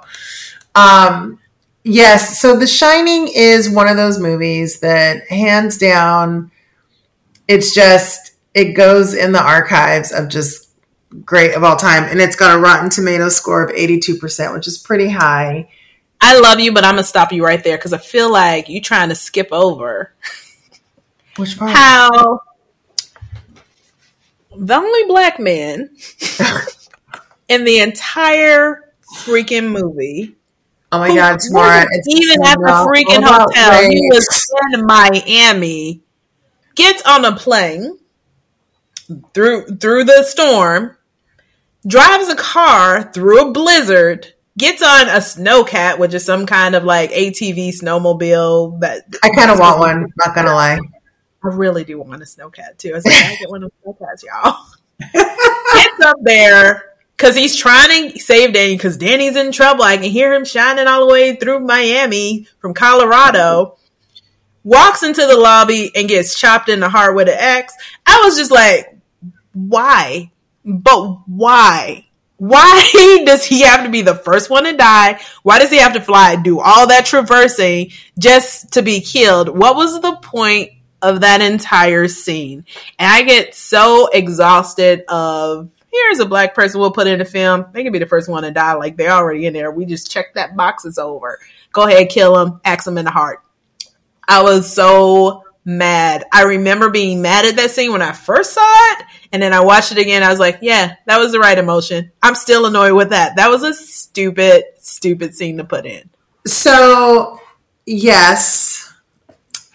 [0.73, 1.39] um,
[1.83, 2.39] yes.
[2.39, 6.49] So The Shining is one of those movies that, hands down,
[7.47, 10.64] it's just, it goes in the archives of just
[11.23, 12.03] great of all time.
[12.03, 15.69] And it's got a Rotten Tomato score of 82%, which is pretty high.
[16.21, 18.81] I love you, but I'm gonna stop you right there because I feel like you
[18.81, 20.13] trying to skip over
[21.35, 21.71] Which part?
[21.71, 22.41] how
[24.57, 25.89] the only black man
[27.49, 28.93] in the entire
[29.23, 30.35] freaking movie,
[30.91, 31.35] Oh my God.
[31.35, 36.01] It's even at the freaking hotel, he was in Miami,
[36.75, 37.97] gets on a plane
[39.33, 40.95] through through the storm,
[41.87, 44.33] drives a car through a blizzard.
[44.57, 49.51] Gets on a snowcat, which is some kind of like ATV snowmobile that I kind
[49.51, 50.07] of want one.
[50.17, 50.79] Not gonna lie.
[51.43, 52.91] I really do want a snowcat too.
[52.91, 54.57] I was like, I get one of those snowcats, y'all.
[55.13, 59.83] Gets up there because he's trying to save Danny because Danny's in trouble.
[59.83, 63.77] I can hear him shining all the way through Miami from Colorado.
[64.63, 67.73] Walks into the lobby and gets chopped in the heart with an axe.
[68.05, 68.97] I was just like,
[69.53, 70.31] why?
[70.65, 72.05] But why?
[72.37, 75.19] why does he have to be the first one to die?
[75.43, 79.49] Why does he have to fly, do all that traversing just to be killed?
[79.49, 80.71] What was the point
[81.01, 82.65] of that entire scene?
[82.99, 87.67] And I get so exhausted of here's a black person we'll put in a film.
[87.71, 89.71] They can be the first one to die, like they're already in there.
[89.71, 91.39] We just check that box is over.
[91.71, 93.41] Go ahead, kill him, axe him in the heart.
[94.27, 96.23] I was so mad.
[96.31, 99.61] I remember being mad at that scene when I first saw it, and then I
[99.61, 100.23] watched it again.
[100.23, 102.11] I was like, yeah, that was the right emotion.
[102.21, 103.35] I'm still annoyed with that.
[103.37, 106.09] That was a stupid, stupid scene to put in.
[106.45, 107.41] So,
[107.85, 108.93] yes.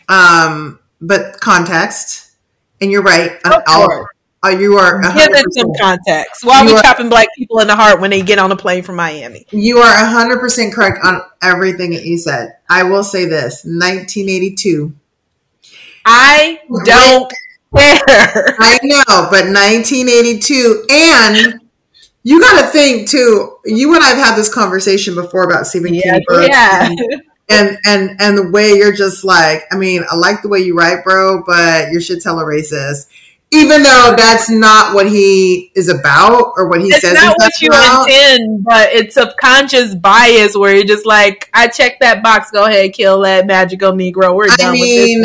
[0.08, 2.36] Um, but context,
[2.80, 3.38] and you're right.
[3.44, 4.08] I'll,
[4.42, 6.44] uh, you are give it some context.
[6.44, 8.56] Why are we are, chopping black people in the heart when they get on a
[8.56, 9.44] plane from Miami?
[9.50, 12.56] You are hundred percent correct on everything that you said.
[12.68, 14.94] I will say this: 1982
[16.05, 17.36] I don't care.
[18.59, 21.60] I know, but 1982, and
[22.22, 23.56] you got to think too.
[23.64, 26.48] You and I've had this conversation before about Stephen yeah, King books.
[26.48, 26.89] Yeah.
[27.52, 30.77] And, and and the way you're just like, I mean, I like the way you
[30.77, 33.06] write, bro, but your shit's hella racist
[33.52, 37.14] even though that's not what he is about or what he it's says.
[37.14, 38.09] Not what you about.
[38.09, 42.51] intend, but it's subconscious bias where you're just like, I check that box.
[42.52, 44.35] Go ahead, kill that magical Negro.
[44.35, 45.24] We're done I mean,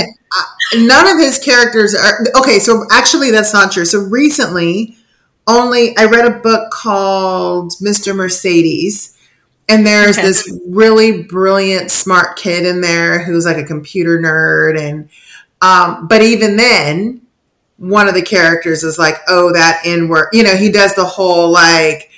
[0.75, 2.57] none of his characters are okay.
[2.57, 3.85] So actually, that's not true.
[3.85, 4.97] So recently,
[5.45, 8.15] only I read a book called Mr.
[8.15, 9.11] Mercedes.
[9.67, 10.27] And there's okay.
[10.27, 15.09] this really brilliant, smart kid in there who's like a computer nerd, and
[15.59, 17.24] um, but even then,
[17.77, 20.29] one of the characters is like, oh, that N word.
[20.33, 22.09] You know, he does the whole like,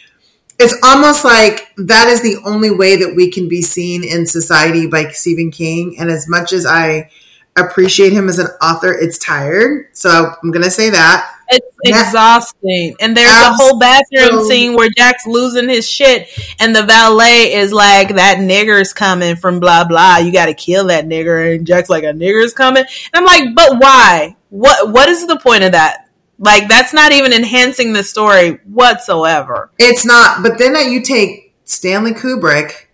[0.59, 4.87] it's almost like that is the only way that we can be seen in society
[4.87, 5.97] by Stephen King.
[5.99, 7.09] And as much as I
[7.55, 9.87] appreciate him as an author, it's tired.
[9.93, 11.33] So I'm going to say that.
[11.49, 12.95] It's exhausting.
[12.99, 13.49] And there's Absolutely.
[13.49, 16.27] a whole bathroom scene where Jack's losing his shit
[16.59, 20.17] and the valet is like, that nigger's coming from blah blah.
[20.17, 21.55] You gotta kill that nigger.
[21.55, 22.83] And Jack's like, a nigger's coming.
[22.83, 24.35] And I'm like, but why?
[24.49, 26.09] What what is the point of that?
[26.39, 29.71] Like that's not even enhancing the story whatsoever.
[29.79, 30.43] It's not.
[30.43, 32.85] But then that you take Stanley Kubrick,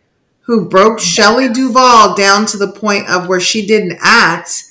[0.42, 4.64] who broke Shelley Duvall down to the point of where she didn't act.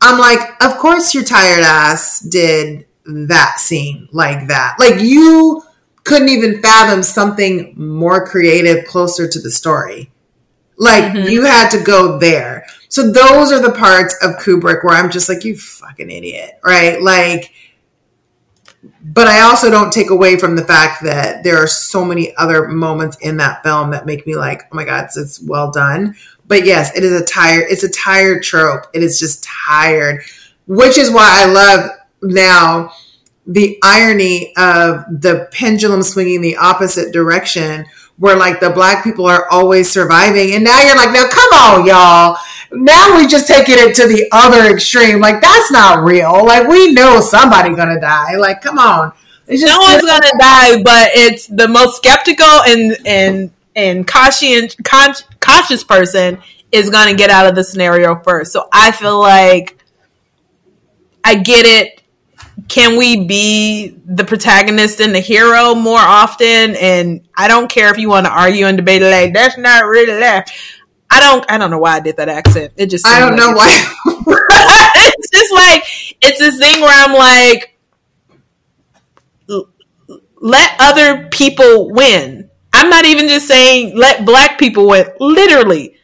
[0.00, 4.76] I'm like, of course your tired ass did that scene like that.
[4.78, 5.62] Like you
[6.04, 10.10] couldn't even fathom something more creative closer to the story.
[10.76, 11.28] Like mm-hmm.
[11.28, 12.66] you had to go there.
[12.90, 17.00] So those are the parts of Kubrick where I'm just like, you fucking idiot, right?
[17.00, 17.52] Like,
[19.00, 22.66] but I also don't take away from the fact that there are so many other
[22.66, 26.16] moments in that film that make me like, oh my god, it's, it's well done.
[26.48, 28.86] But yes, it is a tired, it's a tired trope.
[28.92, 30.24] It is just tired,
[30.66, 31.90] which is why I love
[32.22, 32.92] now
[33.46, 37.86] the irony of the pendulum swinging the opposite direction
[38.20, 41.86] where like the black people are always surviving and now you're like now come on
[41.86, 42.36] y'all.
[42.70, 45.20] Now we just taking it to the other extreme.
[45.20, 46.44] Like that's not real.
[46.44, 48.36] Like we know somebody gonna die.
[48.36, 49.12] Like come on.
[49.46, 54.76] It's just no one's gonna die but it's the most skeptical and and and cautious
[55.40, 56.38] cautious person
[56.70, 58.52] is gonna get out of the scenario first.
[58.52, 59.82] So i feel like
[61.24, 61.99] i get it
[62.70, 66.76] can we be the protagonist and the hero more often?
[66.76, 70.20] And I don't care if you want to argue and debate like that's not really
[70.20, 70.52] that.
[71.10, 71.44] I don't.
[71.50, 72.72] I don't know why I did that accent.
[72.76, 73.04] It just.
[73.04, 73.94] I don't like know why.
[74.96, 75.82] it's just like
[76.22, 77.76] it's this thing where I'm like,
[80.40, 82.48] let other people win.
[82.72, 85.08] I'm not even just saying let black people win.
[85.18, 85.96] Literally,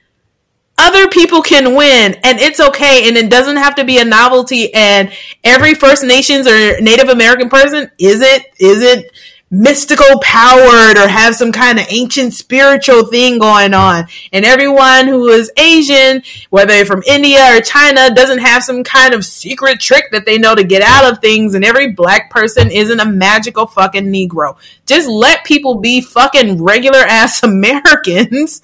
[0.78, 4.72] other people can win and it's okay and it doesn't have to be a novelty
[4.74, 5.10] and
[5.42, 9.06] every first nations or native american person isn't isn't
[9.50, 14.04] mystical powered or have some kind of ancient spiritual thing going on?
[14.32, 19.24] And everyone who is asian whether from india or china doesn't have some kind of
[19.24, 23.00] secret trick that they know to get out of things and every black person isn't
[23.00, 24.56] a magical fucking negro.
[24.84, 28.62] Just let people be fucking regular ass americans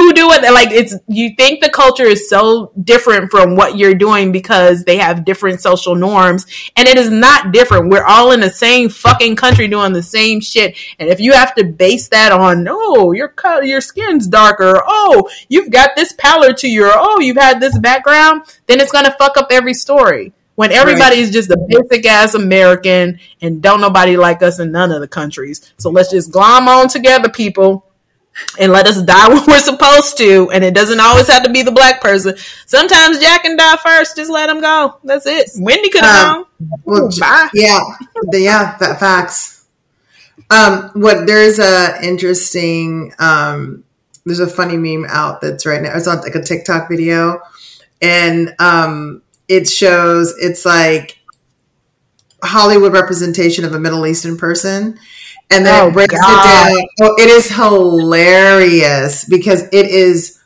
[0.00, 3.94] who do it like it's you think the culture is so different from what you're
[3.94, 8.40] doing because they have different social norms and it is not different we're all in
[8.40, 12.32] the same fucking country doing the same shit and if you have to base that
[12.32, 17.20] on oh your color your skin's darker oh you've got this pallor to your oh
[17.20, 21.18] you've had this background then it's gonna fuck up every story when everybody right.
[21.18, 25.08] is just a basic ass American and don't nobody like us in none of the
[25.08, 25.72] countries.
[25.78, 27.89] So let's just glom on together, people
[28.58, 30.50] and let us die when we're supposed to.
[30.50, 32.36] And it doesn't always have to be the black person.
[32.66, 34.16] Sometimes Jack can die first.
[34.16, 34.98] Just let him go.
[35.04, 35.50] That's it.
[35.58, 36.80] Wendy could have um, gone.
[36.84, 37.48] Well, Ooh, bye.
[37.54, 37.80] Yeah,
[38.32, 39.66] yeah, facts.
[40.50, 43.84] Um, what there's a interesting um,
[44.26, 45.96] there's a funny meme out that's right now.
[45.96, 47.40] It's on like a TikTok video,
[48.02, 51.18] and um, it shows it's like
[52.42, 54.98] Hollywood representation of a Middle Eastern person,
[55.50, 56.70] and then Oh, it breaks God.
[56.70, 56.86] it down.
[57.02, 60.38] Oh, it is hilarious because it is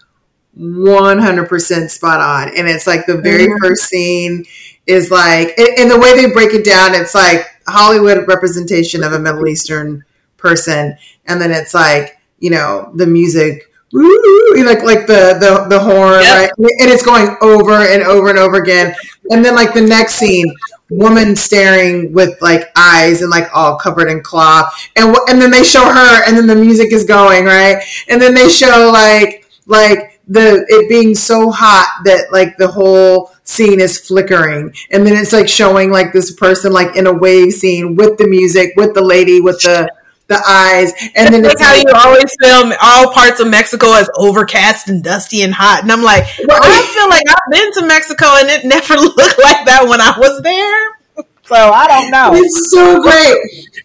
[0.58, 3.56] 100% spot on, and it's like the very Mhm.
[3.62, 4.44] first scene
[4.86, 9.12] is like, and and the way they break it down, it's like Hollywood representation of
[9.12, 10.04] a Middle Eastern
[10.36, 13.64] person, and then it's like you know the music.
[13.92, 16.36] Woo, like like the the the horn, Yep.
[16.36, 16.50] right?
[16.80, 18.94] And it's going over and over and over again.
[19.30, 20.52] And then like the next scene,
[20.96, 25.62] woman staring with like eyes and like all covered in cloth, and and then they
[25.62, 30.20] show her, and then the music is going right, and then they show like like
[30.28, 34.74] the it being so hot that like the whole scene is flickering.
[34.90, 38.26] And then it's like showing like this person like in a wave scene with the
[38.26, 39.90] music with the lady with the
[40.26, 44.08] the eyes and then Like it's how you always film all parts of Mexico as
[44.16, 47.86] overcast and dusty and hot, and I'm like, well, I feel like I've been to
[47.86, 51.26] Mexico and it never looked like that when I was there.
[51.46, 52.30] So I don't know.
[52.32, 53.36] It's so great.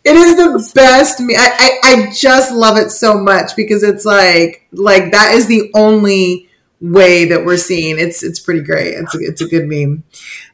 [0.06, 1.20] It is the best.
[1.20, 5.48] Me, I, I I just love it so much because it's like like that is
[5.48, 6.48] the only
[6.80, 8.00] way that we're seeing.
[8.00, 8.94] It's it's pretty great.
[8.94, 10.04] It's a, it's a good meme.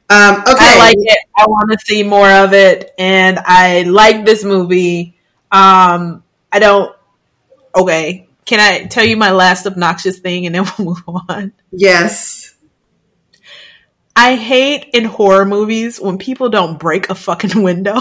[0.09, 1.17] Um, okay, I like it.
[1.35, 5.14] I want to see more of it, and I like this movie.
[5.51, 6.95] Um, I don't.
[7.75, 11.53] Okay, can I tell you my last obnoxious thing, and then we'll move on?
[11.71, 12.53] yes.
[14.17, 17.99] I hate in horror movies when people don't break a fucking window.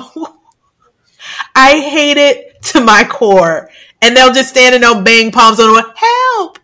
[1.55, 5.75] I hate it to my core, and they'll just stand and they'll bang palms on
[5.75, 6.59] the help!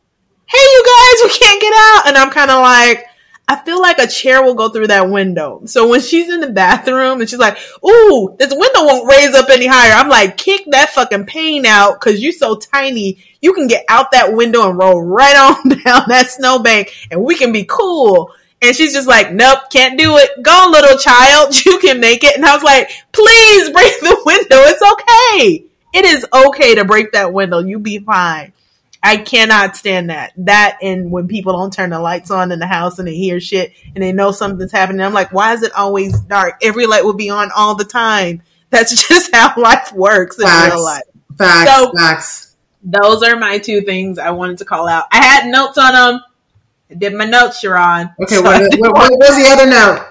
[0.47, 3.07] Hey, you guys, we can't get out, and I'm kind of like.
[3.51, 5.63] I feel like a chair will go through that window.
[5.65, 9.51] So when she's in the bathroom and she's like, "Ooh, this window won't raise up
[9.51, 13.19] any higher," I'm like, "Kick that fucking pane out because you're so tiny.
[13.41, 17.35] You can get out that window and roll right on down that snowbank, and we
[17.35, 18.31] can be cool."
[18.63, 20.31] And she's just like, "Nope, can't do it.
[20.43, 21.53] Go, little child.
[21.67, 24.59] You can make it." And I was like, "Please break the window.
[24.69, 25.65] It's okay.
[25.93, 27.59] It is okay to break that window.
[27.59, 28.53] You'll be fine."
[29.03, 30.33] I cannot stand that.
[30.37, 33.41] That and when people don't turn the lights on in the house and they hear
[33.41, 35.01] shit and they know something's happening.
[35.01, 36.59] I'm like, why is it always dark?
[36.63, 38.43] Every light will be on all the time.
[38.71, 40.75] That's just how life works in Facts.
[40.75, 41.03] real life.
[41.37, 41.75] Facts.
[41.77, 42.47] So- facts.
[42.83, 45.05] Those are my two things I wanted to call out.
[45.13, 46.23] I had notes on them.
[46.91, 48.15] I did my notes, Sharron.
[48.23, 48.37] Okay.
[48.37, 50.07] So what, what, what was the other note?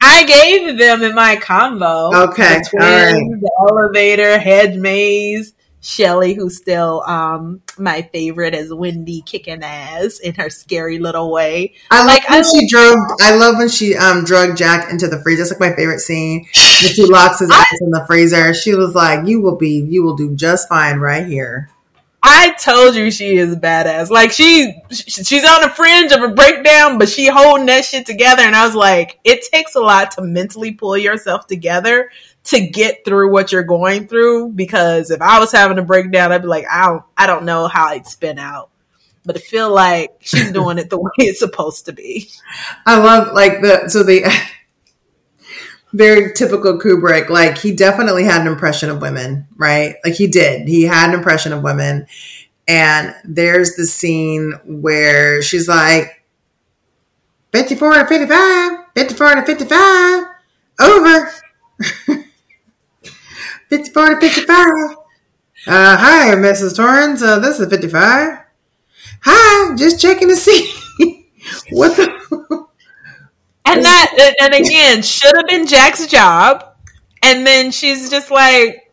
[0.00, 2.10] I gave them in my combo.
[2.30, 3.12] Okay, The all right.
[3.12, 5.52] twins, the elevator, hedge maze,
[5.82, 11.74] Shelley, who's still um my favorite as Wendy kicking ass in her scary little way.
[11.90, 12.96] I like when I she drove.
[13.20, 15.42] I love when she um drug Jack into the freezer.
[15.42, 16.40] That's like my favorite scene.
[16.82, 18.52] When she locks his I- ass in the freezer.
[18.52, 19.80] She was like, "You will be.
[19.88, 21.70] You will do just fine right here."
[22.22, 24.10] I told you she is badass.
[24.10, 28.42] Like she, she's on the fringe of a breakdown, but she holding that shit together.
[28.42, 32.10] And I was like, it takes a lot to mentally pull yourself together
[32.50, 34.50] to get through what you're going through.
[34.52, 37.68] Because if I was having a breakdown, I'd be like, I don't, I don't know
[37.68, 38.70] how I'd spin out.
[39.24, 42.28] But I feel like she's doing it the way it's supposed to be.
[42.86, 44.24] I love like the so the
[45.92, 47.28] very typical Kubrick.
[47.28, 49.96] Like he definitely had an impression of women, right?
[50.04, 50.68] Like he did.
[50.68, 52.06] He had an impression of women.
[52.66, 56.24] And there's the scene where she's like
[57.52, 60.24] 54 and 55, 54 to 55,
[60.80, 61.32] over.
[63.70, 64.56] 54 to 55.
[65.66, 66.76] Uh, hi, Mrs.
[66.76, 67.22] Torrance.
[67.22, 68.38] Uh, this is 55.
[69.22, 70.72] Hi, just checking to see
[71.70, 72.20] what the.
[73.66, 76.74] And that, and again, should have been Jack's job.
[77.22, 78.92] And then she's just like,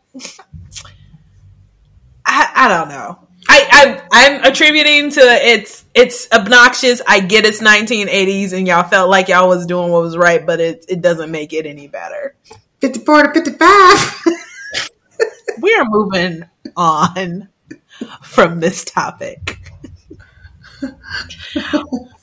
[2.24, 3.28] I, I don't know.
[3.50, 7.02] I, I I'm attributing to it's it's obnoxious.
[7.08, 10.60] I get it's 1980s and y'all felt like y'all was doing what was right, but
[10.60, 12.36] it it doesn't make it any better.
[12.82, 14.24] 54 to 55.
[15.62, 16.44] We are moving
[16.76, 17.50] on
[18.22, 19.60] from this topic.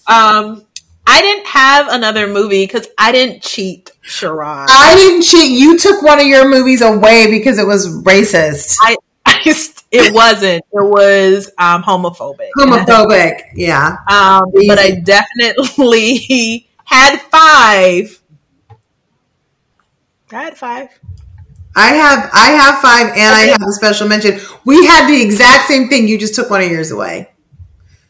[0.07, 0.67] um,
[1.07, 4.67] I didn't have another movie because I didn't cheat, Sharron.
[4.69, 5.59] I didn't cheat.
[5.59, 8.97] You took one of your movies away because it was racist, I,
[9.27, 9.41] I
[9.91, 10.65] it wasn't.
[10.73, 12.51] It was um, homophobic.
[12.59, 13.43] homophobic.
[13.55, 13.97] Yeah.
[14.09, 18.21] Um, but I definitely had five.
[20.33, 20.89] I had five.
[21.77, 24.39] I have I have five and I have a special mention.
[24.65, 26.07] We had the exact same thing.
[26.07, 27.31] You just took one of yours away.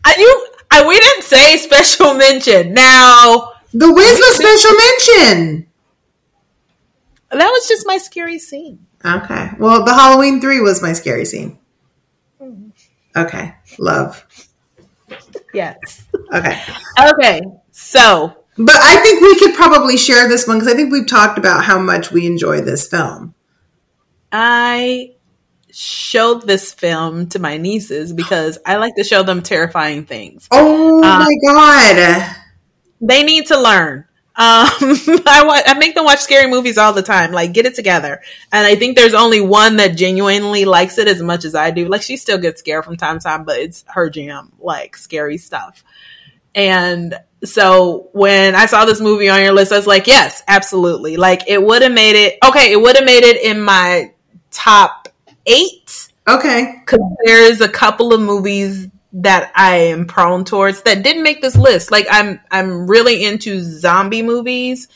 [0.04, 2.74] I, you, I, we didn't say special mention.
[2.74, 4.72] Now, The the special
[5.46, 5.66] mention?
[7.30, 8.86] that was just my scary scene.
[9.04, 9.50] Okay.
[9.58, 11.58] Well, the Halloween three was my scary scene.
[12.40, 12.68] Mm-hmm.
[13.20, 13.54] Okay.
[13.78, 14.26] Love.
[15.52, 16.04] Yes.
[16.32, 16.60] Okay.
[17.00, 17.40] Okay.
[17.70, 21.38] So, But I think we could probably share this one because I think we've talked
[21.38, 23.33] about how much we enjoy this film.
[24.36, 25.12] I
[25.70, 30.48] showed this film to my nieces because I like to show them terrifying things.
[30.50, 32.36] Oh Uh, my god.
[33.00, 34.06] They need to learn.
[34.36, 34.66] Um,
[35.26, 37.30] I, wa- I make them watch scary movies all the time.
[37.30, 38.20] Like, get it together.
[38.50, 41.86] And I think there's only one that genuinely likes it as much as I do.
[41.86, 45.38] Like, she still gets scared from time to time, but it's her jam, like scary
[45.38, 45.84] stuff.
[46.56, 51.16] And so when I saw this movie on your list, I was like, yes, absolutely.
[51.16, 54.12] Like, it would have made it, okay, it would have made it in my
[54.54, 55.08] top
[55.46, 56.76] eight Okay.
[56.80, 61.56] because there's a couple of movies that I am prone towards that didn't make this
[61.56, 61.90] list.
[61.90, 64.88] Like I'm I'm really into zombie movies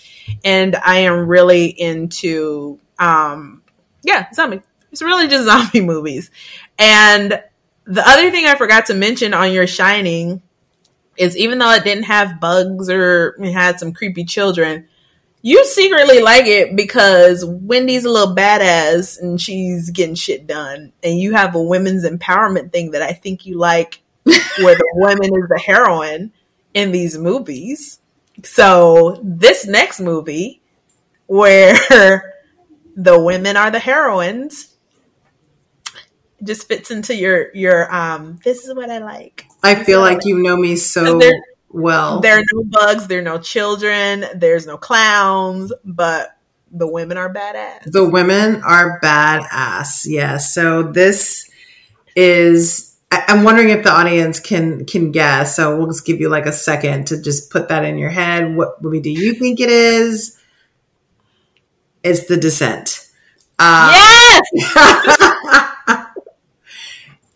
[0.45, 3.63] and I am really into um
[4.03, 4.63] yeah, zombie.
[4.91, 6.31] It's really just zombie movies.
[6.79, 7.43] And
[7.85, 10.43] the other thing I forgot to mention on your Shining
[11.17, 14.89] is even though it didn't have bugs or it had some creepy children,
[15.43, 20.93] you secretly like it because Wendy's a little badass and she's getting shit done.
[21.03, 25.35] And you have a women's empowerment thing that I think you like where the woman
[25.35, 26.33] is the heroine
[26.75, 28.01] in these movies.
[28.43, 30.61] So this next movie
[31.27, 31.75] where
[32.97, 34.75] the women are the heroines
[36.43, 39.45] just fits into your your um this is what I like.
[39.63, 41.21] I feel like you know me so
[41.71, 42.21] well.
[42.21, 46.37] There are no bugs, there are no children, there's no clowns, but
[46.71, 47.85] the women are badass.
[47.91, 50.07] The women are badass.
[50.07, 50.55] Yes.
[50.55, 51.51] So this
[52.17, 52.97] is.
[53.11, 55.57] I- I'm wondering if the audience can can guess.
[55.57, 58.55] So we'll just give you like a second to just put that in your head.
[58.55, 60.39] What movie do you think it is?
[62.03, 63.07] It's The Descent.
[63.59, 65.33] Uh, yes!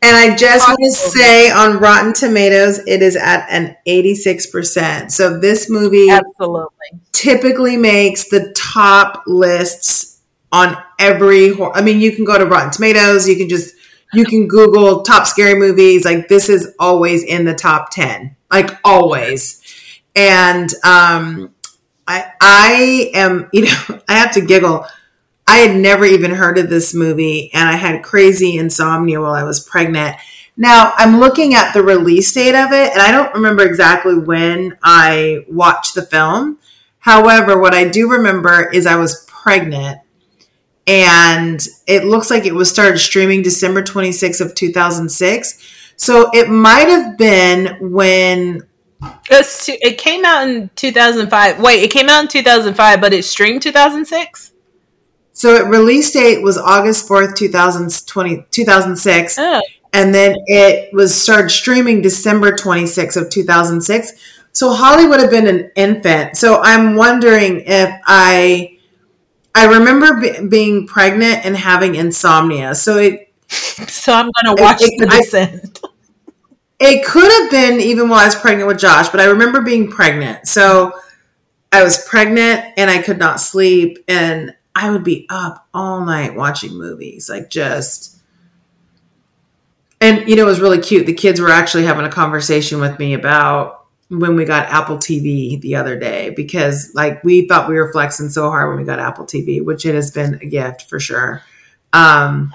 [0.03, 5.13] and I just want to say on Rotten Tomatoes, it is at an 86%.
[5.13, 7.01] So this movie Absolutely.
[7.13, 10.21] typically makes the top lists
[10.51, 13.75] on every I mean you can go to Rotten Tomatoes, you can just
[14.13, 18.37] you can Google top scary movies like this is always in the top 10.
[18.51, 19.61] Like always.
[20.15, 21.55] And um
[22.09, 24.85] I I am, you know, I have to giggle.
[25.47, 29.43] I had never even heard of this movie and I had crazy insomnia while I
[29.43, 30.17] was pregnant.
[30.57, 34.77] Now, I'm looking at the release date of it and I don't remember exactly when
[34.83, 36.59] I watched the film.
[36.99, 39.99] However, what I do remember is I was pregnant
[40.87, 45.93] and it looks like it was started streaming December 26th of 2006.
[45.97, 48.67] So it might have been when
[49.29, 51.61] it came out in 2005.
[51.61, 54.52] Wait, it came out in 2005, but it streamed 2006?
[55.43, 59.61] So it release date was August 4th, 2020, 2006 Oh.
[59.93, 64.13] and then it was started streaming December 26th of 2006.
[64.53, 66.37] So Holly would have been an infant.
[66.37, 68.79] So I'm wondering if I
[69.53, 72.77] I remember be- being pregnant and having insomnia.
[72.77, 75.81] So it So I'm going to watch It- The I- Descent.
[76.79, 79.91] It could have been even while I was pregnant with Josh, but I remember being
[79.91, 80.47] pregnant.
[80.47, 80.93] So
[81.73, 86.35] I was pregnant and I could not sleep and I would be up all night
[86.35, 88.17] watching movies, like just
[90.01, 91.07] and you know it was really cute.
[91.07, 95.61] The kids were actually having a conversation with me about when we got Apple TV
[95.61, 98.99] the other day because like we thought we were flexing so hard when we got
[98.99, 101.43] Apple TV, which it has been a gift for sure.
[101.93, 102.55] Um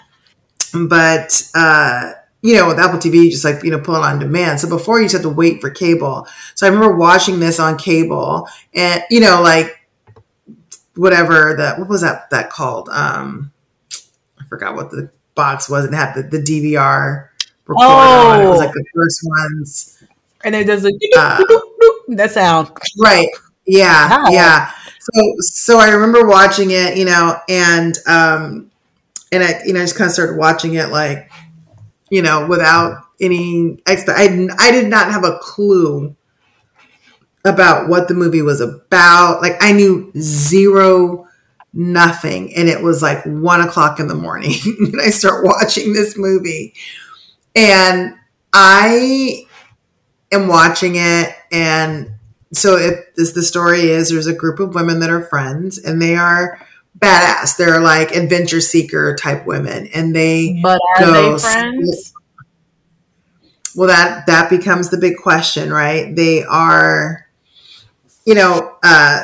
[0.74, 2.12] but uh
[2.44, 4.60] you know, with Apple TV, just like, you know, pull it on demand.
[4.60, 6.28] So before you just had to wait for cable.
[6.54, 9.87] So I remember watching this on cable and, you know, like
[10.98, 12.90] whatever that, what was that, that called?
[12.90, 13.52] Um,
[14.40, 15.86] I forgot what the box was.
[15.86, 17.30] It had the, the DVR
[17.66, 18.44] recorder on it.
[18.44, 18.66] It was Oh.
[18.66, 20.04] like the first ones.
[20.44, 21.44] And it does a Uh,
[22.10, 22.72] that sound.
[23.00, 23.30] Right.
[23.66, 24.10] Yeah.
[24.10, 24.26] Wow.
[24.30, 24.72] Yeah.
[25.00, 28.72] So, so I remember watching it, you know, and, um,
[29.32, 31.30] and I, you know, I just kind of started watching it like,
[32.10, 34.18] you know, without any expect.
[34.20, 36.16] I, I did not have a clue
[37.48, 39.42] about what the movie was about.
[39.42, 41.28] Like I knew zero,
[41.74, 42.54] nothing.
[42.56, 46.74] And it was like one o'clock in the morning and I start watching this movie
[47.56, 48.14] and
[48.54, 49.46] I
[50.32, 51.36] am watching it.
[51.52, 52.12] And
[52.54, 56.02] so if this, the story is there's a group of women that are friends and
[56.02, 56.60] they are
[56.98, 57.58] badass.
[57.58, 62.14] They're like adventure seeker type women and they, But are Go they friends?
[63.76, 67.27] well that that becomes the big question right they are
[68.28, 69.24] you know uh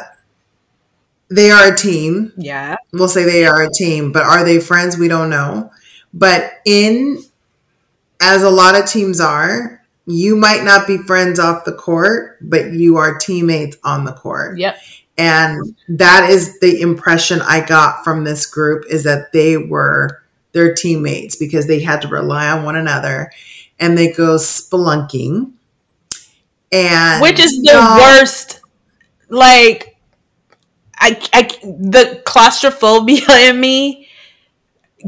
[1.30, 2.32] they are a team.
[2.38, 2.76] Yeah.
[2.92, 4.98] We'll say they are a team, but are they friends?
[4.98, 5.72] We don't know.
[6.14, 7.24] But in
[8.22, 12.72] as a lot of teams are, you might not be friends off the court, but
[12.74, 14.60] you are teammates on the court.
[14.60, 14.78] Yep.
[15.18, 20.74] And that is the impression I got from this group is that they were their
[20.74, 23.32] teammates because they had to rely on one another
[23.80, 25.52] and they go spelunking.
[26.72, 28.60] And Which is the uh, worst.
[29.34, 29.98] Like,
[31.00, 34.08] I, I, the claustrophobia in me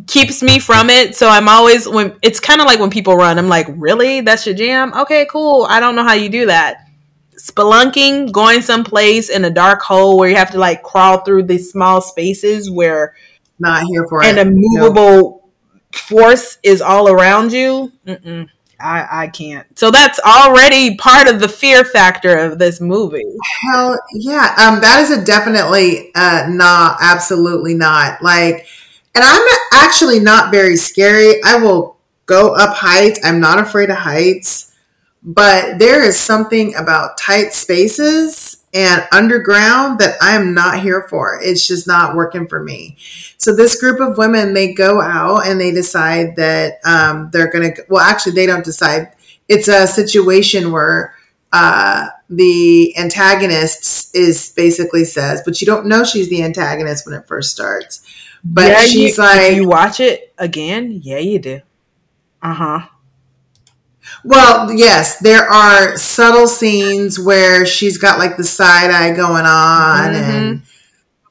[0.08, 1.16] keeps me from it.
[1.16, 3.38] So I'm always when it's kind of like when people run.
[3.38, 4.22] I'm like, really?
[4.22, 4.94] That's your jam?
[4.94, 5.66] Okay, cool.
[5.70, 6.88] I don't know how you do that.
[7.38, 11.72] Spelunking, going someplace in a dark hole where you have to like crawl through these
[11.72, 13.16] small spaces where
[13.60, 14.48] not here for an it.
[14.48, 15.50] immovable
[15.94, 17.92] force is all around you.
[18.06, 18.50] Mm-mm.
[18.80, 19.68] I, I can't.
[19.78, 23.24] So that's already part of the fear factor of this movie.
[23.72, 24.56] Hell yeah.
[24.58, 28.22] Um, that is a definitely uh not absolutely not.
[28.22, 28.68] Like
[29.14, 31.42] and I'm actually not very scary.
[31.44, 33.20] I will go up heights.
[33.24, 34.74] I'm not afraid of heights.
[35.24, 41.40] But there is something about tight spaces and underground that I'm not here for.
[41.42, 42.98] It's just not working for me.
[43.38, 47.74] So this group of women, they go out and they decide that um, they're going
[47.74, 47.86] to.
[47.90, 49.16] Well, actually, they don't decide.
[49.48, 51.16] It's a situation where
[51.54, 57.28] uh, the antagonist is basically says, but you don't know she's the antagonist when it
[57.28, 58.02] first starts.
[58.44, 61.62] But yeah, she's you, like, you watch it again, yeah, you do.
[62.42, 62.88] Uh huh.
[64.23, 70.14] Well, yes, there are subtle scenes where she's got like the side eye going on,
[70.14, 70.15] Mhm.
[70.15, 70.61] and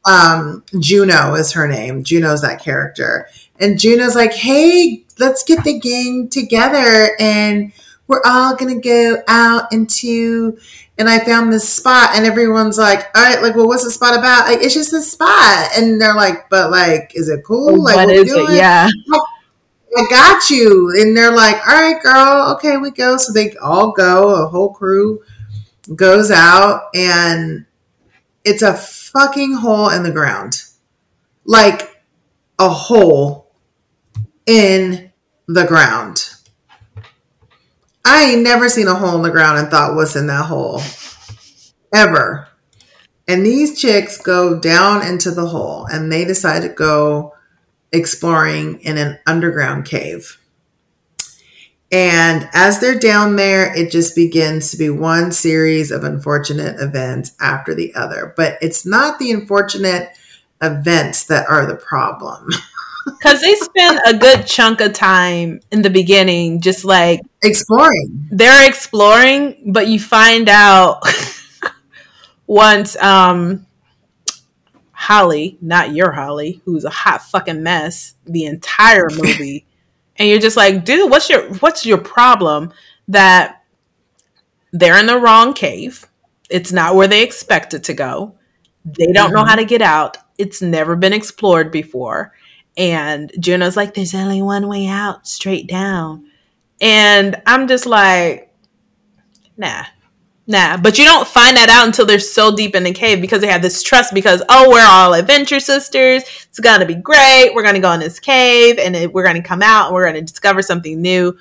[0.06, 2.04] um, Juno is her name.
[2.04, 3.26] Juno's that character,
[3.58, 7.72] and Juno's like, "Hey, let's get the gang together, and
[8.06, 10.58] we're all gonna go out into."
[10.96, 14.16] And I found this spot, and everyone's like, "All right, like, well, what's the spot
[14.16, 17.82] about?" Like, it's just a spot, and they're like, "But like, is it cool?
[17.82, 18.34] Like, what we is it?
[18.34, 18.88] doing?" Yeah.
[19.96, 20.92] I got you.
[20.98, 23.16] And they're like, all right, girl, okay, we go.
[23.16, 25.20] So they all go, a whole crew
[25.94, 27.66] goes out, and
[28.44, 30.62] it's a fucking hole in the ground.
[31.44, 32.02] Like
[32.58, 33.52] a hole
[34.46, 35.12] in
[35.46, 36.30] the ground.
[38.04, 40.82] I ain't never seen a hole in the ground and thought, what's in that hole?
[41.94, 42.48] Ever.
[43.26, 47.33] And these chicks go down into the hole and they decide to go
[47.94, 50.38] exploring in an underground cave.
[51.92, 57.32] And as they're down there, it just begins to be one series of unfortunate events
[57.40, 58.34] after the other.
[58.36, 60.08] But it's not the unfortunate
[60.60, 62.48] events that are the problem.
[63.06, 68.28] Because they spend a good chunk of time in the beginning just like Exploring.
[68.30, 71.02] they're exploring, but you find out
[72.46, 73.66] once um
[75.04, 79.66] Holly, not your Holly, who's a hot fucking mess the entire movie.
[80.16, 82.72] and you're just like, dude, what's your what's your problem
[83.08, 83.62] that
[84.72, 86.06] they're in the wrong cave?
[86.48, 88.34] It's not where they expect it to go.
[88.84, 89.48] They don't know mm-hmm.
[89.48, 90.16] how to get out.
[90.38, 92.32] It's never been explored before.
[92.76, 96.30] And Juno's like, there's only one way out, straight down.
[96.80, 98.52] And I'm just like,
[99.56, 99.84] nah,
[100.46, 100.76] nah.
[100.76, 103.46] But you don't find that out until they're so deep in the cave because they
[103.48, 106.22] have this trust because, oh, we're all adventure sisters.
[106.48, 107.52] It's going to be great.
[107.54, 110.04] We're going to go in this cave and we're going to come out and we're
[110.04, 111.36] going to discover something new.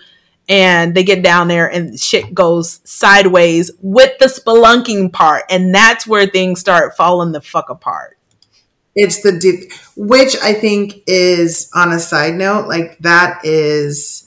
[0.49, 5.43] And they get down there and shit goes sideways with the spelunking part.
[5.49, 8.17] And that's where things start falling the fuck apart.
[8.95, 14.22] It's the deep, which I think is on a side note, like that is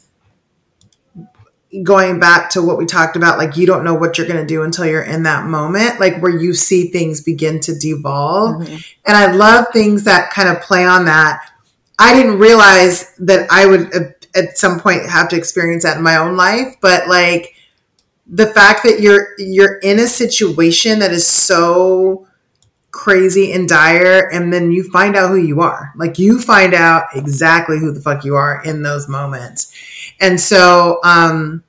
[1.82, 3.38] going back to what we talked about.
[3.38, 6.20] Like you don't know what you're going to do until you're in that moment, like
[6.20, 8.62] where you see things begin to devolve.
[8.62, 8.76] Mm-hmm.
[9.04, 11.50] And I love things that kind of play on that.
[11.98, 14.00] I didn't realize that I would uh,
[14.34, 17.54] at some point have to experience that in my own life, but like
[18.26, 22.25] the fact that you're you're in a situation that is so
[22.96, 25.92] crazy and dire and then you find out who you are.
[25.96, 29.72] Like you find out exactly who the fuck you are in those moments.
[30.20, 31.62] And so um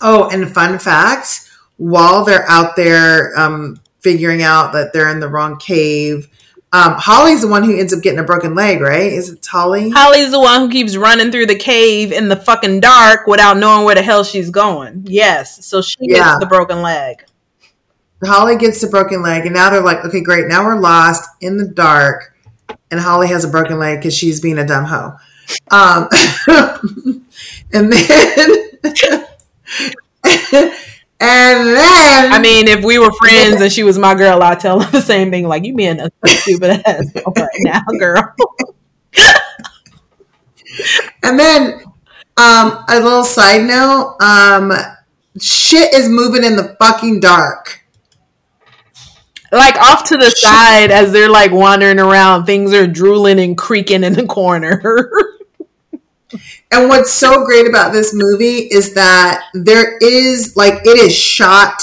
[0.00, 1.48] oh, and fun fact,
[1.78, 6.28] while they're out there um figuring out that they're in the wrong cave,
[6.74, 9.12] um, Holly's the one who ends up getting a broken leg, right?
[9.12, 9.90] Is it Holly?
[9.90, 13.84] Holly's the one who keeps running through the cave in the fucking dark without knowing
[13.84, 15.04] where the hell she's going.
[15.06, 15.66] Yes.
[15.66, 16.16] So she Yeah.
[16.18, 17.24] gets the broken leg.
[18.24, 20.46] Holly gets the broken leg, and now they're like, okay, great.
[20.48, 22.34] Now we're lost in the dark,
[22.90, 25.14] and Holly has a broken leg because she's being a dumb hoe.
[25.70, 26.08] Um,
[27.72, 28.56] and then,
[31.24, 34.80] And then I mean, if we were friends and she was my girl, I'd tell
[34.80, 35.46] her the same thing.
[35.46, 38.34] Like you being a stupid ass right now, girl.
[41.22, 41.80] and then
[42.36, 44.72] um a little side note, um
[45.40, 47.81] shit is moving in the fucking dark.
[49.52, 54.02] Like off to the side as they're like wandering around, things are drooling and creaking
[54.02, 54.82] in the corner.
[56.70, 61.82] And what's so great about this movie is that there is like it is shot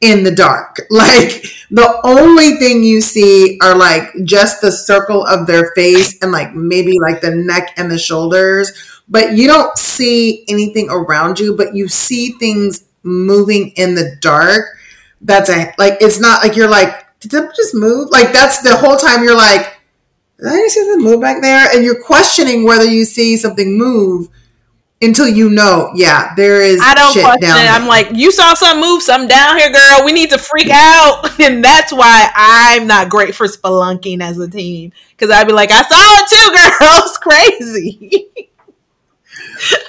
[0.00, 0.80] in the dark.
[0.90, 6.30] Like the only thing you see are like just the circle of their face and
[6.30, 8.72] like maybe like the neck and the shoulders,
[9.08, 14.76] but you don't see anything around you, but you see things moving in the dark.
[15.20, 18.10] That's a like it's not like you're like did that just move?
[18.10, 19.72] Like that's the whole time you're like
[20.38, 21.68] did I see something move back there?
[21.74, 24.28] And you're questioning whether you see something move
[25.00, 27.82] until you know, yeah, there is I don't shit question down.
[27.82, 30.04] I'm like, you saw something move, something down here, girl.
[30.04, 31.30] We need to freak out.
[31.46, 34.92] And that's why I'm not great for spelunking as a team.
[35.10, 37.02] Because I'd be like, I saw it too, girl.
[37.04, 38.28] It's crazy.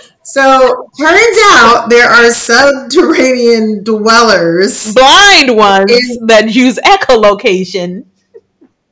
[0.28, 4.94] So turns out there are subterranean dwellers.
[4.94, 8.06] Blind ones In- that use echolocation.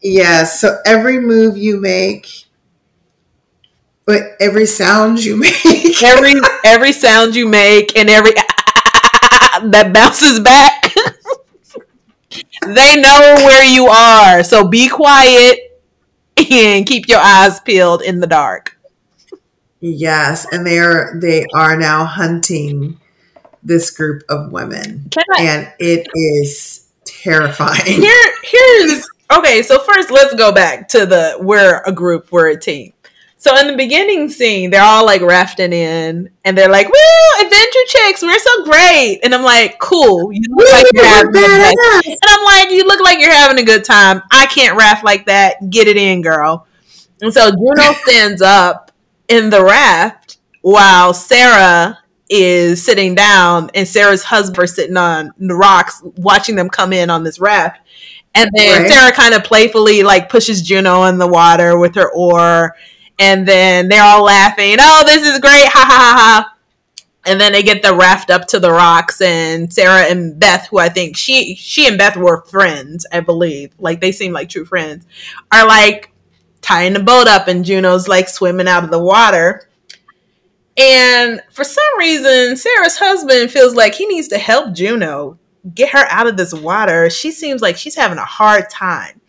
[0.01, 0.59] Yes.
[0.61, 2.45] So every move you make,
[4.05, 10.93] but every sound you make, Every every sound you make and every that bounces back.
[12.65, 14.43] they know where you are.
[14.43, 15.59] So be quiet
[16.37, 18.74] and keep your eyes peeled in the dark.
[19.79, 22.99] Yes, and they are they are now hunting
[23.63, 27.85] this group of women, I- and it is terrifying.
[27.85, 32.59] here here's okay so first let's go back to the we're a group we're a
[32.59, 32.91] team.
[33.37, 37.79] So in the beginning scene they're all like rafting in and they're like woo adventure
[37.87, 39.19] chicks we're so great.
[39.23, 42.85] And i'm like cool you look like you're having a good and i'm like you
[42.87, 44.21] look like you're having a good time.
[44.31, 45.69] I can't raft like that.
[45.69, 46.65] Get it in girl.
[47.21, 48.84] And so juno stands up
[49.27, 51.99] in the raft while sarah
[52.29, 57.09] is sitting down and sarah's husband is sitting on the rocks watching them come in
[57.09, 57.79] on this raft
[58.35, 58.91] and then Right.
[58.91, 62.75] Sarah kind of playfully like pushes Juno in the water with her oar.
[63.17, 64.75] And then they're all laughing.
[64.79, 65.67] Oh, this is great.
[65.67, 66.51] Ha ha ha ha.
[67.25, 70.77] And then they get the raft up to the rocks and Sarah and Beth, who
[70.77, 73.73] I think she she and Beth were friends, I believe.
[73.79, 75.07] Like they seem like true friends,
[75.51, 76.11] are like
[76.65, 79.69] tying the boat up and Juno's like swimming out of the water.
[80.75, 85.37] And for some reason, Sarah's husband feels like he needs to help Juno
[85.75, 87.11] get her out of this water.
[87.11, 89.21] She seems like she's having a hard time.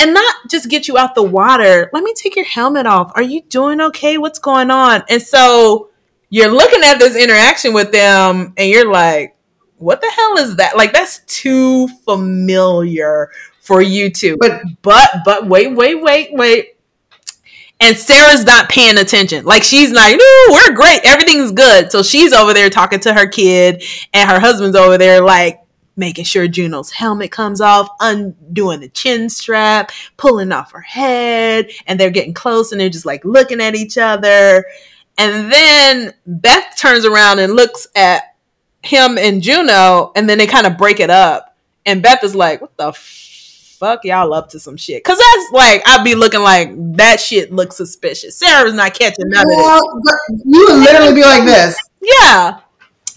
[0.00, 1.90] And not just get you out the water.
[1.92, 3.12] Let me take your helmet off.
[3.14, 4.16] Are you doing okay?
[4.16, 5.02] What's going on?
[5.10, 5.90] And so
[6.30, 9.36] you're looking at this interaction with them and you're like,
[9.76, 10.76] what the hell is that?
[10.76, 14.38] Like that's too familiar for you two.
[14.40, 16.77] But But but wait, wait, wait, wait.
[17.80, 19.44] And Sarah's not paying attention.
[19.44, 21.00] Like she's like, no, we're great.
[21.04, 21.92] Everything's good.
[21.92, 25.60] So she's over there talking to her kid, and her husband's over there like
[25.96, 31.98] making sure Juno's helmet comes off, undoing the chin strap, pulling off her head, and
[31.98, 34.64] they're getting close and they're just like looking at each other.
[35.18, 38.36] And then Beth turns around and looks at
[38.82, 41.56] him and Juno, and then they kind of break it up.
[41.84, 42.92] And Beth is like, "What the
[43.78, 47.52] fuck, y'all up to some shit?" Because that's like I'd be looking like that shit
[47.52, 48.36] looks suspicious.
[48.36, 49.80] Sarah's not catching none well,
[50.44, 51.76] you would literally be like this.
[52.00, 52.60] Yeah.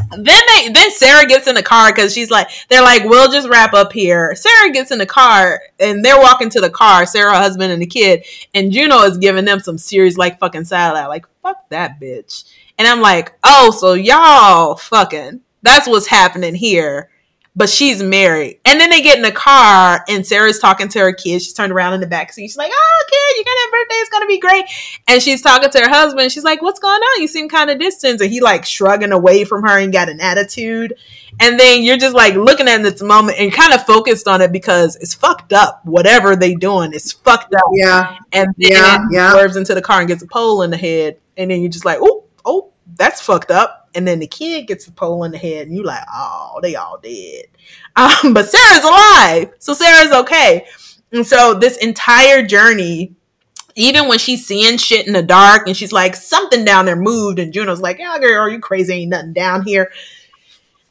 [0.09, 3.47] Then they then Sarah gets in the car because she's like they're like we'll just
[3.47, 4.35] wrap up here.
[4.35, 7.05] Sarah gets in the car and they're walking to the car.
[7.05, 10.95] Sarah, husband, and the kid, and Juno is giving them some serious like fucking side
[10.95, 12.43] eye, like fuck that bitch.
[12.77, 17.10] And I'm like, oh, so y'all fucking that's what's happening here.
[17.53, 21.11] But she's married, and then they get in the car, and Sarah's talking to her
[21.11, 21.41] kid.
[21.41, 22.43] She's turned around in the back seat.
[22.43, 23.95] She's like, "Oh, kid, you're gonna have birthday.
[23.95, 24.65] It's gonna be great."
[25.09, 26.31] And she's talking to her husband.
[26.31, 27.21] She's like, "What's going on?
[27.21, 30.21] You seem kind of distant." And he like shrugging away from her and got an
[30.21, 30.93] attitude.
[31.41, 34.53] And then you're just like looking at this moment and kind of focused on it
[34.53, 35.81] because it's fucked up.
[35.83, 37.63] Whatever they doing it's fucked up.
[37.73, 38.15] Yeah.
[38.31, 39.31] And then Yeah, yeah.
[39.33, 41.17] swerves into the car and gets a pole in the head.
[41.35, 44.85] And then you're just like, "Oh, oh, that's fucked up." And then the kid gets
[44.85, 47.45] the pole in the head, and you're like, "Oh, they all dead."
[47.93, 50.65] Um, but Sarah's alive, so Sarah's okay.
[51.11, 53.13] And so this entire journey
[53.75, 57.39] even when she's seeing shit in the dark and she's like, something down there moved,
[57.39, 58.93] and Juno's like, yeah, girl, are you crazy?
[58.93, 59.91] Ain't nothing down here.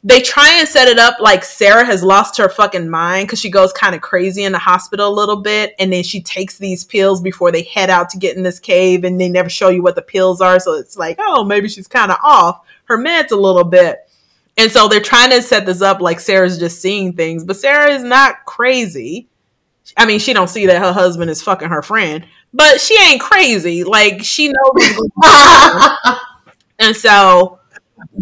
[0.03, 3.51] They try and set it up like Sarah has lost her fucking mind because she
[3.51, 6.83] goes kind of crazy in the hospital a little bit, and then she takes these
[6.83, 9.83] pills before they head out to get in this cave, and they never show you
[9.83, 12.61] what the pills are, so it's like, oh, maybe she's kind of off
[12.91, 13.99] her meds a little bit.
[14.57, 17.91] And so they're trying to set this up like Sarah's just seeing things, but Sarah
[17.93, 19.27] is not crazy.
[19.97, 23.21] I mean, she don't see that her husband is fucking her friend, but she ain't
[23.21, 23.83] crazy.
[23.83, 25.09] Like she knows.
[26.79, 27.59] and so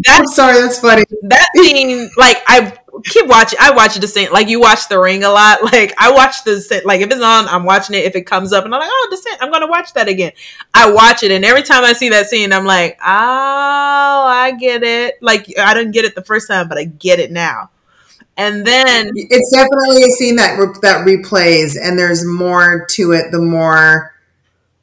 [0.05, 1.03] that's I'm sorry, that's funny.
[1.23, 3.59] That scene, like I keep watching.
[3.61, 4.31] I watch the same.
[4.31, 5.59] Like you watch The Ring a lot.
[5.69, 8.03] Like I watch the like if it's on, I'm watching it.
[8.03, 10.31] If it comes up, and I'm like, oh, Descent, I'm gonna watch that again.
[10.73, 14.83] I watch it, and every time I see that scene, I'm like, oh, I get
[14.83, 15.21] it.
[15.21, 17.69] Like I didn't get it the first time, but I get it now.
[18.35, 23.31] And then it's definitely a scene that re- that replays, and there's more to it
[23.31, 24.13] the more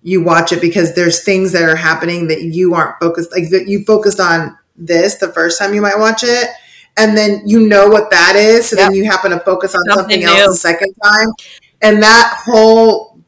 [0.07, 3.67] you watch it because there's things that are happening that you aren't focused like that
[3.67, 6.49] you focused on this the first time you might watch it
[6.97, 8.89] and then you know what that is so yep.
[8.89, 11.29] then you happen to focus on something, something else the second time
[11.83, 13.21] and that whole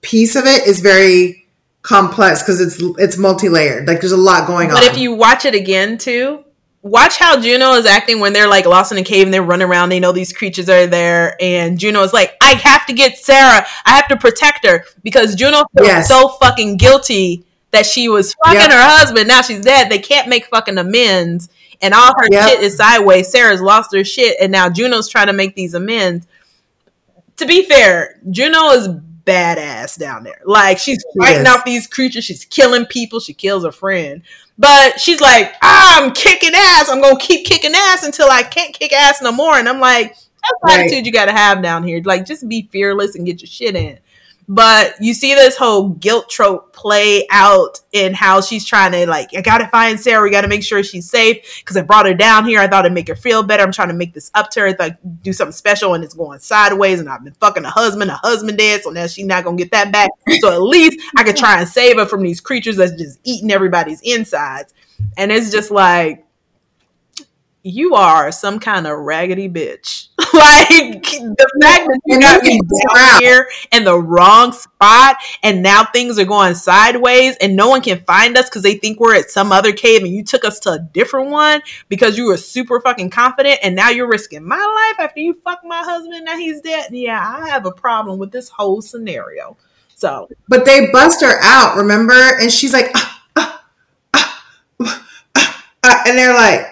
[0.00, 1.48] piece of it is very
[1.82, 5.14] complex because it's it's multi-layered like there's a lot going but on but if you
[5.14, 6.44] watch it again too
[6.82, 9.68] watch how Juno is acting when they're like lost in a cave and they're running
[9.68, 9.90] around.
[9.90, 13.66] They know these creatures are there, and Juno is like, "I have to get Sarah.
[13.84, 16.08] I have to protect her because Juno feels yes.
[16.08, 18.70] so fucking guilty that she was fucking yep.
[18.70, 19.28] her husband.
[19.28, 19.90] Now she's dead.
[19.90, 21.48] They can't make fucking amends,
[21.82, 22.48] and all her yep.
[22.48, 23.30] shit is sideways.
[23.30, 26.26] Sarah's lost her shit, and now Juno's trying to make these amends.
[27.36, 30.40] To be fair, Juno is badass down there.
[30.44, 32.24] Like she's fighting off these creatures.
[32.24, 33.20] She's killing people.
[33.20, 34.22] She kills a friend.
[34.58, 36.90] But she's like, I'm kicking ass.
[36.90, 39.54] I'm gonna keep kicking ass until I can't kick ass no more.
[39.54, 40.80] And I'm like, that's the right.
[40.80, 42.02] attitude you gotta have down here.
[42.04, 43.98] Like, just be fearless and get your shit in.
[44.52, 49.30] But you see this whole guilt trope play out in how she's trying to like,
[49.36, 50.24] I gotta find Sarah.
[50.24, 52.58] We gotta make sure she's safe because I brought her down here.
[52.58, 53.62] I thought it'd make her feel better.
[53.62, 56.40] I'm trying to make this up to her, like do something special, and it's going
[56.40, 56.98] sideways.
[56.98, 59.70] And I've been fucking a husband, a husband dead, so now she's not gonna get
[59.70, 60.10] that back.
[60.40, 63.52] So at least I could try and save her from these creatures that's just eating
[63.52, 64.74] everybody's insides.
[65.16, 66.26] And it's just like
[67.62, 70.08] you are some kind of raggedy bitch.
[70.34, 75.84] like the fact that you got me down here in the wrong spot and now
[75.84, 79.30] things are going sideways and no one can find us because they think we're at
[79.30, 82.80] some other cave and you took us to a different one because you were super
[82.80, 86.60] fucking confident and now you're risking my life after you fuck my husband now he's
[86.60, 86.86] dead.
[86.90, 89.56] Yeah, I have a problem with this whole scenario.
[89.94, 92.38] So But they bust her out, remember?
[92.40, 92.90] And she's like
[93.36, 93.64] ah,
[94.14, 94.46] ah,
[95.84, 96.69] ah, and they're like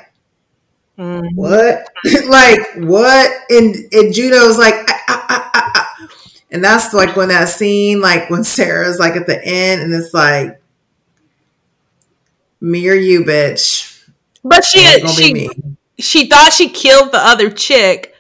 [0.99, 1.37] Mm-hmm.
[1.37, 1.89] What?
[2.29, 3.31] like what?
[3.51, 5.97] And and Juno's like, ah, ah, ah,
[6.51, 10.12] and that's like when that scene, like when Sarah's like at the end, and it's
[10.12, 10.61] like,
[12.61, 14.09] me or you, bitch.
[14.43, 15.49] But she she
[15.99, 18.15] she thought she killed the other chick,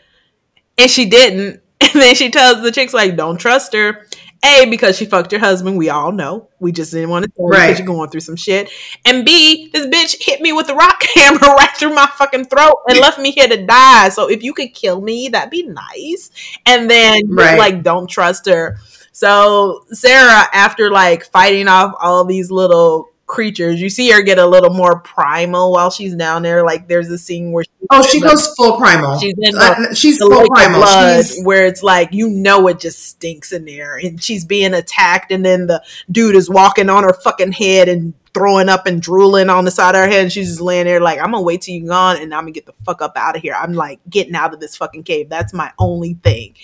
[0.76, 1.62] and she didn't.
[1.80, 4.07] And then she tells the chicks like, "Don't trust her."
[4.44, 5.78] A, because she fucked your husband.
[5.78, 6.48] We all know.
[6.60, 7.66] We just didn't want to tell right.
[7.66, 8.70] because you're going through some shit.
[9.04, 12.74] And B, this bitch hit me with a rock hammer right through my fucking throat
[12.88, 14.10] and left me here to die.
[14.10, 16.30] So if you could kill me, that'd be nice.
[16.66, 17.58] And then right.
[17.58, 18.78] like, don't trust her.
[19.12, 23.80] So Sarah, after like fighting off all these little creatures.
[23.80, 26.64] You see her get a little more primal while she's down there.
[26.64, 29.18] Like there's a scene where she oh she goes full primal.
[29.20, 30.80] She's in the, uh, she's full primal.
[30.80, 31.44] Blood, she's...
[31.44, 35.44] where it's like you know it just stinks in there, and she's being attacked, and
[35.44, 39.64] then the dude is walking on her fucking head and throwing up and drooling on
[39.64, 41.74] the side of her head, and she's just laying there like I'm gonna wait till
[41.74, 43.54] you're gone, and I'm gonna get the fuck up out of here.
[43.54, 45.28] I'm like getting out of this fucking cave.
[45.28, 46.54] That's my only thing,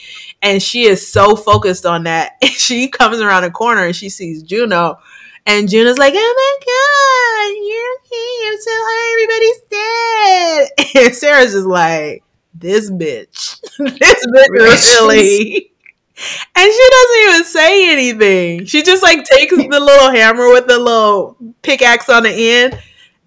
[0.42, 2.32] and she is so focused on that.
[2.42, 4.98] And she comes around a corner and she sees Juno
[5.46, 8.60] and Juno's like, oh my God, you're here.
[8.60, 8.84] So.
[9.12, 10.70] Everybody's dead.
[11.06, 12.22] And Sarah's just like,
[12.54, 13.60] this bitch.
[13.78, 15.70] this bitch really.
[16.54, 18.66] And she doesn't even say anything.
[18.66, 22.80] She just like takes the little hammer with the little pickaxe on the end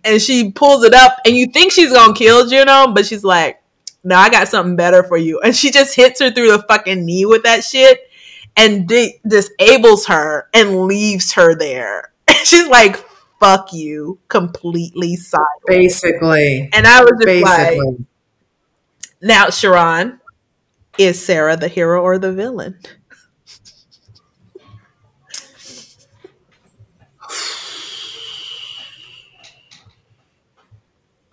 [0.05, 3.61] and she pulls it up and you think she's gonna kill Juno, but she's like,
[4.05, 5.41] no, I got something better for you.
[5.41, 8.06] And she just hits her through the fucking knee with that shit
[8.57, 12.11] and di- disables her and leaves her there.
[12.43, 12.97] She's like,
[13.39, 15.45] fuck you, completely sideways.
[15.67, 16.69] Basically.
[16.73, 17.79] And I was just Basically.
[17.79, 17.97] like,
[19.21, 20.19] now, Sharron,
[20.97, 22.77] is Sarah the hero or the villain?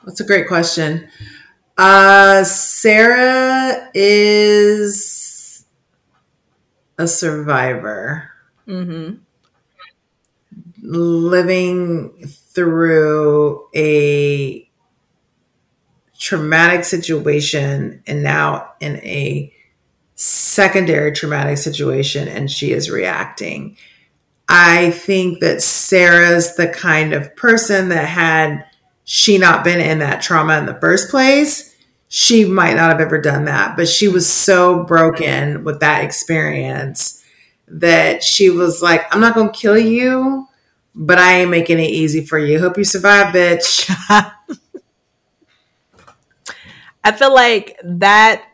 [0.05, 1.09] That's a great question.
[1.77, 5.14] Uh, Sarah is
[6.99, 8.31] a survivor
[8.67, 9.17] mm-hmm.
[10.83, 14.69] living through a
[16.19, 19.53] traumatic situation and now in a
[20.15, 23.77] secondary traumatic situation and she is reacting.
[24.49, 28.65] I think that Sarah's the kind of person that had
[29.05, 31.74] she not been in that trauma in the first place,
[32.15, 33.77] she might not have ever done that.
[33.77, 37.25] But she was so broken with that experience
[37.67, 40.47] that she was like, I'm not going to kill you,
[40.95, 42.61] but I ain't making it easy for you.
[42.61, 43.91] Hope you survive, bitch.
[47.03, 48.45] I feel like that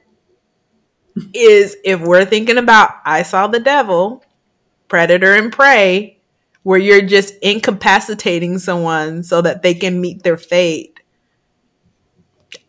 [1.34, 4.24] is if we're thinking about I saw the devil,
[4.88, 6.18] predator and prey,
[6.62, 10.99] where you're just incapacitating someone so that they can meet their fate.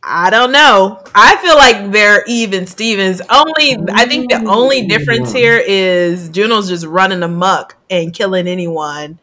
[0.04, 1.04] I don't know.
[1.14, 3.22] I feel like they're even Stevens.
[3.30, 9.20] Only I think the only difference here is Juno's just running amok and killing anyone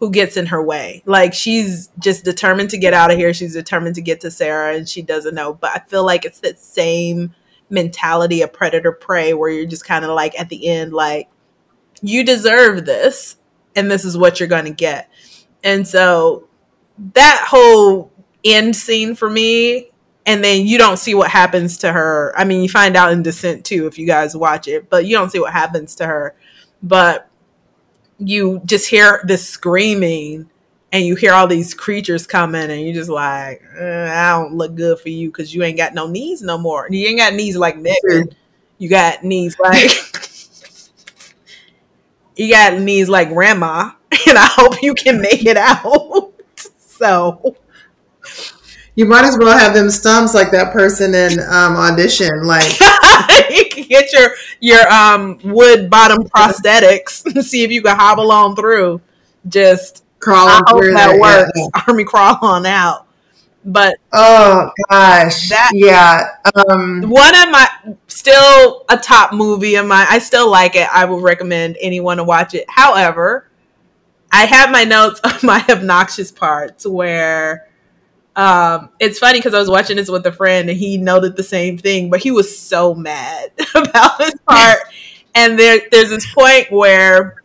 [0.00, 1.02] who gets in her way.
[1.06, 3.32] Like she's just determined to get out of here.
[3.32, 5.54] She's determined to get to Sarah and she doesn't know.
[5.54, 7.34] But I feel like it's that same
[7.70, 11.28] mentality of predator prey where you're just kind of like at the end like
[12.02, 13.36] you deserve this
[13.74, 15.10] and this is what you're going to get.
[15.62, 16.48] And so
[17.14, 18.12] that whole
[18.44, 19.90] end scene for me
[20.26, 22.32] and then you don't see what happens to her.
[22.36, 25.16] I mean, you find out in Descent too if you guys watch it, but you
[25.16, 26.34] don't see what happens to her.
[26.82, 27.28] But
[28.18, 30.48] you just hear this screaming
[30.92, 34.74] and you hear all these creatures coming and you're just like, eh, I don't look
[34.74, 36.86] good for you because you ain't got no knees no more.
[36.90, 38.34] You ain't got knees like Megan.
[38.78, 39.90] You got knees like
[42.36, 43.90] you got knees like grandma,
[44.28, 46.32] and I hope you can make it out.
[46.78, 47.56] so
[48.96, 52.44] you might as well have them stumps like that person in um, audition.
[52.44, 52.70] Like
[53.50, 54.30] you can get your
[54.60, 59.00] your um, wood bottom prosthetics and see if you can hobble on through.
[59.48, 61.50] Just crawling through that works.
[61.54, 61.82] Yeah.
[61.88, 63.06] Army crawl on out.
[63.66, 66.36] But oh gosh, that yeah.
[66.54, 67.66] Um, one of my
[68.08, 70.06] still a top movie of mine.
[70.08, 70.86] I still like it.
[70.92, 72.66] I would recommend anyone to watch it.
[72.68, 73.48] However,
[74.30, 77.66] I have my notes on my obnoxious parts where
[78.36, 81.42] um, it's funny because I was watching this with a friend and he noted the
[81.42, 84.78] same thing, but he was so mad about this part.
[85.34, 87.42] and there, there's this point where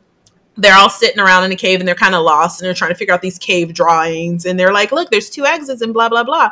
[0.57, 2.91] they're all sitting around in a cave and they're kind of lost and they're trying
[2.91, 6.10] to figure out these cave drawings and they're like, look, there's two exits and blah
[6.10, 6.52] blah blah.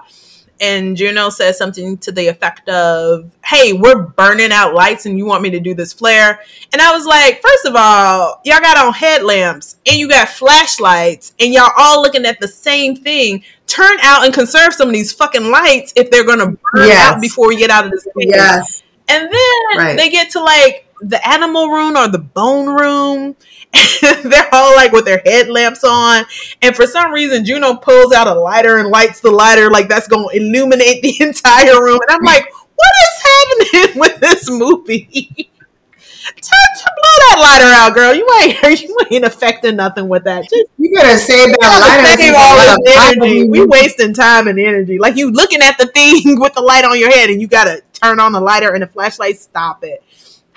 [0.59, 5.25] And Juno says something to the effect of, Hey, we're burning out lights and you
[5.25, 6.39] want me to do this flare.
[6.73, 11.33] And I was like, First of all, y'all got on headlamps and you got flashlights
[11.39, 13.43] and y'all all looking at the same thing.
[13.67, 17.13] Turn out and conserve some of these fucking lights if they're going to burn yes.
[17.13, 18.29] out before we get out of this cave.
[18.29, 18.83] Yes.
[19.09, 19.97] And then right.
[19.97, 23.35] they get to like the animal room or the bone room
[24.23, 26.25] they're all like with their headlamps on.
[26.61, 30.07] And for some reason, Juno pulls out a lighter and lights the lighter like that's
[30.07, 31.99] going to illuminate the entire room.
[32.07, 35.51] And I'm like, what is happening with this movie?
[36.35, 38.13] Touch, blow that lighter out, girl.
[38.13, 40.43] You ain't you ain't affecting nothing with that.
[40.43, 42.21] Just, you gotta save that lighter.
[42.21, 43.49] Save all this energy.
[43.49, 44.99] We wasting time and energy.
[44.99, 47.81] Like you looking at the thing with the light on your head, and you gotta
[47.93, 49.37] turn on the lighter and the flashlight.
[49.37, 50.03] Stop it.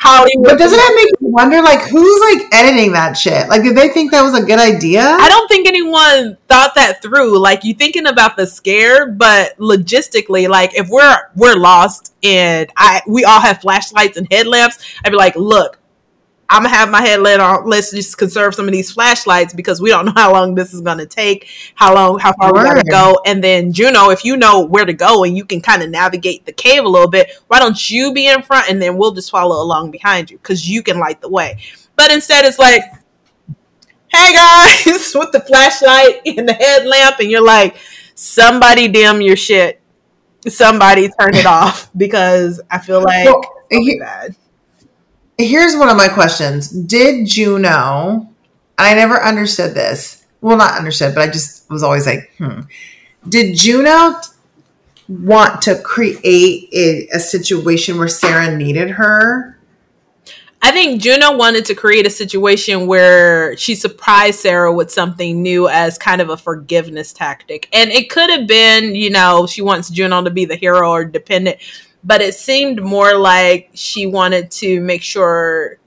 [0.01, 0.47] Hollywood.
[0.47, 3.49] But doesn't that make you wonder, like, who's like editing that shit?
[3.49, 5.03] Like, did they think that was a good idea?
[5.03, 7.39] I don't think anyone thought that through.
[7.39, 13.03] Like, you thinking about the scare, but logistically, like, if we're we're lost and I
[13.07, 15.79] we all have flashlights and headlamps, I'd be like, look,
[16.53, 17.65] I'm gonna have my headlamp on.
[17.65, 20.81] Let's just conserve some of these flashlights because we don't know how long this is
[20.81, 22.65] gonna take, how long, how far Word.
[22.65, 23.21] we gotta go.
[23.25, 26.45] And then Juno, if you know where to go and you can kind of navigate
[26.47, 29.31] the cave a little bit, why don't you be in front and then we'll just
[29.31, 31.57] follow along behind you because you can light the way.
[31.95, 32.83] But instead, it's like,
[34.09, 37.77] hey guys, with the flashlight and the headlamp, and you're like,
[38.17, 39.81] somebody dim your shit.
[40.49, 44.35] Somebody turn it off because I feel like well, he, bad
[45.45, 46.71] here's one of my questions.
[46.71, 48.29] Did Juno,
[48.79, 50.25] I never understood this.
[50.41, 52.61] Well, not understood, but I just was always like, hmm.
[53.29, 54.15] Did Juno
[55.09, 59.59] want to create a, a situation where Sarah needed her?
[60.63, 65.69] I think Juno wanted to create a situation where she surprised Sarah with something new
[65.69, 67.69] as kind of a forgiveness tactic.
[67.73, 71.05] And it could have been, you know, she wants Juno to be the hero or
[71.05, 71.59] dependent
[72.03, 75.79] but it seemed more like she wanted to make sure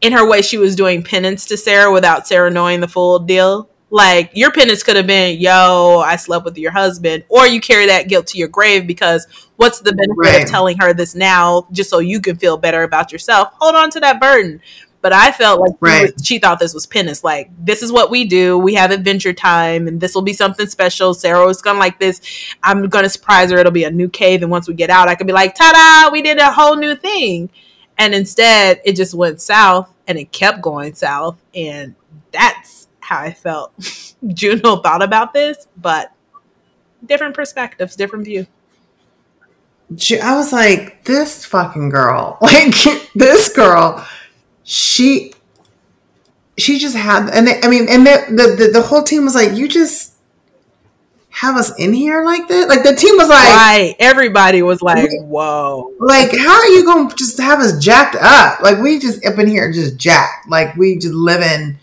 [0.00, 3.68] in her way she was doing penance to Sarah without Sarah knowing the full deal.
[3.90, 7.86] Like your penance could have been, yo, I slept with your husband, or you carry
[7.86, 9.26] that guilt to your grave because
[9.56, 10.42] what's the benefit right.
[10.42, 13.48] of telling her this now just so you can feel better about yourself?
[13.58, 14.60] Hold on to that burden.
[15.00, 16.12] But I felt like right.
[16.12, 17.22] was, she thought this was penance.
[17.22, 18.58] Like, this is what we do.
[18.58, 21.14] We have adventure time, and this will be something special.
[21.14, 22.20] Sarah was gonna like this.
[22.62, 23.58] I'm gonna surprise her.
[23.58, 26.06] It'll be a new cave, and once we get out, I could be like, "Ta
[26.06, 26.12] da!
[26.12, 27.50] We did a whole new thing."
[27.96, 31.94] And instead, it just went south, and it kept going south, and
[32.32, 33.72] that's how I felt.
[34.26, 36.12] Juno thought about this, but
[37.04, 38.46] different perspectives, different view.
[40.22, 42.74] I was like, this fucking girl, like
[43.14, 44.06] this girl,
[44.68, 45.32] she,
[46.58, 49.56] she just had, and they, I mean, and the, the, the whole team was like,
[49.56, 50.12] you just
[51.30, 52.68] have us in here like this?
[52.68, 53.96] Like the team was like, right?
[53.98, 58.60] Everybody was like, whoa, like how are you going to just have us jacked up?
[58.60, 61.78] Like we just up in here just jacked, like we just living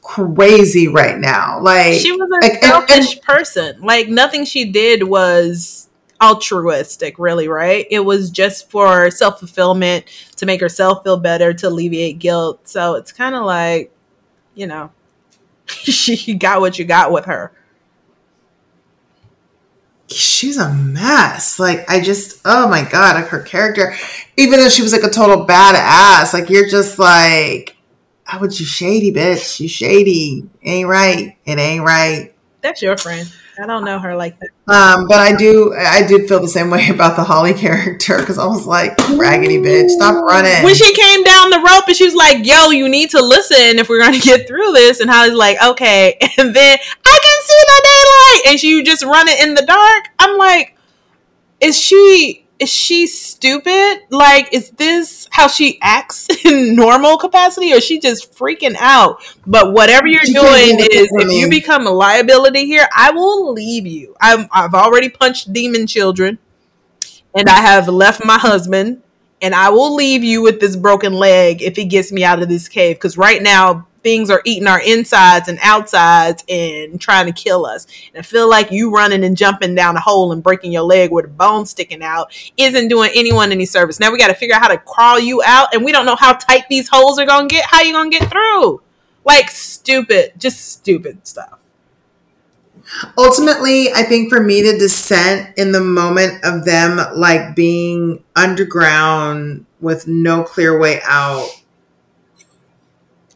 [0.00, 1.60] crazy right now.
[1.60, 3.80] Like she was a like, selfish and, and, person.
[3.82, 5.89] Like nothing she did was
[6.22, 7.86] altruistic, really, right?
[7.90, 10.04] It was just for self fulfillment
[10.36, 12.68] to make herself feel better, to alleviate guilt.
[12.68, 13.92] So it's kind of like,
[14.54, 14.90] you know,
[15.66, 17.52] she got what you got with her.
[20.08, 21.58] She's a mess.
[21.58, 23.94] Like I just, oh my god, like her character,
[24.36, 27.76] even though she was like a total badass, like you're just like,
[28.24, 29.60] how would you shady bitch?
[29.60, 30.48] You shady.
[30.62, 31.36] Ain't right.
[31.44, 32.34] It ain't right.
[32.60, 33.30] That's your friend.
[33.60, 34.48] I don't know her like that.
[34.66, 38.38] Um, but I do, I did feel the same way about the Holly character because
[38.38, 40.64] I was like, raggedy bitch, stop running.
[40.64, 43.78] When she came down the rope and she was like, "Yo, you need to listen
[43.78, 47.38] if we're going to get through this," and Holly's like, "Okay," and then I can
[47.42, 50.04] see the daylight, and she just running in the dark.
[50.18, 50.76] I'm like,
[51.60, 52.46] is she?
[52.60, 54.02] Is she stupid?
[54.10, 59.22] Like, is this how she acts in normal capacity, or is she just freaking out?
[59.46, 63.86] But whatever you're she doing is, if you become a liability here, I will leave
[63.86, 64.14] you.
[64.20, 66.38] i I've already punched demon children,
[67.34, 69.02] and I have left my husband,
[69.42, 72.48] and I will leave you with this broken leg if he gets me out of
[72.48, 72.96] this cave.
[72.96, 77.86] Because right now, things are eating our insides and outsides and trying to kill us.
[78.12, 81.10] And I feel like you running and jumping down a hole and breaking your leg
[81.10, 84.00] with a bone sticking out isn't doing anyone any service.
[84.00, 86.16] Now we got to figure out how to crawl you out, and we don't know
[86.16, 87.66] how tight these holes are gonna get.
[87.66, 88.82] How you gonna get through?
[89.24, 91.59] Like stupid, just stupid stuff.
[93.16, 99.66] Ultimately, I think for me, the descent in the moment of them like being underground
[99.80, 101.48] with no clear way out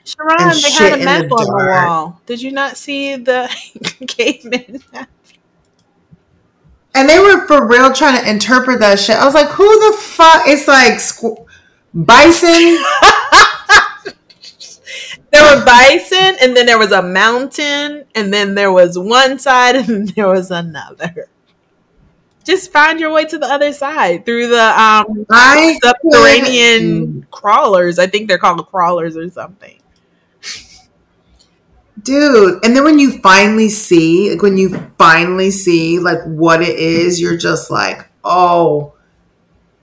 [0.04, 2.20] Sharron, they had a map the on the wall.
[2.26, 3.48] Did you not see the
[4.06, 4.82] caveman?
[6.94, 9.16] And they were for real trying to interpret that shit.
[9.16, 10.42] I was like, who the fuck?
[10.46, 11.44] It's like squ-
[11.94, 12.78] bison.
[15.32, 19.76] there were bison, and then there was a mountain, and then there was one side,
[19.76, 21.28] and then there was another.
[22.44, 25.26] Just find your way to the other side through the um,
[25.82, 27.98] subterranean crawlers.
[27.98, 29.80] I think they're called crawlers or something
[32.04, 34.68] dude and then when you finally see like when you
[34.98, 38.92] finally see like what it is you're just like oh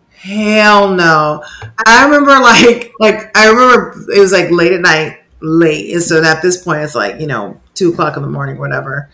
[0.10, 1.44] hell no
[1.88, 6.24] i remember like like i remember it was like late at night late and so
[6.24, 9.10] at this point it's like you know two o'clock in the morning whatever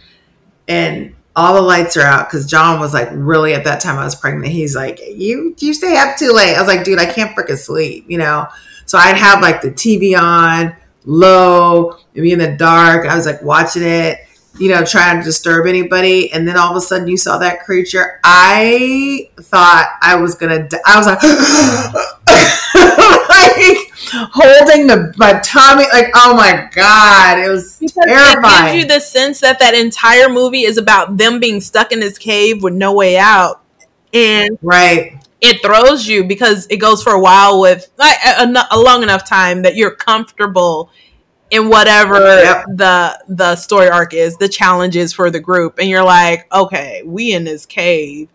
[0.67, 4.03] and all the lights are out because john was like really at that time i
[4.03, 7.05] was pregnant he's like you you stay up too late i was like dude i
[7.05, 8.45] can't freaking sleep you know
[8.85, 10.75] so i'd have like the tv on
[11.07, 13.07] low, maybe in the dark.
[13.07, 14.19] I was like watching it,
[14.59, 16.31] you know, trying to disturb anybody.
[16.31, 18.19] And then all of a sudden you saw that creature.
[18.23, 21.23] I thought I was going to, I was like,
[23.29, 28.45] like holding the, my tummy, like, oh my God, it was because terrifying.
[28.45, 31.99] It gives you the sense that that entire movie is about them being stuck in
[31.99, 33.63] this cave with no way out.
[34.13, 38.79] And right it throws you because it goes for a while with like a, a
[38.79, 40.89] long enough time that you're comfortable
[41.49, 42.65] in whatever yep.
[42.67, 47.33] the the story arc is, the challenges for the group, and you're like, okay, we
[47.33, 48.29] in this cave,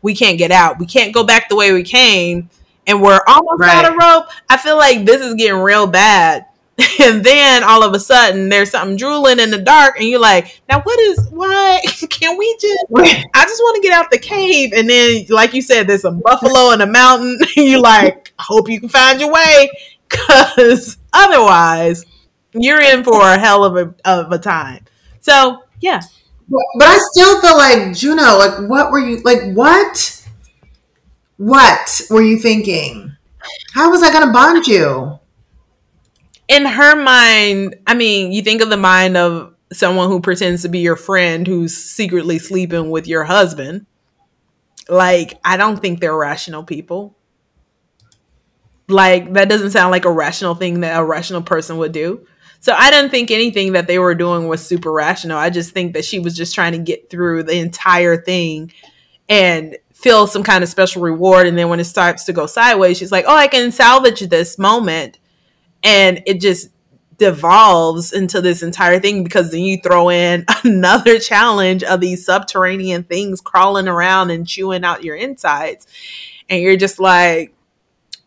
[0.00, 2.48] we can't get out, we can't go back the way we came,
[2.86, 3.84] and we're almost right.
[3.84, 4.30] out of rope.
[4.48, 6.46] I feel like this is getting real bad.
[7.00, 10.60] And then all of a sudden there's something drooling in the dark and you're like
[10.68, 11.82] now what is what?
[12.10, 12.86] Can we just
[13.34, 14.72] i just want to get out the cave.
[14.74, 18.80] And then like you said there's a buffalo in a mountain you like hope you
[18.80, 19.70] can find your way
[20.08, 22.04] because otherwise
[22.52, 24.84] you're in for a hell of a, of a time.
[25.20, 26.00] So yeah.
[26.48, 30.13] But i still feel like juno like what were you like what
[31.36, 33.16] what were you thinking
[33.74, 35.18] how was i going to bond you
[36.48, 40.68] in her mind, I mean, you think of the mind of someone who pretends to
[40.68, 43.86] be your friend who's secretly sleeping with your husband.
[44.88, 47.16] Like, I don't think they're rational people.
[48.88, 52.26] Like, that doesn't sound like a rational thing that a rational person would do.
[52.60, 55.38] So I didn't think anything that they were doing was super rational.
[55.38, 58.72] I just think that she was just trying to get through the entire thing
[59.28, 61.46] and feel some kind of special reward.
[61.46, 64.58] And then when it starts to go sideways, she's like, oh, I can salvage this
[64.58, 65.18] moment
[65.82, 66.68] and it just
[67.16, 73.04] devolves into this entire thing because then you throw in another challenge of these subterranean
[73.04, 75.86] things crawling around and chewing out your insides
[76.50, 77.54] and you're just like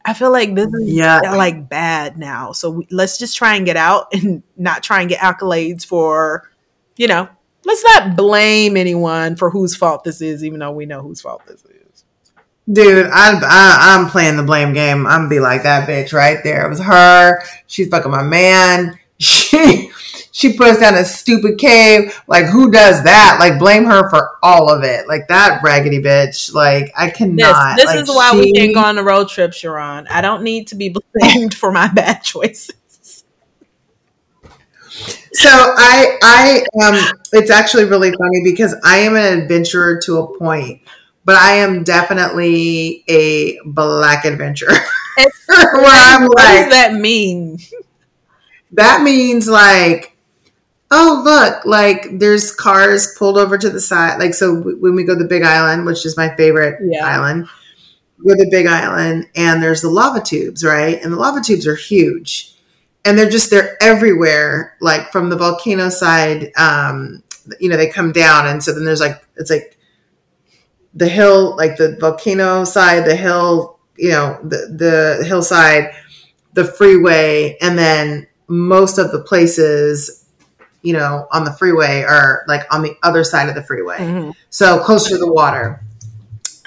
[0.05, 1.19] i feel like this is Yeah.
[1.35, 5.09] like bad now so we, let's just try and get out and not try and
[5.09, 6.49] get accolades for
[6.95, 7.27] you know
[7.67, 11.43] let's not blame anyone for whose fault this is even though we know whose fault
[11.45, 12.03] this is
[12.69, 15.07] Dude, I, I I'm playing the blame game.
[15.07, 16.65] I'm be like that bitch right there.
[16.65, 17.41] It was her.
[17.67, 18.99] She's fucking my man.
[19.19, 19.89] She
[20.31, 22.21] she put us down a stupid cave.
[22.27, 23.37] Like who does that?
[23.39, 25.07] Like blame her for all of it.
[25.07, 26.53] Like that raggedy bitch.
[26.53, 27.77] Like I cannot.
[27.77, 30.43] this Like, is why we she- can't go on a road trip sharron i don't
[30.43, 32.75] need to be blamed for my bad choices
[35.33, 40.37] So I I um it's actually really funny because I am an adventurer to a
[40.37, 40.81] point,
[41.25, 44.73] but I am definitely a black adventurer.
[45.47, 47.59] Where I'm what like does that mean
[48.73, 50.15] that means like
[50.91, 55.15] oh look like there's cars pulled over to the side like so when we go
[55.15, 57.05] to the big island which is my favorite Yeah.
[57.05, 57.47] island
[58.23, 61.75] we're the big island and there's the lava tubes right and the lava tubes are
[61.75, 62.53] huge
[63.07, 67.23] and they're just they're everywhere like from the volcano side um
[67.59, 69.77] you know they come down and so then there's like it's like
[70.93, 75.91] the hill like the volcano side the hill you know the the hillside
[76.53, 80.25] the freeway and then most of the places
[80.81, 83.97] you know on the freeway are like on the other side of the freeway.
[83.97, 84.33] Mhm.
[84.49, 85.81] so closer to the water.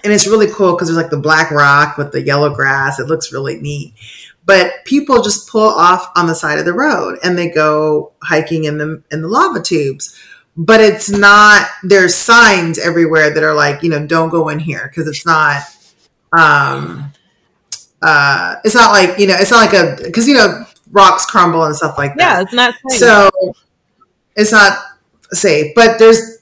[0.03, 2.99] And it's really cool because there's like the black rock with the yellow grass.
[2.99, 3.95] It looks really neat
[4.51, 8.65] but people just pull off on the side of the road and they go hiking
[8.65, 10.19] in the in the lava tubes.
[10.57, 14.89] But it's not there's signs everywhere that are like you know don't go in here
[14.89, 15.63] because it's not
[16.37, 17.13] um
[18.03, 21.63] uh it's not like you know it's not like a because you know rocks crumble
[21.63, 22.19] and stuff like that.
[22.19, 23.31] yeah it's not so
[24.35, 24.83] it's not
[25.31, 26.39] safe, but there's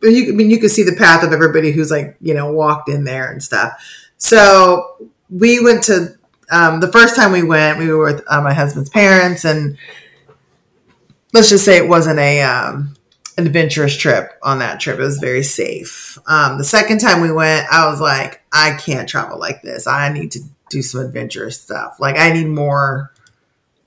[0.00, 2.88] you I mean you can see the path of everybody who's like, you know, walked
[2.88, 3.74] in there and stuff.
[4.16, 6.16] So we went to
[6.52, 9.78] um, the first time we went, we were with uh, my husband's parents and
[11.32, 12.94] let's just say it wasn't a um,
[13.38, 14.98] adventurous trip on that trip.
[14.98, 16.18] It was very safe.
[16.26, 19.86] Um, the second time we went, I was like, I can't travel like this.
[19.86, 21.96] I need to do some adventurous stuff.
[21.98, 23.12] Like I need more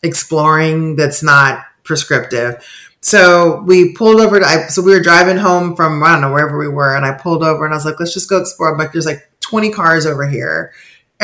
[0.04, 2.66] exploring that's not prescriptive.
[3.02, 6.32] So we pulled over to, I, so we were driving home from, I don't know,
[6.32, 6.96] wherever we were.
[6.96, 8.76] And I pulled over and I was like, let's just go explore.
[8.76, 10.74] Like, there's like 20 cars over here.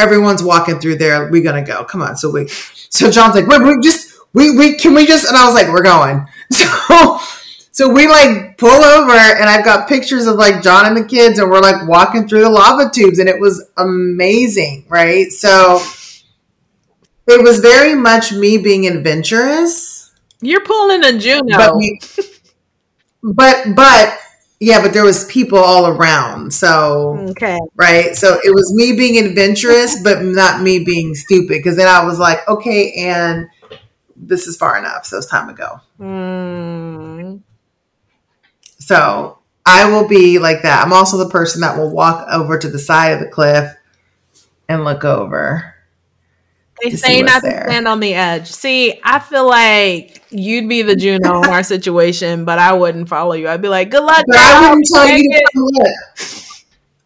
[0.02, 1.30] Everyone's walking through there.
[1.30, 1.84] We're going to go.
[1.84, 2.18] Come on.
[2.18, 5.46] So we, so John's like, wait, we just, we, we, can we just, and I
[5.46, 6.26] was like, we're going.
[6.52, 7.20] So,
[7.74, 11.40] so we like pull over and I've got pictures of like John and the kids
[11.40, 14.84] and we're like walking through the lava tubes and it was amazing.
[14.90, 15.32] Right.
[15.32, 15.80] So
[17.28, 20.12] it was very much me being adventurous
[20.42, 21.58] You're pulling a Juno.
[21.58, 22.00] but we,
[23.24, 24.18] but but
[24.62, 26.54] yeah, but there was people all around.
[26.54, 27.58] So okay.
[27.76, 31.48] right, so it was me being adventurous, but not me being stupid.
[31.50, 33.48] Because then I was like, okay, and
[34.16, 35.82] this is far enough, so it's time to go.
[36.00, 37.42] Mm.
[38.78, 40.86] So I will be like that.
[40.86, 43.76] I'm also the person that will walk over to the side of the cliff
[44.70, 45.71] and look over.
[46.82, 47.64] They say not there.
[47.64, 48.48] to stand on the edge.
[48.52, 53.34] See, I feel like you'd be the Juno in our situation, but I wouldn't follow
[53.34, 53.48] you.
[53.48, 55.88] I'd be like, "Good luck." But I wouldn't tell you to come look.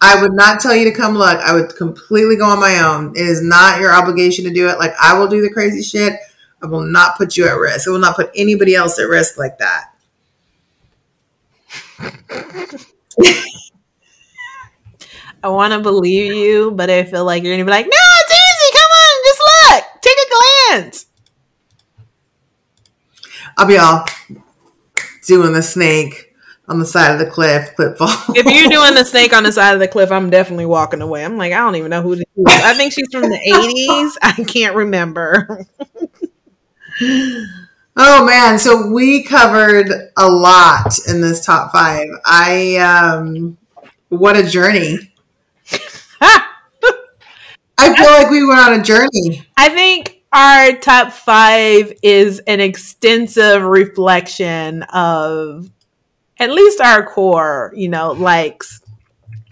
[0.02, 1.40] I would not tell you to come look.
[1.40, 3.12] I would completely go on my own.
[3.16, 4.78] It is not your obligation to do it.
[4.78, 6.14] Like I will do the crazy shit.
[6.62, 7.88] I will not put you at risk.
[7.88, 9.86] I will not put anybody else at risk like that.
[15.44, 18.34] I want to believe you, but I feel like you're gonna be like, "No, it's
[18.34, 18.72] easy.
[18.74, 20.02] Come on, just look.
[20.02, 20.28] Take a
[20.82, 21.06] glance."
[23.58, 24.06] I'll be all
[25.26, 26.34] doing the snake
[26.68, 28.10] on the side of the cliff, clip fall.
[28.36, 31.24] If you're doing the snake on the side of the cliff, I'm definitely walking away.
[31.24, 32.46] I'm like, I don't even know who this is.
[32.48, 34.18] I think she's from the 80s.
[34.22, 35.66] I can't remember.
[37.98, 42.08] Oh man, so we covered a lot in this top five.
[42.26, 43.58] I um
[44.10, 44.98] what a journey.
[47.78, 49.48] I feel like we went on a journey.
[49.56, 55.70] I think our top five is an extensive reflection of
[56.38, 58.82] at least our core, you know, likes.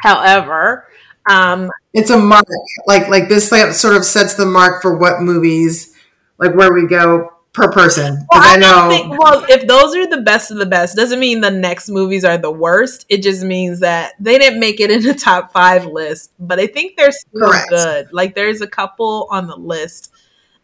[0.02, 0.86] However,
[1.30, 2.44] um, It's a mark.
[2.86, 5.96] Like like this sort of sets the mark for what movies
[6.38, 8.26] like where we go per person.
[8.32, 11.20] Well, I I know think, well, if those are the best of the best, doesn't
[11.20, 13.06] mean the next movies are the worst.
[13.08, 16.68] It just means that they didn't make it in the top five list, but I
[16.68, 17.70] think they're still Correct.
[17.70, 18.10] good.
[18.12, 20.13] Like there's a couple on the list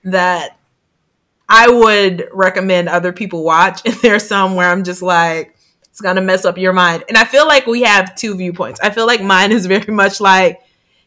[0.03, 0.57] that
[1.47, 3.81] I would recommend other people watch.
[3.85, 5.55] And there's some where I'm just like,
[5.89, 7.03] it's gonna mess up your mind.
[7.09, 8.80] And I feel like we have two viewpoints.
[8.80, 10.61] I feel like mine is very much like,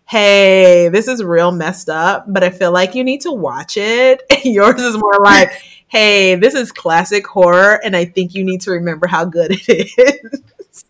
[0.04, 4.22] hey, this is real messed up, but I feel like you need to watch it.
[4.30, 5.52] And yours is more like,
[5.88, 9.88] hey, this is classic horror, and I think you need to remember how good it
[9.96, 10.84] is.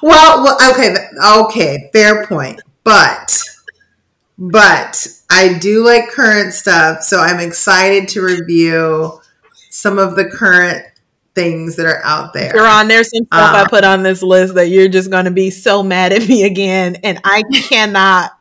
[0.00, 0.94] well, well, okay,
[1.26, 2.60] okay, fair point.
[2.84, 3.42] But,
[4.50, 9.20] but I do like current stuff, so I'm excited to review
[9.70, 10.84] some of the current
[11.36, 12.52] things that are out there.
[12.52, 15.30] Sharron, there's some stuff I uh, put on this list that you're just going to
[15.30, 18.32] be so mad at me again, and I cannot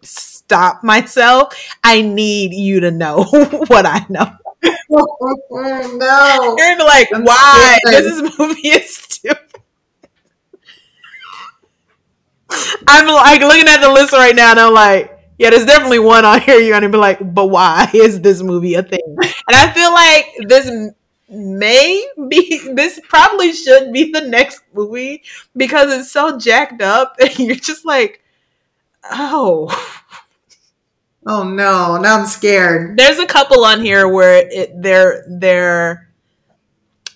[0.00, 1.54] stop myself.
[1.84, 3.24] I need you to know
[3.66, 4.32] what I know.
[4.88, 7.78] no, you're be like, I'm why?
[7.84, 9.36] This movie is stupid.
[12.88, 16.26] I'm like looking at the list right now, and I'm like, yeah, there's definitely one
[16.26, 16.60] on here.
[16.60, 19.00] You're gonna be like, but why is this movie a thing?
[19.06, 20.92] And I feel like this
[21.30, 25.22] may be this probably should be the next movie
[25.56, 28.22] because it's so jacked up and you're just like
[29.12, 29.68] oh
[31.26, 36.09] oh no now i'm scared there's a couple on here where it they're they're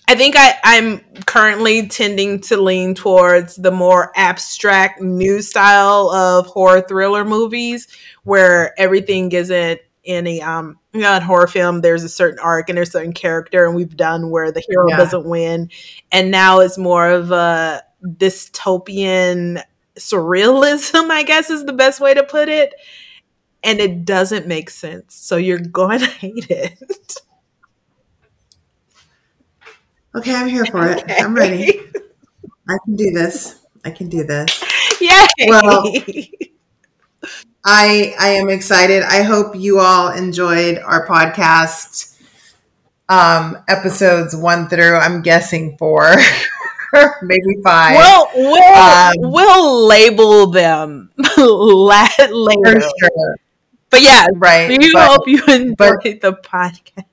[0.07, 6.45] i think i i'm currently tending to lean towards the more abstract new style of
[6.47, 7.87] horror thriller movies
[8.23, 12.69] where everything isn't in a um you know, in horror film there's a certain arc
[12.69, 14.97] and there's a certain character and we've done where the hero yeah.
[14.97, 15.69] doesn't win.
[16.11, 19.61] And now it's more of a dystopian
[19.97, 22.73] surrealism i guess is the best way to put it.
[23.63, 25.15] And it doesn't make sense.
[25.15, 27.15] So you're going to hate it
[30.15, 31.01] okay i'm here for okay.
[31.07, 31.79] it i'm ready
[32.69, 34.63] i can do this i can do this
[34.99, 35.83] yeah well
[37.65, 39.01] I I am excited.
[39.01, 42.15] I hope you all enjoyed our podcast
[43.09, 46.03] um, episodes one through I'm guessing four,
[47.23, 47.95] maybe five.
[47.97, 52.81] We'll we'll, um, we'll label them later.
[52.81, 53.35] Sure.
[53.89, 54.69] But yeah, right.
[54.69, 57.05] We but, hope you enjoyed but, the podcast.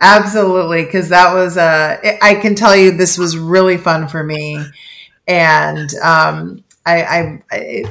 [0.00, 2.18] Absolutely, because that was a.
[2.24, 4.64] I can tell you this was really fun for me,
[5.28, 7.84] and um, I, I, I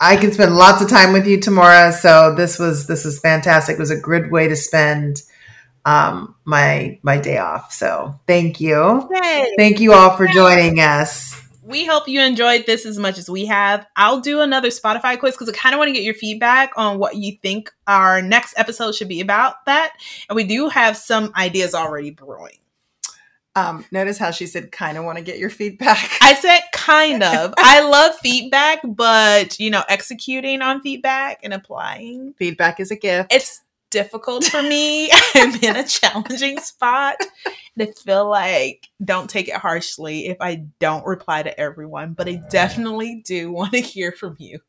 [0.00, 1.90] I can spend lots of time with you tomorrow.
[1.90, 3.74] So this was this was fantastic.
[3.74, 5.22] It was a good way to spend
[5.84, 7.72] um, my my day off.
[7.72, 9.54] So thank you, Yay.
[9.58, 11.39] thank you all for joining us.
[11.70, 13.86] We hope you enjoyed this as much as we have.
[13.94, 16.98] I'll do another Spotify quiz because I kind of want to get your feedback on
[16.98, 19.64] what you think our next episode should be about.
[19.66, 19.92] That,
[20.28, 22.58] and we do have some ideas already brewing.
[23.56, 26.18] Um, notice how she said, kind of want to get your feedback.
[26.20, 27.54] I said, kind of.
[27.58, 32.34] I love feedback, but, you know, executing on feedback and applying.
[32.34, 33.32] Feedback is a gift.
[33.32, 35.10] It's difficult for me.
[35.34, 37.16] I'm in a challenging spot.
[37.76, 42.28] And I feel like, don't take it harshly if I don't reply to everyone, but
[42.28, 44.60] I definitely do want to hear from you.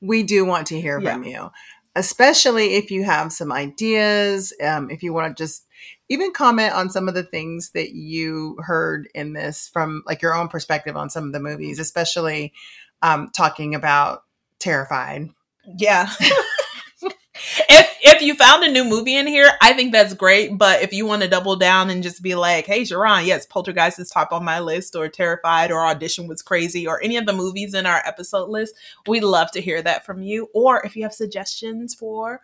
[0.00, 1.12] We do want to hear yeah.
[1.12, 1.50] from you,
[1.94, 5.66] especially if you have some ideas, um, if you want to just
[6.08, 10.34] even comment on some of the things that you heard in this from like your
[10.34, 12.52] own perspective on some of the movies, especially
[13.02, 14.24] um, talking about
[14.60, 15.30] Terrified.
[15.78, 16.10] Yeah.
[17.68, 20.56] if if you found a new movie in here, I think that's great.
[20.56, 23.98] But if you want to double down and just be like, "Hey, Sharron, yes, Poltergeist
[23.98, 27.32] is top on my list," or Terrified, or Audition was crazy, or any of the
[27.32, 28.74] movies in our episode list,
[29.06, 30.48] we'd love to hear that from you.
[30.54, 32.40] Or if you have suggestions for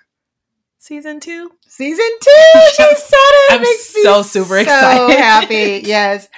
[0.78, 1.50] season two.
[1.66, 2.30] Season two.
[2.76, 3.60] She said it.
[3.60, 3.64] I'm
[4.04, 4.96] so super excited.
[4.96, 5.22] so excited.
[5.22, 5.82] happy.
[5.86, 6.28] Yes.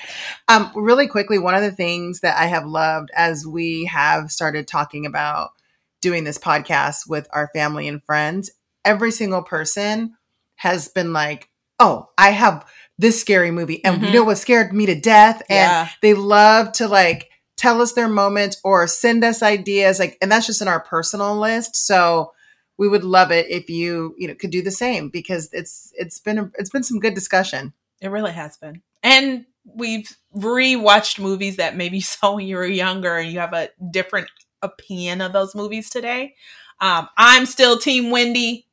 [0.49, 4.67] Um, really quickly, one of the things that I have loved as we have started
[4.67, 5.51] talking about
[6.01, 8.51] doing this podcast with our family and friends,
[8.85, 10.15] every single person
[10.57, 11.49] has been like,
[11.79, 12.67] "Oh, I have
[12.99, 14.05] this scary movie, and mm-hmm.
[14.07, 15.89] you know what scared me to death." And yeah.
[16.03, 20.47] they love to like tell us their moments or send us ideas, like, and that's
[20.47, 21.77] just in our personal list.
[21.77, 22.33] So
[22.79, 26.19] we would love it if you you know could do the same because it's it's
[26.19, 27.75] been a, it's been some good discussion.
[28.01, 33.19] It really has been, and we've rewatched movies that maybe saw when you were younger
[33.19, 34.29] and you have a different
[34.63, 36.35] opinion of those movies today.
[36.81, 38.67] Um, I'm still Team Wendy.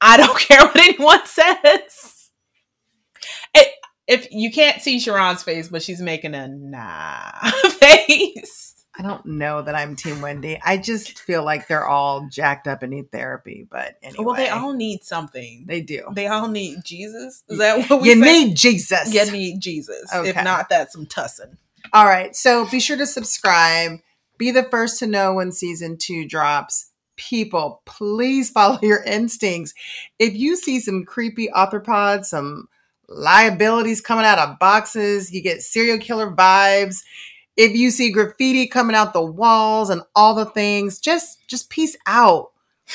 [0.00, 2.30] I don't care what anyone says.
[3.54, 3.68] It,
[4.06, 7.30] if you can't see Sharron's face, but she's making a nah
[7.70, 8.74] face.
[8.98, 10.58] I don't know that I'm Team Wendy.
[10.64, 13.66] I just feel like they're all jacked up and need therapy.
[13.70, 15.64] But anyway, well, they all need something.
[15.66, 16.04] They do.
[16.14, 17.42] They all need Jesus.
[17.48, 18.44] Is that what we you say?
[18.44, 18.56] need?
[18.56, 19.12] Jesus.
[19.12, 20.10] You need Jesus.
[20.14, 20.30] Okay.
[20.30, 21.58] If not, that's some tussin.
[21.92, 22.34] All right.
[22.34, 23.98] So be sure to subscribe.
[24.38, 26.90] Be the first to know when season two drops.
[27.16, 29.72] people, please follow your instincts.
[30.18, 32.68] If you see some creepy arthropods, some
[33.08, 37.02] liabilities coming out of boxes, you get serial killer vibes.
[37.56, 41.96] If you see graffiti coming out the walls and all the things, just just peace
[42.06, 42.50] out.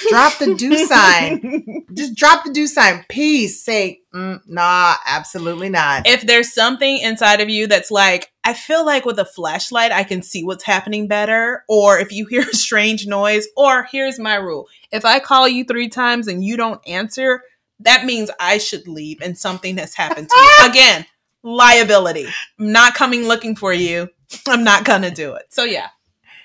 [0.09, 1.85] Drop the do sign.
[1.93, 3.03] Just drop the do sign.
[3.09, 3.63] Peace.
[3.63, 6.07] Say, mm, nah, absolutely not.
[6.07, 10.03] If there's something inside of you that's like, I feel like with a flashlight, I
[10.03, 11.63] can see what's happening better.
[11.67, 15.63] Or if you hear a strange noise, or here's my rule if I call you
[15.63, 17.43] three times and you don't answer,
[17.79, 20.69] that means I should leave and something has happened to you.
[20.69, 21.05] Again,
[21.43, 22.27] liability.
[22.59, 24.09] I'm not coming looking for you.
[24.47, 25.45] I'm not going to do it.
[25.49, 25.87] So, yeah.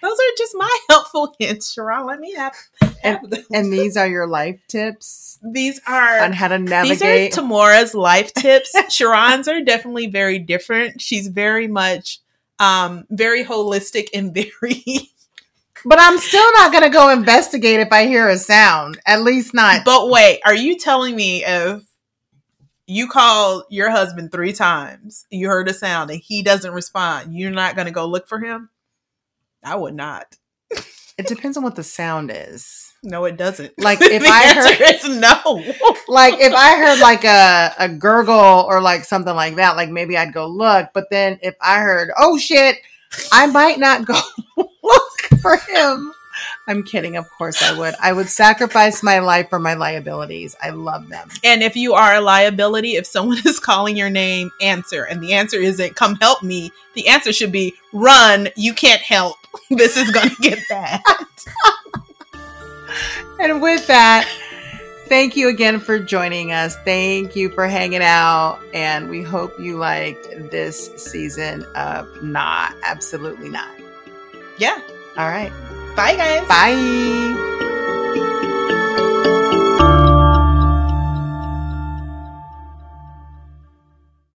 [0.02, 2.06] Those are just my helpful hints, Sharron.
[2.06, 2.54] Let me have
[3.06, 6.98] And, and these are your life tips these are on how to navigate.
[6.98, 8.72] these are Tamora's life tips.
[8.74, 11.00] Sharron's are definitely very different.
[11.00, 12.20] She's very much
[12.58, 15.10] um very holistic and very
[15.84, 18.98] but I'm still not going to go investigate if I hear a sound.
[19.06, 19.84] At least not.
[19.84, 21.84] But wait, are you telling me if
[22.88, 27.52] you call your husband 3 times, you heard a sound and he doesn't respond, you're
[27.52, 28.70] not going to go look for him?
[29.62, 30.36] I would not.
[31.18, 32.85] It depends on what the sound is.
[33.02, 33.78] No, it doesn't.
[33.78, 35.74] Like, if I heard- no.
[36.08, 40.16] Like if I heard like a, a gurgle or like something like that, like maybe
[40.16, 40.90] I'd go look.
[40.94, 42.76] But then if I heard, oh shit,
[43.32, 44.20] I might not go
[44.56, 46.12] look for him.
[46.68, 47.16] I'm kidding.
[47.16, 47.94] Of course I would.
[48.00, 50.54] I would sacrifice my life for my liabilities.
[50.62, 51.28] I love them.
[51.42, 55.04] And if you are a liability, if someone is calling your name, answer.
[55.04, 56.70] And the answer isn't come help me.
[56.94, 58.48] The answer should be run.
[58.56, 59.36] You can't help.
[59.70, 61.00] This is going to get bad.
[63.38, 64.26] And with that,
[65.06, 66.74] thank you again for joining us.
[66.84, 68.60] Thank you for hanging out.
[68.72, 73.68] And we hope you liked this season of Nah, absolutely not.
[74.58, 74.80] yeah.
[75.18, 75.52] All right.
[75.96, 76.46] Bye, guys.
[76.48, 77.62] Bye.